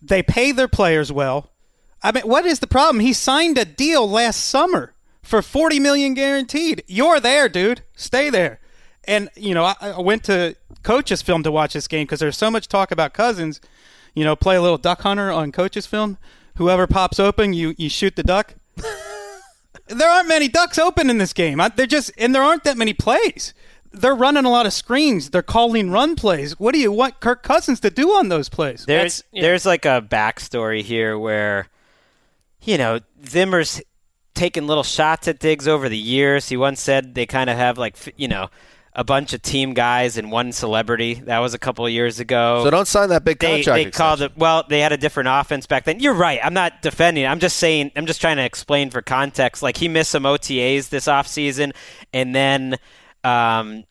[0.00, 1.50] They pay their players well.
[2.02, 3.00] I mean, what is the problem?
[3.00, 4.94] He signed a deal last summer
[5.26, 6.84] for 40 million guaranteed.
[6.86, 7.82] You're there, dude.
[7.96, 8.60] Stay there.
[9.04, 12.36] And you know, I, I went to coach's film to watch this game because there's
[12.36, 13.60] so much talk about Cousins.
[14.14, 16.18] You know, play a little duck hunter on coach's film.
[16.56, 18.54] Whoever pops open, you you shoot the duck.
[19.88, 21.60] there aren't many ducks open in this game.
[21.60, 23.52] I, they're just and there aren't that many plays.
[23.92, 25.30] They're running a lot of screens.
[25.30, 26.58] They're calling run plays.
[26.58, 28.84] What do you want Kirk Cousins to do on those plays?
[28.86, 29.42] There's yeah.
[29.42, 31.68] there's like a backstory here where,
[32.62, 33.80] you know, Zimmer's
[34.36, 36.48] taken little shots at Diggs over the years.
[36.48, 38.48] He once said they kind of have like you know
[38.98, 41.14] a bunch of team guys and one celebrity.
[41.14, 42.62] That was a couple of years ago.
[42.64, 43.84] so don't sign that big they, contract.
[43.84, 46.80] they called it well they had a different offense back then you're right i'm not
[46.80, 50.22] defending i'm just saying i'm just trying to explain for context like he missed some
[50.22, 51.74] otas this offseason
[52.14, 52.76] and then
[53.22, 53.84] um,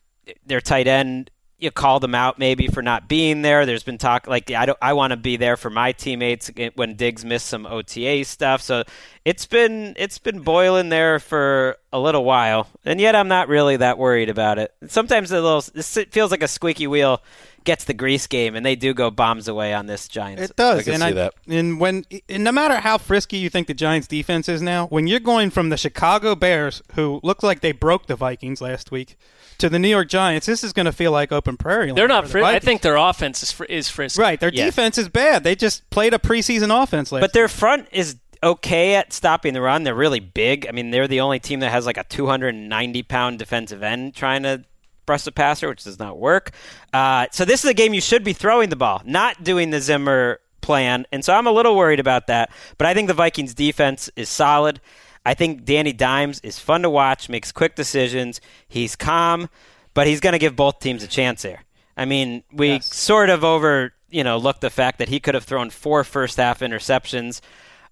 [0.44, 3.64] their tight end you call them out maybe for not being there.
[3.64, 6.96] There's been talk like i don't i want to be there for my teammates when
[6.96, 8.60] diggs missed some ota stuff.
[8.62, 8.84] So
[9.24, 13.76] it's been it's been boiling there for a little while and yet i'm not really
[13.78, 14.74] that worried about it.
[14.88, 17.22] Sometimes a little it feels like a squeaky wheel
[17.66, 20.42] gets the grease game, and they do go bombs away on this Giants.
[20.42, 21.34] It does, I can and see that.
[21.46, 25.06] And when, and no matter how frisky you think the Giants' defense is now, when
[25.06, 29.18] you're going from the Chicago Bears, who looked like they broke the Vikings last week,
[29.58, 31.92] to the New York Giants, this is going to feel like open prairie.
[31.92, 32.28] They're not.
[32.28, 34.20] for the I think their offense is fr- is frisky.
[34.20, 34.38] right.
[34.38, 34.66] Their Yeah.
[34.66, 35.44] defense is bad.
[35.44, 37.20] They just played a preseason offense last.
[37.22, 39.82] But their front is okay at stopping the run.
[39.84, 40.66] They're really big.
[40.68, 44.42] I mean, they're the only team that has like a 290 pound defensive end trying
[44.42, 44.62] to
[45.06, 46.50] brush the passer, which does not work.
[46.92, 49.80] Uh, so this is a game you should be throwing the ball, not doing the
[49.80, 51.06] Zimmer plan.
[51.12, 52.50] And so I'm a little worried about that.
[52.76, 54.80] But I think the Vikings defense is solid.
[55.24, 58.40] I think Danny Dimes is fun to watch, makes quick decisions.
[58.68, 59.48] He's calm,
[59.94, 61.62] but he's going to give both teams a chance here.
[61.96, 65.44] I mean, we sort of over, you know, looked the fact that he could have
[65.44, 67.40] thrown four first half interceptions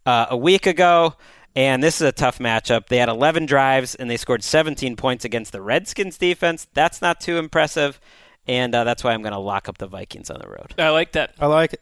[0.05, 1.15] uh, a week ago.
[1.56, 2.89] And this is a tough matchup.
[2.89, 6.66] They had 11 drives and they scored 17 points against the Redskins defense.
[6.74, 8.01] That's not too impressive.
[8.47, 10.74] And uh, that's why I'm going to lock up the Vikings on the road.
[10.78, 11.35] I like that.
[11.39, 11.81] I like it.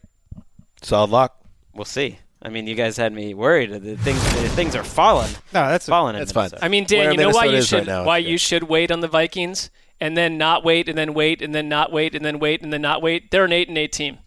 [0.81, 1.39] Solid lock.
[1.73, 2.19] We'll see.
[2.41, 3.71] I mean, you guys had me worried.
[3.71, 5.31] The things, the things are falling.
[5.53, 6.17] No, that's falling.
[6.17, 6.49] that's fine.
[6.61, 8.63] I mean, Dan, Where you know why you is right should now, why you should
[8.63, 9.69] wait on the Vikings
[9.99, 12.73] and then not wait and then wait and then not wait and then wait and
[12.73, 13.31] then not wait.
[13.31, 14.19] They're an eight and eight team,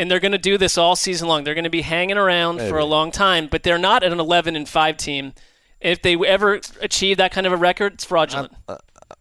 [0.00, 1.44] and they're going to do this all season long.
[1.44, 4.56] They're going to be hanging around for a long time, but they're not an eleven
[4.56, 5.34] and five team.
[5.80, 8.52] If they ever achieve that kind of a record, it's fraudulent.
[8.68, 8.78] I'm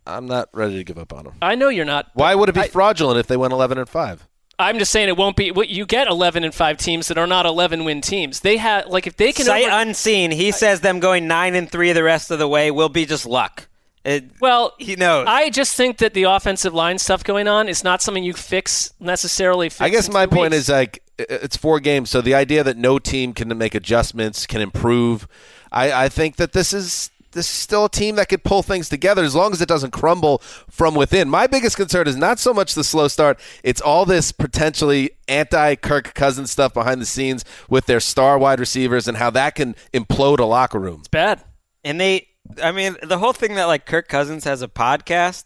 [0.07, 1.33] uh, not ready to give up on them.
[1.41, 2.07] I know you're not.
[2.13, 4.27] Why would it be I- fraudulent if they went 11 and 5?
[4.57, 5.51] I'm just saying it won't be.
[5.51, 8.41] What you get 11 and five teams that are not 11 win teams.
[8.41, 9.45] They have like if they can.
[9.45, 12.69] Sight over- unseen, he says them going nine and three the rest of the way
[12.69, 13.67] will be just luck.
[14.03, 15.25] It, Well, he knows.
[15.27, 18.93] I just think that the offensive line stuff going on is not something you fix
[18.99, 19.69] necessarily.
[19.69, 20.63] Fix I guess my point weeks.
[20.63, 24.61] is like it's four games, so the idea that no team can make adjustments, can
[24.61, 25.27] improve,
[25.71, 28.89] I, I think that this is this is still a team that could pull things
[28.89, 31.29] together as long as it doesn't crumble from within.
[31.29, 36.13] My biggest concern is not so much the slow start; it's all this potentially anti-Kirk
[36.13, 40.39] Cousins stuff behind the scenes with their star wide receivers and how that can implode
[40.39, 40.99] a locker room.
[41.01, 41.43] It's bad.
[41.83, 42.28] and they,
[42.61, 45.45] I mean, the whole thing that like Kirk Cousins has a podcast.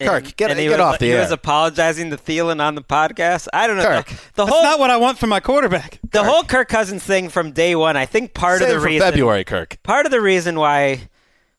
[0.00, 1.20] and- Kirk, get- and he get was, off the He air.
[1.20, 3.48] was apologizing to Thielen on the podcast.
[3.52, 3.84] I don't know.
[3.84, 4.06] Kirk.
[4.06, 5.98] The, the That's whole not what I want from my quarterback.
[6.12, 7.96] the whole Kirk Cousins thing from day one.
[7.96, 9.78] I think part Save of the reason February, Kirk.
[9.82, 11.08] part of the reason why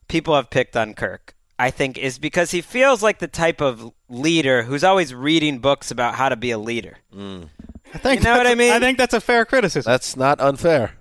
[0.08, 3.92] people have picked on Kirk, I think, is because he feels like the type of
[4.08, 6.96] leader who's always reading books about how to be a leader.
[7.14, 7.48] Mm.
[7.92, 8.72] I think You know what I mean?
[8.72, 9.90] I think that's a fair criticism.
[9.90, 10.92] That's not unfair.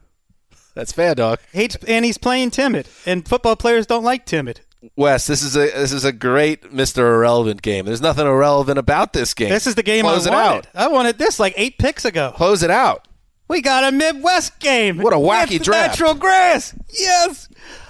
[0.79, 1.39] That's fair, dog.
[1.51, 4.61] He's, and he's playing timid, and football players don't like timid.
[4.95, 6.99] Wes, this is a this is a great Mr.
[6.99, 7.85] Irrelevant game.
[7.85, 9.49] There's nothing irrelevant about this game.
[9.49, 10.57] This is the game Close I it wanted.
[10.57, 10.67] out.
[10.73, 12.31] I wanted this like eight picks ago.
[12.37, 13.05] Close it out.
[13.49, 14.99] We got a Midwest game.
[14.99, 15.99] What a wacky With draft.
[15.99, 16.73] Natural grass.
[16.97, 17.49] Yes.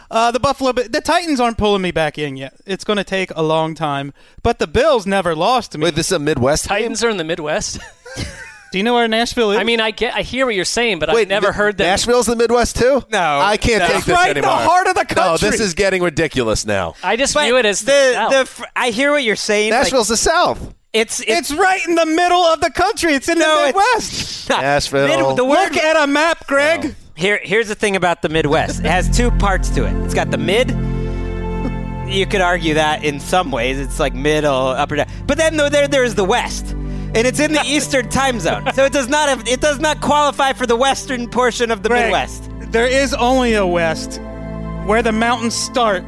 [0.10, 2.56] Uh, the Buffalo, the Titans aren't pulling me back in yet.
[2.66, 4.12] It's going to take a long time.
[4.42, 5.84] But the Bills never lost to me.
[5.84, 7.78] Wait, this is a Midwest Titans are in the Midwest.
[8.72, 9.58] Do you know where Nashville is?
[9.58, 11.78] I mean, I get, I hear what you're saying, but Wait, I've never Mi- heard
[11.80, 11.84] that.
[11.86, 13.04] Nashville's the Midwest too.
[13.12, 13.88] No, I can't no.
[13.88, 15.24] take It's this right in the heart of the country.
[15.24, 16.94] No, this is getting ridiculous now.
[17.04, 18.32] I just But view it as the, the, South.
[18.32, 19.72] the fr- I hear what you're saying.
[19.72, 20.76] like, Nashville's the South.
[20.94, 23.14] it's, it's it's right in the middle of the country.
[23.14, 24.50] It's in No, the Midwest.
[24.50, 25.08] Nashville.
[25.08, 26.94] Mid- the word Look at a map, Greg.
[27.16, 28.80] Here, here's the thing about the Midwest.
[28.82, 29.94] It has two parts to it.
[30.06, 30.70] It's got the mid.
[32.08, 35.08] You could argue that in some ways it's like middle, upper down.
[35.28, 36.74] But then though, there, there's the West,
[37.16, 40.02] and it's in the Eastern time zone, so it does not have, it does not
[40.02, 42.50] qualify for the Western portion of the Greg, Midwest.
[42.72, 44.20] There is only a West
[44.86, 46.04] where the mountains start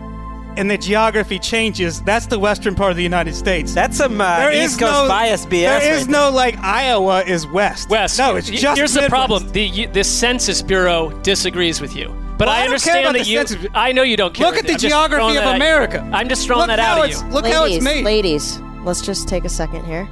[0.58, 2.02] and the geography changes.
[2.02, 3.74] That's the western part of the United States.
[3.74, 5.50] That's some uh, There East is Coast no bias BS.
[5.50, 7.90] There is right no like Iowa is west.
[7.90, 8.20] West.
[8.20, 12.10] No, it's just Here's the problem: the you, the Census Bureau disagrees with you.
[12.38, 13.38] But Well, I I don't care understand about that the you.
[13.48, 14.46] Census- I know you don't care.
[14.48, 15.56] Look at the I'm geography of that at you.
[15.56, 16.10] America.
[16.12, 17.18] I'm just throwing Look that out at you.
[17.30, 18.04] Look ladies, how it's made.
[18.04, 20.06] ladies, let's just take a second here,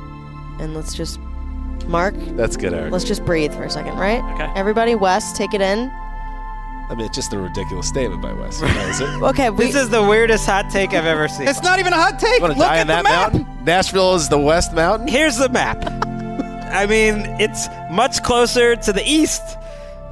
[0.59, 1.19] and let's just
[1.87, 2.13] Mark.
[2.35, 2.91] That's good, Eric.
[2.91, 4.21] Let's just breathe for a second, right?
[4.35, 4.51] Okay.
[4.55, 5.89] Everybody, West, take it in.
[5.89, 8.61] I mean, it's just a ridiculous statement by Wes.
[8.61, 9.09] is it?
[9.23, 9.65] Okay, we.
[9.65, 11.47] This is the weirdest hot take I've ever seen.
[11.47, 12.41] It's not even a hot take.
[12.41, 13.33] You Look die at on the that map.
[13.33, 13.63] mountain?
[13.65, 15.07] Nashville is the West Mountain.
[15.07, 15.83] Here's the map.
[16.71, 19.41] I mean, it's much closer to the east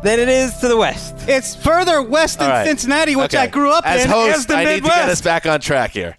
[0.03, 1.15] than it is to the west.
[1.27, 2.65] It's further west than All right.
[2.67, 3.43] Cincinnati, which Okay.
[3.43, 5.59] I grew up as in, host, as the I need to get us back on
[5.59, 6.17] track here.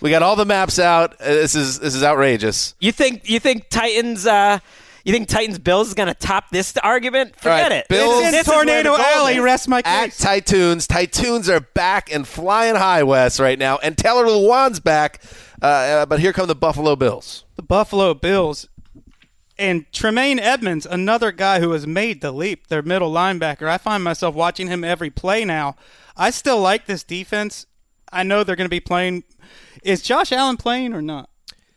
[0.00, 1.14] We got all the maps out.
[1.20, 2.74] Uh, This is this is outrageous.
[2.80, 4.58] You think you think Titans uh
[5.04, 7.36] you think Titans Bills is going to top this argument?
[7.36, 7.88] Forget All right, it.
[7.88, 9.34] Bills- This is- It's in this Tornado the Alley.
[9.36, 9.40] is.
[9.40, 9.92] Rest my case.
[9.92, 10.20] At case.
[10.20, 15.22] Tytoons, Tytoons are back and flying high west right now, and Taylor Lewan's back.
[15.62, 17.44] Uh, uh, but here come the Buffalo Bills.
[17.54, 18.68] the Buffalo Bills.
[19.58, 23.66] And Tremaine Edmunds, another guy who has made the leap, their middle linebacker.
[23.68, 25.76] I find myself watching him every play now.
[26.14, 27.64] I still like this defense.
[28.12, 29.24] I know they're going to be playing.
[29.82, 31.30] Is Josh Allen playing or not?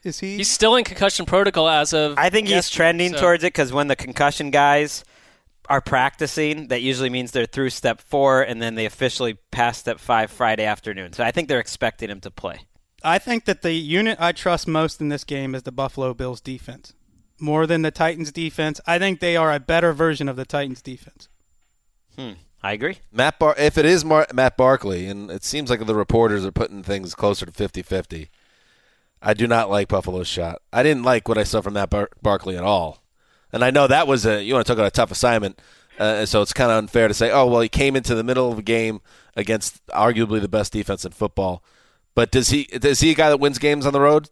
[0.03, 0.37] Is he?
[0.37, 2.17] He's still in concussion protocol as of.
[2.17, 5.03] I think he's trending so- towards it cuz when the concussion guys
[5.67, 9.99] are practicing, that usually means they're through step 4 and then they officially pass step
[9.99, 11.13] 5 Friday afternoon.
[11.13, 12.61] So I think they're expecting him to play.
[13.03, 16.41] I think that the unit I trust most in this game is the Buffalo Bills
[16.41, 16.93] defense.
[17.39, 18.81] More than the Titans defense.
[18.87, 21.29] I think they are a better version of the Titans defense.
[22.17, 22.31] Hmm.
[22.61, 22.97] I agree.
[23.11, 26.51] Matt Bar- if it is Mar- Matt Barkley, and it seems like the reporters are
[26.51, 28.27] putting things closer to 50-50,
[29.21, 30.61] I do not like Buffalo's shot.
[30.73, 33.01] I didn't like what I saw from Matt Bar- Barkley at all,
[33.53, 35.61] and I know that was a you want to talk about a tough assignment.
[35.97, 38.49] Uh, so it's kind of unfair to say, oh well, he came into the middle
[38.51, 39.01] of a game
[39.35, 41.61] against arguably the best defense in football.
[42.15, 44.29] But does he is he a guy that wins games on the road?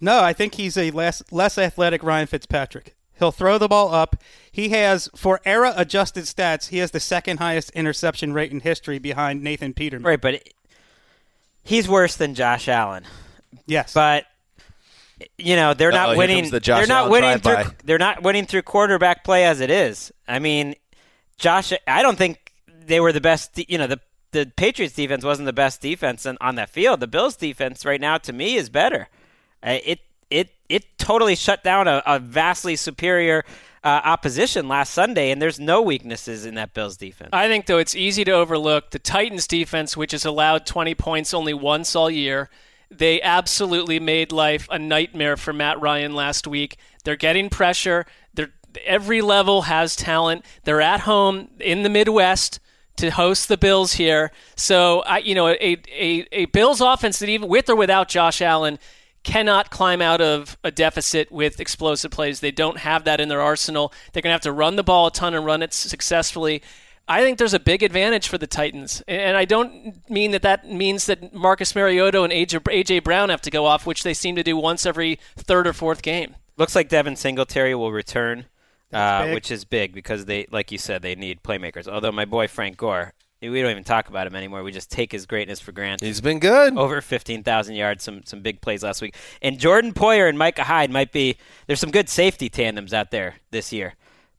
[0.00, 2.94] No, I think he's a less less athletic Ryan Fitzpatrick.
[3.18, 4.16] He'll throw the ball up.
[4.50, 8.98] He has, for era adjusted stats, he has the second highest interception rate in history
[8.98, 10.06] behind Nathan Peterman.
[10.06, 10.54] Right, but it,
[11.64, 13.04] he's worse than Josh Allen.
[13.66, 13.92] Yes.
[13.92, 14.24] But
[15.36, 16.50] you know they're Uh-oh, not winning.
[16.50, 17.52] the they're not Allen winning through.
[17.54, 17.74] drive-by.
[17.84, 20.12] They're not winning through quarterback play as it is.
[20.28, 20.74] I mean,
[21.38, 21.72] Josh.
[21.86, 22.52] I don't think
[22.86, 23.58] they were the best.
[23.68, 24.00] You know, the
[24.30, 27.00] the Patriots defense wasn't the best defense on, on that field.
[27.00, 29.08] The Bills defense right now, to me, is better.
[29.62, 30.00] It
[30.68, 33.44] it totally shut down a, a vastly superior
[33.84, 37.30] uh, opposition last Sunday, and there's no weaknesses in that Bills defense.
[37.32, 41.32] I think, though, it's easy to overlook the Titans' defense, which has allowed 20 points
[41.32, 42.50] only once all year.
[42.90, 46.76] They absolutely made life a nightmare for Matt Ryan last week.
[47.04, 48.06] They're getting pressure.
[48.34, 48.50] They're
[48.84, 50.44] every level has talent.
[50.64, 52.60] They're at home in the Midwest
[52.96, 54.32] to host the Bills here.
[54.56, 58.40] So I, you know, a a, a Bills offense that even with or without Josh
[58.40, 58.78] Allen
[59.28, 62.40] cannot climb out of a deficit with explosive plays.
[62.40, 63.92] They don't have that in their arsenal.
[64.12, 66.62] They're going to have to run the ball a ton and run it successfully.
[67.06, 69.02] I think there's a big advantage for the Titans.
[69.06, 73.50] And I don't mean that that means that Marcus Mariota and AJ Brown have to
[73.50, 76.34] go off, which they seem to do once every third or fourth game.
[76.56, 78.46] Looks like Devin Singletary will return,
[78.94, 81.86] uh, which is big because they, like you said, they need playmakers.
[81.86, 84.62] Although my boy Frank Gore, we don't even talk about him anymore.
[84.62, 86.04] We just take his greatness for granted.
[86.04, 86.76] He's been good.
[86.76, 89.14] Over 15,000 yards, some some big plays last week.
[89.40, 91.36] And Jordan Poyer and Micah Hyde might be.
[91.66, 93.94] There's some good safety tandems out there this year.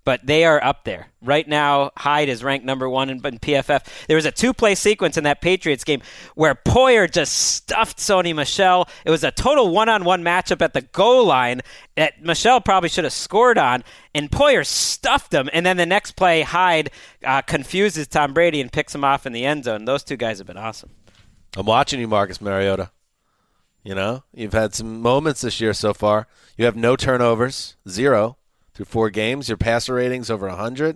[0.06, 1.08] But they are up there.
[1.22, 3.86] Right now, Hyde is ranked number one in, in PFF.
[4.08, 6.02] There was a two play sequence in that Patriots game
[6.36, 8.88] where Poyer just stuffed Sony Michel.
[9.06, 11.62] It was a total one on one matchup at the goal line
[11.96, 13.84] that Michel probably should have scored on,
[14.16, 15.50] and Poyer stuffed him.
[15.54, 16.90] And then the next play, Hyde
[17.24, 19.86] uh, confuses Tom Brady and picks him off in the end zone.
[19.86, 20.92] Those two guys have been awesome.
[21.56, 22.92] I'm watching you, Marcus Mariota.
[23.84, 26.28] You know, you've had some moments this year so far.
[26.58, 28.38] You have no turnovers, zero
[28.80, 29.50] through four games.
[29.50, 30.96] Your passer ratings over 100.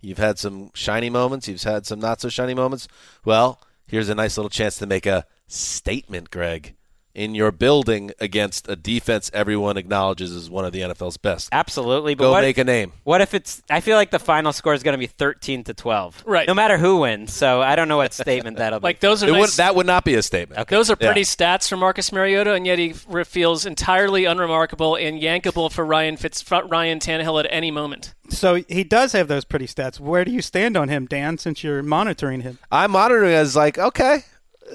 [0.00, 1.48] You've had some shiny moments.
[1.48, 2.86] You've had some not so shiny moments.
[3.24, 6.76] Well, here's a nice little chance to make a statement, Greg,
[7.16, 11.48] in your building against a defense everyone acknowledges is one of the NFL's best.
[11.50, 12.92] Absolutely, but Go what, make a name.
[13.04, 13.62] What if it's?
[13.70, 16.22] I feel like the final score is going to be thirteen to twelve.
[16.26, 16.46] Right.
[16.46, 17.32] No matter who wins.
[17.32, 19.06] So I don't know what statement that'll be Like be.
[19.06, 20.68] those are It would, that would not be a statement.
[20.68, 21.24] those are pretty Yeah.
[21.24, 26.44] stats for Marcus Mariota, and yet he feels entirely unremarkable and yankable for Ryan Fitz
[26.50, 28.12] Ryan Tannehill at any moment.
[28.28, 29.98] So he does have those pretty stats.
[29.98, 31.38] Where do you stand on him, Dan?
[31.38, 34.24] Since you're monitoring him, I'm monitoring as like, okay,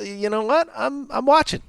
[0.01, 0.68] you know what?
[0.76, 1.61] I'm I'm watching.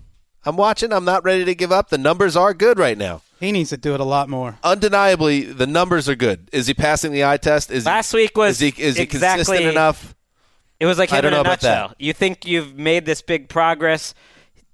[0.44, 0.92] I'm watching.
[0.92, 1.88] I'm not ready to give up.
[1.90, 3.22] The numbers are good right now.
[3.40, 4.58] he needs to do it a lot more.
[4.64, 6.48] Undeniably, the numbers are good.
[6.52, 7.70] Is he passing the eye test?
[7.70, 10.14] Is Last he, week was is he is he exactly- consistent enough?
[10.80, 11.94] It was like I don't in a know about that.
[12.00, 14.14] You think you've made this big progress,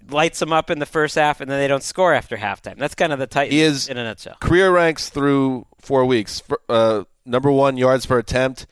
[0.09, 2.77] lights them up in the first half, and then they don't score after halftime.
[2.79, 4.37] That's kind of the Titans He is in a nutshell.
[4.41, 6.39] Career ranks through four weeks.
[6.39, 8.65] Fir- Uh, number one yards per attempt,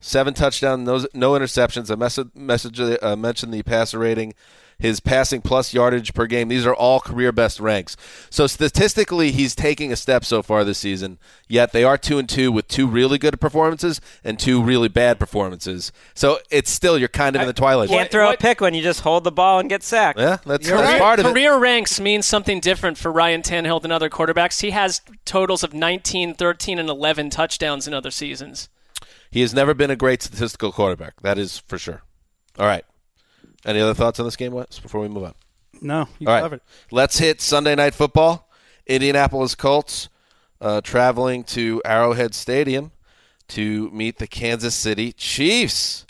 [0.00, 1.92] seven touchdowns, no, no interceptions.
[1.92, 4.34] I message, message uh, mentioned the passer rating,
[4.80, 6.48] his passing plus yardage per game.
[6.48, 7.96] These are all career best ranks.
[8.30, 11.18] So statistically, he's taking a step so far this season.
[11.48, 15.18] Yet they are two and two with two really good performances and two really bad
[15.18, 15.92] performances.
[16.14, 17.88] So it's still you're kind of in the twilight.
[17.90, 20.18] Can't throw what- a pick when you just hold the ball and get sacked.
[20.18, 21.32] Yeah, that's, Career, that's part of it.
[21.32, 24.60] career ranks means something different for Ryan Tannehill than other quarterbacks.
[24.62, 28.68] He has totals of 19, 13, and 11 touchdowns in other seasons.
[29.30, 31.20] He has never been a great statistical quarterback.
[31.22, 32.02] That is for sure.
[32.58, 32.84] All right.
[33.64, 35.34] Any other thoughts on this game, Wes, before we move on?
[35.82, 36.40] No, you All right.
[36.42, 36.60] covered.
[36.90, 38.48] Let's hit Sunday Night Football.
[38.86, 40.08] Indianapolis Colts
[40.60, 42.92] uh, traveling to Arrowhead Stadium
[43.48, 46.06] to meet the Kansas City Chiefs.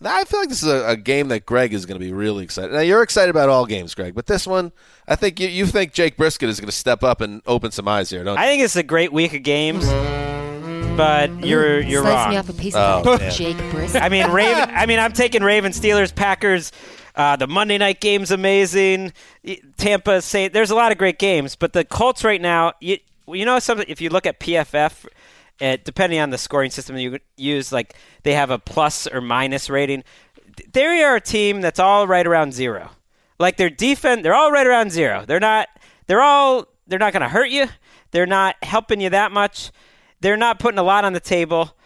[0.00, 2.12] Now, I feel like this is a, a game that Greg is going to be
[2.12, 2.72] really excited.
[2.72, 4.72] Now, you're excited about all games, Greg, but this one,
[5.06, 7.88] I think you, you think Jake Brisket is going to step up and open some
[7.88, 8.42] eyes here, don't you?
[8.42, 9.86] I think it's a great week of games,
[10.96, 12.30] but you're you're Slice wrong.
[12.30, 13.32] me off a piece Oh, of that, man.
[13.32, 14.02] Jake Brisket.
[14.02, 14.70] I mean, Raven.
[14.74, 16.72] I mean, I'm taking Raven, Steelers, Packers.
[17.16, 19.12] Uh, the Monday night game's amazing.
[19.44, 22.98] Y- Tampa, say there's a lot of great games, but the Colts right now, you,
[23.28, 23.86] you know something.
[23.88, 25.06] If you look at PFF,
[25.60, 27.94] uh, depending on the scoring system you use, like
[28.24, 30.02] they have a plus or minus rating.
[30.72, 32.90] They are a team that's all right around zero.
[33.38, 35.24] Like their defense, they're all right around zero.
[35.26, 35.68] They're not.
[36.06, 36.66] They're all.
[36.86, 37.66] They're not going to hurt you.
[38.10, 39.70] They're not helping you that much.
[40.24, 41.76] They're not putting a lot on the table.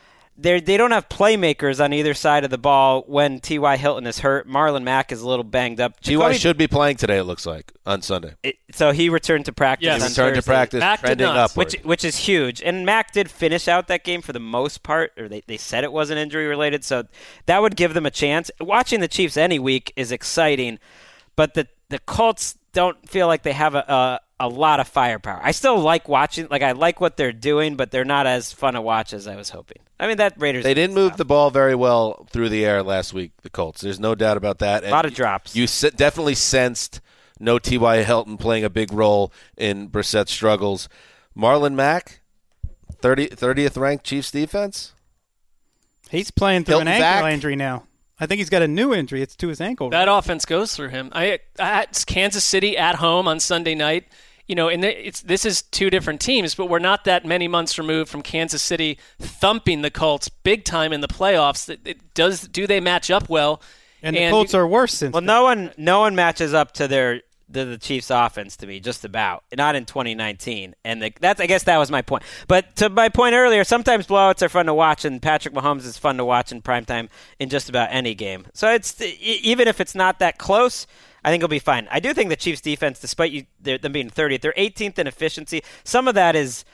[0.40, 3.76] They they don't have playmakers on either side of the ball when T.Y.
[3.76, 4.48] Hilton is hurt.
[4.48, 5.98] Marlon Mack is a little banged up.
[5.98, 8.34] Ty Jacoby- should be playing today, it looks like, on Sunday.
[8.44, 9.86] it- so he returned to practice.
[9.86, 10.02] Yes.
[10.02, 11.56] on Return to practice, Mack did trending not.
[11.56, 12.62] which which is huge.
[12.62, 15.82] And Mack did finish out that game for the most part, or they, they said
[15.82, 17.02] it wasn't injury related, so
[17.46, 18.52] that would give them a chance.
[18.60, 20.78] Watching the Chiefs any week is exciting,
[21.34, 25.40] but the the Colts don't feel like they have a, a a lot of firepower.
[25.42, 28.74] I still like watching, like I like what they're doing, but they're not as fun
[28.74, 29.78] to watch as I was hoping.
[29.98, 30.64] I mean that Raiders.
[30.64, 33.80] They didn't move the ball very well through the air last week, the Colts.
[33.80, 34.84] There's no doubt about that.
[34.84, 35.56] A lot of drops.
[35.56, 37.00] You se- definitely sensed
[37.40, 38.02] no T.Y.
[38.02, 40.88] Hilton playing a big role in Brissett's struggles.
[41.36, 42.20] Marlon Mack,
[43.00, 44.92] 30, 30th ranked Chiefs defense.
[46.10, 47.32] He's playing through Hilton an ankle back.
[47.34, 47.84] injury now.
[48.20, 49.22] I think he's got a new injury.
[49.22, 49.90] It's to his ankle.
[49.90, 51.10] That offense goes through him.
[51.12, 54.08] I at Kansas City at home on Sunday night.
[54.48, 57.78] You know, and it's this is two different teams, but we're not that many months
[57.78, 61.68] removed from Kansas City thumping the Colts big time in the playoffs.
[61.68, 63.60] It, it does do they match up well?
[64.02, 65.12] and the Colts are worse since.
[65.12, 65.26] Well, then.
[65.26, 67.22] no one, no one matches up to their
[67.52, 69.42] to the Chiefs' offense to me, just about.
[69.56, 72.22] Not in 2019, and the, that's I guess that was my point.
[72.46, 75.96] But to my point earlier, sometimes blowouts are fun to watch, and Patrick Mahomes is
[75.96, 77.08] fun to watch in primetime
[77.38, 78.46] in just about any game.
[78.52, 80.86] So it's e- even if it's not that close.
[81.24, 81.88] I think it'll be fine.
[81.90, 85.62] I do think the Chiefs' defense, despite you them being 30th, they're 18th in efficiency.
[85.84, 86.64] Some of that is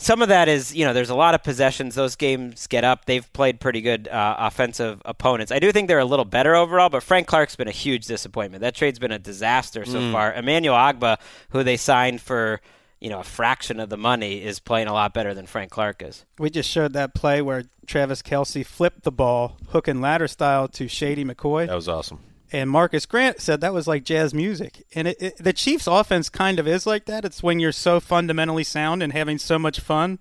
[0.00, 1.96] some of that is, you know, there's a lot of possessions.
[1.96, 3.06] Those games get up.
[3.06, 5.50] They've played pretty good uh, offensive opponents.
[5.50, 8.60] I do think they're a little better overall, but Frank Clark's been a huge disappointment.
[8.60, 10.12] That trade's been a disaster so Mm.
[10.12, 10.32] far.
[10.32, 11.16] Emmanuel Ogbah,
[11.50, 12.60] who they signed for,
[13.00, 16.00] you know, a fraction of the money, is playing a lot better than Frank Clark
[16.02, 16.24] is.
[16.38, 20.68] we just showed that play where Travis Kelce flipped the ball, hook and ladder style,
[20.68, 21.66] to Shady McCoy.
[21.66, 22.20] That was awesome.
[22.50, 24.86] And Marcus Grant said that was like jazz music.
[24.94, 27.24] And it, it, the Chiefs' offense kind of is like that.
[27.24, 30.18] It's when you're so fundamentally sound and having so much fun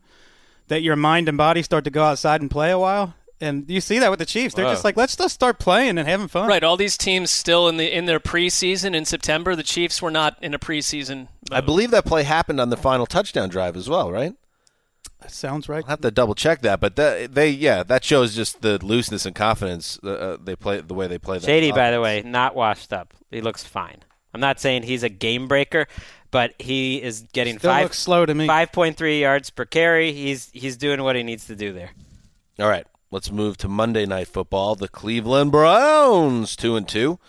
[0.67, 3.15] that your mind and body start to go outside and play a while.
[3.39, 4.55] And you see that with the Chiefs.
[4.55, 6.49] They're just like, let's just start playing and having fun.
[6.49, 9.55] Right, all these teams still in the in their preseason in September.
[9.55, 11.27] The Chiefs were not in a preseason.
[11.51, 14.33] I believe that play happened on the final touchdown drive as well, right?
[15.21, 15.83] That sounds right.
[15.83, 19.25] I'll have to double check that, but that, they yeah, that shows just the looseness
[19.25, 21.39] and confidence uh, uh, they play the way they play.
[21.39, 23.13] that Shady, by the way, not washed up.
[23.31, 24.03] He looks fine.
[24.33, 25.87] I'm not saying he's a game breaker,
[26.31, 28.45] but he is getting Still five looks slow to me.
[28.47, 30.11] five point three yards per carry.
[30.11, 31.91] He's he's doing what he needs to do there.
[32.59, 34.75] All right, let's move to Monday Night Football.
[34.75, 37.19] The Cleveland Browns, two and two,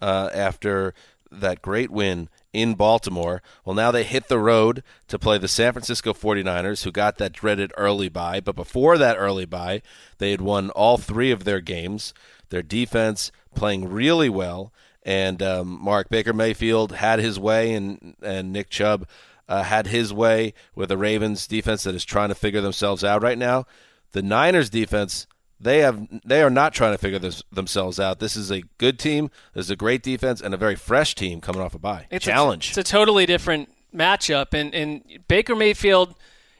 [0.00, 0.94] uh, after
[1.30, 3.42] that great win in Baltimore.
[3.64, 7.32] Well, now they hit the road to play the San Francisco 49ers, who got that
[7.32, 8.40] dreaded early bye.
[8.40, 9.82] But before that early bye,
[10.18, 12.14] they had won all three of their games.
[12.50, 14.72] Their defense playing really well,
[15.02, 19.06] and um, Mark Baker Mayfield had his way, and and Nick Chubb
[19.48, 23.22] uh, had his way with the Ravens defense that is trying to figure themselves out
[23.22, 23.66] right now.
[24.12, 25.26] The Niners defense,
[25.60, 28.20] they have they are not trying to figure this, themselves out.
[28.20, 29.30] This is a good team.
[29.54, 32.06] This is a great defense and a very fresh team coming off a bye.
[32.10, 32.68] It's a- Challenge.
[32.68, 36.14] it's a totally different matchup, and and Baker Mayfield,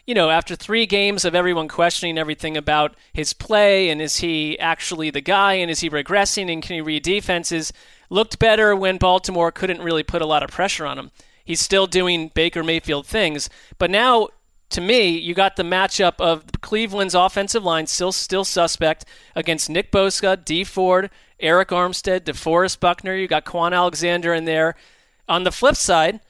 [0.06, 4.58] you know, after three games of everyone questioning everything about his play and is he
[4.58, 7.72] actually the guy and is he regressing and can he read defenses,
[8.10, 11.10] looked better when Baltimore couldn't really put a lot of pressure on him.
[11.44, 13.48] He's still doing Baker Mayfield things,
[13.78, 14.28] but now.
[14.70, 19.04] To me, you got the matchup of Cleveland's offensive line still still suspect
[19.34, 21.10] against Nick Bosa, Dee Ford,
[21.42, 23.14] Arik Armstead, DeForest Buckner.
[23.14, 24.74] You got Kwon Alexander in there.
[25.28, 26.20] On the flip side,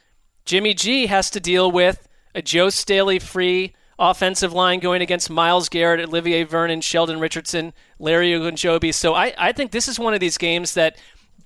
[0.44, 5.68] Jimmy G has to deal with a Joe Staley free offensive line going against Myles
[5.68, 8.94] Garrett, Olivier Vernon, Sheldon Richardson, Larry Ogunjobi.
[8.94, 10.96] So I, I think this is one of these games that,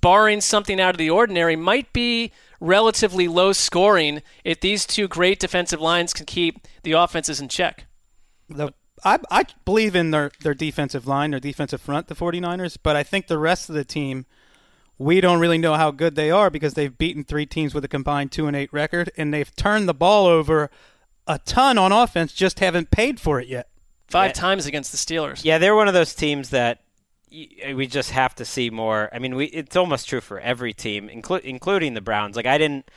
[0.01, 2.31] barring something out of the ordinary, might be
[2.63, 7.85] relatively low scoring if these two great defensive lines can keep the offenses in check.
[8.49, 8.73] the
[9.05, 13.03] I, I believe in their, their defensive line, their defensive front, the 49ers, but I
[13.03, 14.25] think the rest of the team,
[14.97, 17.89] we don't really know how good they are because they've beaten three teams with a
[17.89, 20.69] combined 2 and 8 record and they've turned the ball over
[21.27, 23.67] a ton on offense, just haven't paid for it yet.
[24.07, 24.33] Five Yeah.
[24.33, 25.43] times against the Steelers.
[25.43, 26.92] Yeah, they're one of those teams that y-
[27.73, 29.09] we just have to see more.
[29.13, 32.35] I mean, we it's almost true for every team, inclu- including the Browns.
[32.35, 32.89] Like I didn't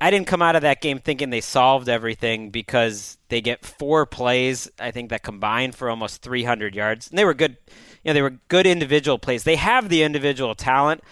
[0.00, 4.06] I didn't come out of that game thinking they solved everything because they get four
[4.06, 7.08] plays, I think that combined for almost 300 yards.
[7.08, 7.56] And they were good,
[8.04, 9.44] you know, they were good individual plays.
[9.44, 11.02] They have the individual talent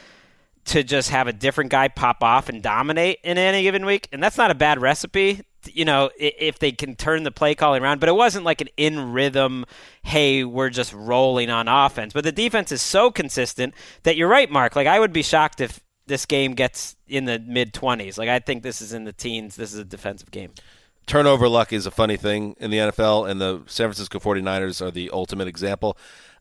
[0.66, 4.22] to just have a different guy pop off and dominate in any given week, and
[4.22, 5.42] that's not a bad recipe.
[5.74, 8.68] You know, if they can turn the play calling around, but it wasn't like an
[8.76, 9.64] in rhythm.
[10.02, 13.74] Hey, we're just rolling on offense, but the defense is so consistent
[14.05, 14.76] that you're right, Mark.
[14.76, 18.18] Like I would be shocked if this game gets in the mid twenties.
[18.18, 19.56] Like I think this is in the teens.
[19.56, 20.52] This is a defensive game.
[21.06, 24.90] turnover luck is a funny thing in the NFL, and the San Francisco 49ers are
[24.90, 25.97] the ultimate example.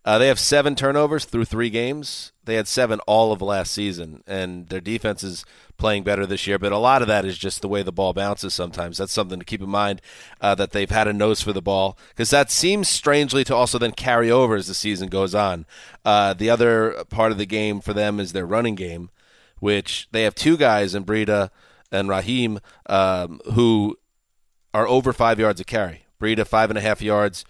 [0.06, 2.32] Uh, they have seven turnovers through three games.
[2.44, 5.44] They had seven all of last season, and their defense is
[5.78, 6.60] playing better this year.
[6.60, 9.00] But a lot of that is just the way the ball bounces sometimes.
[9.00, 10.04] That's something to keep in mind
[10.40, 13.80] uh, that they've had a nose for the ball, because that seems strangely to also
[13.80, 15.66] then carry over as the season goes on.
[16.06, 19.10] Uh, the other part of the game for them is their running game,
[19.58, 21.50] which they have two guys in Breida
[21.92, 23.98] and Raheem um, who
[24.72, 26.06] are over five yards a carry.
[26.22, 27.44] Breida five and a half yards.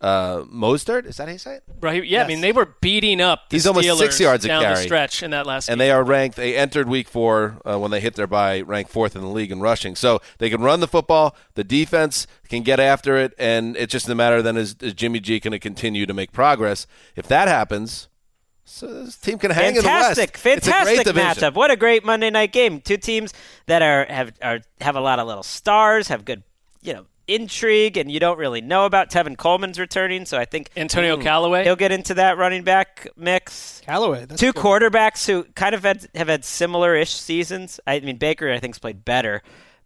[0.00, 1.64] Uh, Mostert, is that how you say it?
[1.80, 2.04] Right?
[2.04, 3.48] Yeah, I mean they were beating up.
[3.50, 4.84] The He's almost six yards a down the carry.
[4.84, 5.68] stretch in that last.
[5.68, 5.86] And game.
[5.86, 6.36] they are ranked.
[6.36, 9.50] They entered week four uh, when they hit their bye, ranked fourth in the league
[9.50, 9.96] in rushing.
[9.96, 11.34] So they can run the football.
[11.54, 15.18] The defense can get after it, and it's just a matter then is, is Jimmy
[15.18, 16.86] G going to continue to make progress?
[17.16, 18.08] If that happens,
[18.64, 20.18] so this team can hang fantastic, in the West.
[20.18, 21.54] It's a great fantastic matchup.
[21.54, 22.80] What a great Monday night game.
[22.80, 23.34] Two teams
[23.66, 26.44] that are have are have a lot of little stars, have good,
[26.82, 29.10] you know, intrigue, and you don't really know about.
[29.10, 31.62] Tevin Coleman's returning, so I think Antonio Callaway.
[31.64, 33.80] he'll get into that running back mix.
[33.84, 34.62] Callaway, that's Two good.
[34.62, 37.78] quarterbacks who kind of had, have had similar-ish seasons.
[37.86, 39.42] I mean, Baker I think's played better,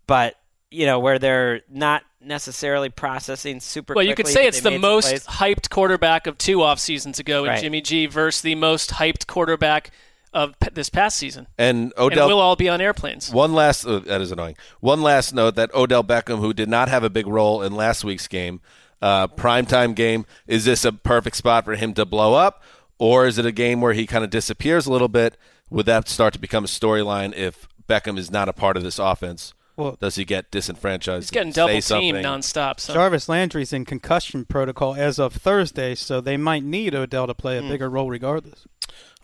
[0.06, 0.36] but
[0.70, 3.94] you know where they're not necessarily processing super.
[3.94, 5.26] Well, you could say it's the most plays.
[5.26, 7.60] hyped quarterback of two off seasons ago in Right.
[7.60, 9.90] Jimmy G versus the most hyped quarterback
[10.32, 11.46] of p- this past season.
[11.58, 13.30] And And Odell we'll all be on airplanes.
[13.30, 14.56] One last uh, that is annoying.
[14.80, 18.04] One last note that Odell Beckham, who did not have a big role in last
[18.04, 18.60] week's game,
[19.00, 22.62] uh, primetime game, is this a perfect spot for him to blow up,
[22.98, 25.36] or is it a game where he kind of disappears a little bit?
[25.70, 28.98] Would that start to become a storyline if Beckham is not a part of this
[28.98, 29.54] offense?
[29.76, 31.24] Well- does he get disenfranchised?
[31.24, 32.14] He's getting double teamed something?
[32.14, 32.78] nonstop.
[32.78, 32.92] So.
[32.92, 37.58] Jarvis Landry's in concussion protocol as of Thursday, so they might need Odell to play
[37.58, 38.66] a bigger role regardless.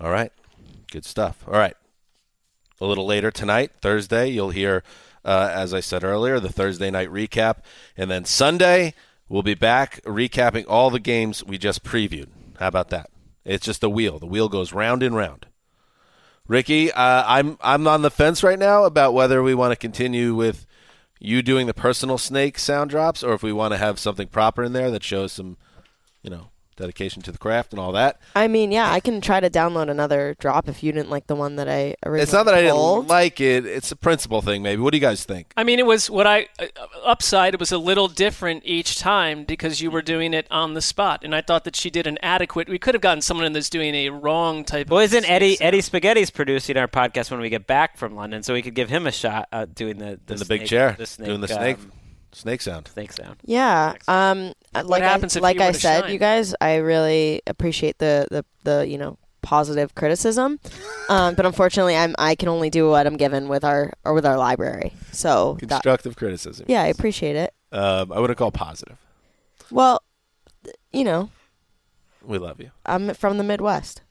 [0.00, 0.32] All right.
[0.90, 1.44] Good stuff.
[1.46, 1.76] All right.
[2.80, 4.82] A little later tonight, Thursday, you'll hear,
[5.24, 7.56] uh, as I said earlier, the Thursday night recap.
[7.96, 8.94] And then Sunday,
[9.28, 12.28] We'll be back recapping all the games we just previewed.
[12.58, 13.10] How about that?
[13.44, 14.18] It's just the wheel.
[14.18, 15.46] The wheel goes round and round.
[16.46, 20.34] Ricky, uh, I'm I'm on the fence right now about whether we want to continue
[20.34, 20.66] with
[21.20, 24.64] you doing the personal snake sound drops, or if we want to have something proper
[24.64, 25.58] in there that shows some,
[26.22, 26.48] you know,
[26.78, 28.20] dedication to the craft and all that.
[28.34, 31.34] I mean, yeah, I can try to download another drop if you didn't like the
[31.34, 32.22] one that I originally.
[32.22, 34.80] It's not that I didn't like it; it's a principle thing, maybe.
[34.80, 35.52] What do you guys think?
[35.56, 36.66] I mean, it was what I uh,
[37.04, 37.54] upside.
[37.54, 41.20] It was a little different each time because you were doing it on the spot,
[41.24, 42.68] and I thought that she did an adequate.
[42.68, 44.88] We could have gotten someone in that's doing a wrong type.
[44.88, 45.68] Well, of isn't Eddie sound.
[45.68, 48.88] Eddie Spaghetti's producing our podcast when we get back from London, so we could give
[48.88, 51.40] him a shot uh, doing the the, In the snake, big chair, the snake, doing
[51.40, 51.97] the snake um, snake
[52.32, 52.88] sound.
[52.88, 53.36] snake sound.
[53.44, 53.94] Yeah.
[54.06, 54.52] Um.
[54.84, 56.12] Like happens I if like you I said, shine?
[56.12, 60.58] you guys, I really appreciate the the the you know positive criticism,
[61.08, 64.26] um, but unfortunately, I'm I can only do what I'm given with our or with
[64.26, 64.92] our library.
[65.12, 66.66] So that, Constructive criticism.
[66.68, 67.54] yeah, I appreciate it.
[67.72, 68.96] Um, I wouldn't call positive.
[69.70, 70.02] Well,
[70.92, 71.30] you know,
[72.28, 74.02] We love you, I'm from the Midwest,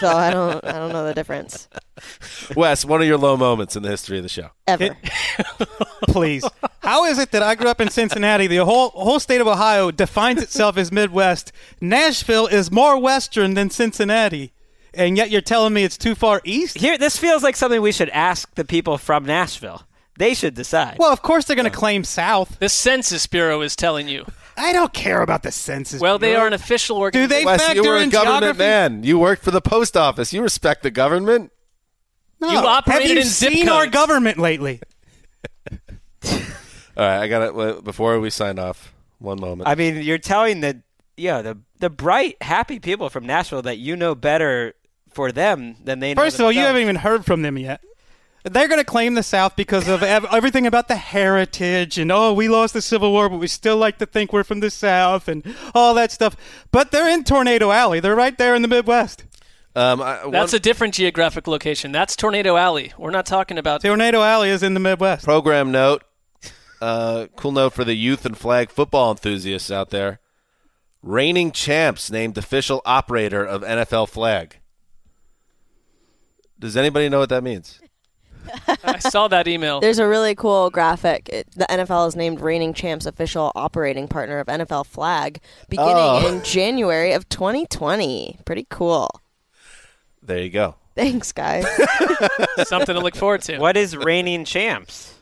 [0.00, 1.68] so I don't I don't know the difference
[2.56, 2.84] Wes.
[2.84, 4.50] One of your low moments in the history of the show.
[4.66, 4.96] ever.
[6.08, 6.44] Please.
[6.80, 8.48] How is it that I grew up in Cincinnati?
[8.48, 11.52] The whole whole state of Ohio defines itself as Midwest.
[11.80, 14.52] Nashville is more western than Cincinnati.
[14.92, 16.78] And yet you're telling me it's too far east?
[16.78, 19.82] Here, this feels like something we should ask the people from Nashville.
[20.18, 20.96] They should decide.
[20.98, 22.58] Well, of course they're going to claim south.
[22.60, 24.24] The Census Bureau is telling you.
[24.56, 26.00] I don't care about the census.
[26.00, 27.28] Well, they are an official Do organization.
[27.30, 28.58] they Wes, factor you were a in government geography?
[28.58, 29.02] man.
[29.02, 30.32] You worked for the post office.
[30.32, 31.50] You respect the government.
[32.40, 32.50] No.
[32.50, 33.94] You operated Have you in zip seen our codes.
[33.94, 34.80] government lately?
[36.96, 37.84] All right, I got it.
[37.84, 39.68] Before we sign off, one moment.
[39.68, 40.82] I mean, you're telling the
[41.16, 44.74] yeah the the bright, happy people from Nashville that you know better
[45.12, 46.22] for them than they know.
[46.22, 46.66] First of all, you themselves.
[46.68, 47.80] haven't even heard from them yet.
[48.44, 52.34] They're going to claim the South because of ev- everything about the heritage and oh,
[52.34, 55.28] we lost the Civil War, but we still like to think we're from the South
[55.28, 55.42] and
[55.74, 56.36] all that stuff.
[56.70, 58.00] But they're in Tornado Alley.
[58.00, 59.24] They're right there in the Midwest.
[59.74, 61.90] um, I, That's one a different geographic location.
[61.90, 62.92] That's Tornado Alley.
[62.98, 63.80] We're not talking about.
[63.80, 65.24] Tornado Alley is in the Midwest.
[65.24, 66.04] program note.
[66.82, 70.20] Uh, cool note for the youth and flag football enthusiasts out there.
[71.02, 74.58] Reigning champs named official operator of NFL flag.
[76.58, 77.80] Does anybody know what that means?
[78.84, 79.80] I saw that email.
[79.80, 81.28] There's a really cool graphic.
[81.28, 86.26] It, the NFL is named reigning champs official operating partner of NFL flag beginning Oh.
[86.28, 88.38] in January of 2020.
[88.44, 89.08] Pretty cool.
[90.22, 90.76] There you go.
[90.94, 91.66] Thanks, guys.
[92.64, 93.58] Something to look forward to.
[93.58, 95.14] What is reigning champs?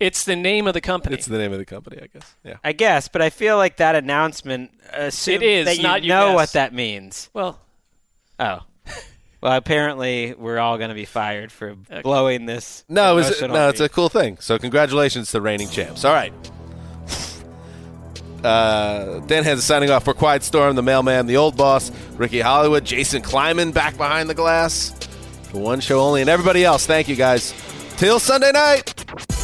[0.00, 1.14] It's the name of the company.
[1.14, 2.34] It's the name of the company, I guess.
[2.42, 2.56] Yeah.
[2.64, 6.28] I guess, but I feel like that announcement assumes It is, that you not know
[6.30, 6.34] guess.
[6.34, 7.30] what that means.
[7.32, 7.60] well,
[8.40, 8.60] Oh.
[9.42, 12.84] Well, apparently we're all going to be fired for blowing this.
[12.88, 14.38] No, it was, promotional no, it's a cool thing.
[14.38, 16.04] So congratulations to reigning champs.
[16.04, 16.32] All right.
[18.44, 22.84] Uh, Dan Hanzus signing off for Quiet Storm, the mailman, the old boss, Ricky Hollywood,
[22.84, 24.90] Jason Kleiman back behind the glass
[25.44, 26.86] for one show only, and everybody else.
[26.86, 27.54] Thank you guys.
[27.98, 29.41] Till Sunday night.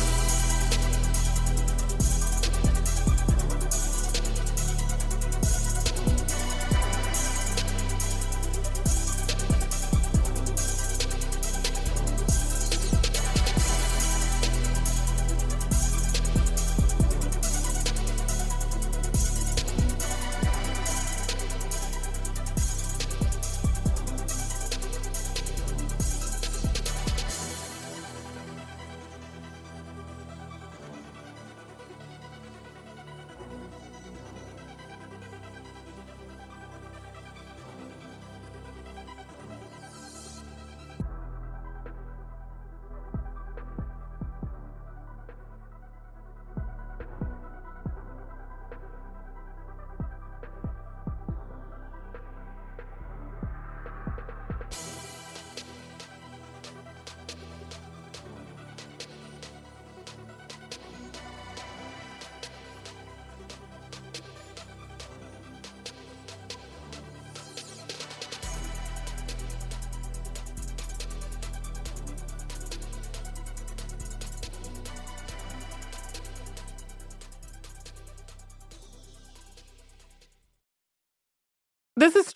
[81.99, 82.33] This is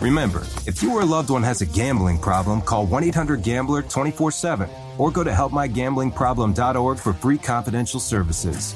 [0.00, 3.82] Remember, if you or a loved one has a gambling problem, call 1 800 Gambler
[3.82, 8.74] 24 7 or go to helpmygamblingproblem.org for free confidential services.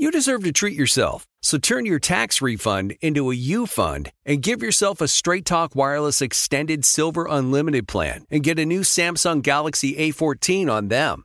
[0.00, 4.40] You deserve to treat yourself, so turn your tax refund into a U fund and
[4.40, 9.42] give yourself a Straight Talk Wireless Extended Silver Unlimited plan and get a new Samsung
[9.42, 11.24] Galaxy A14 on them.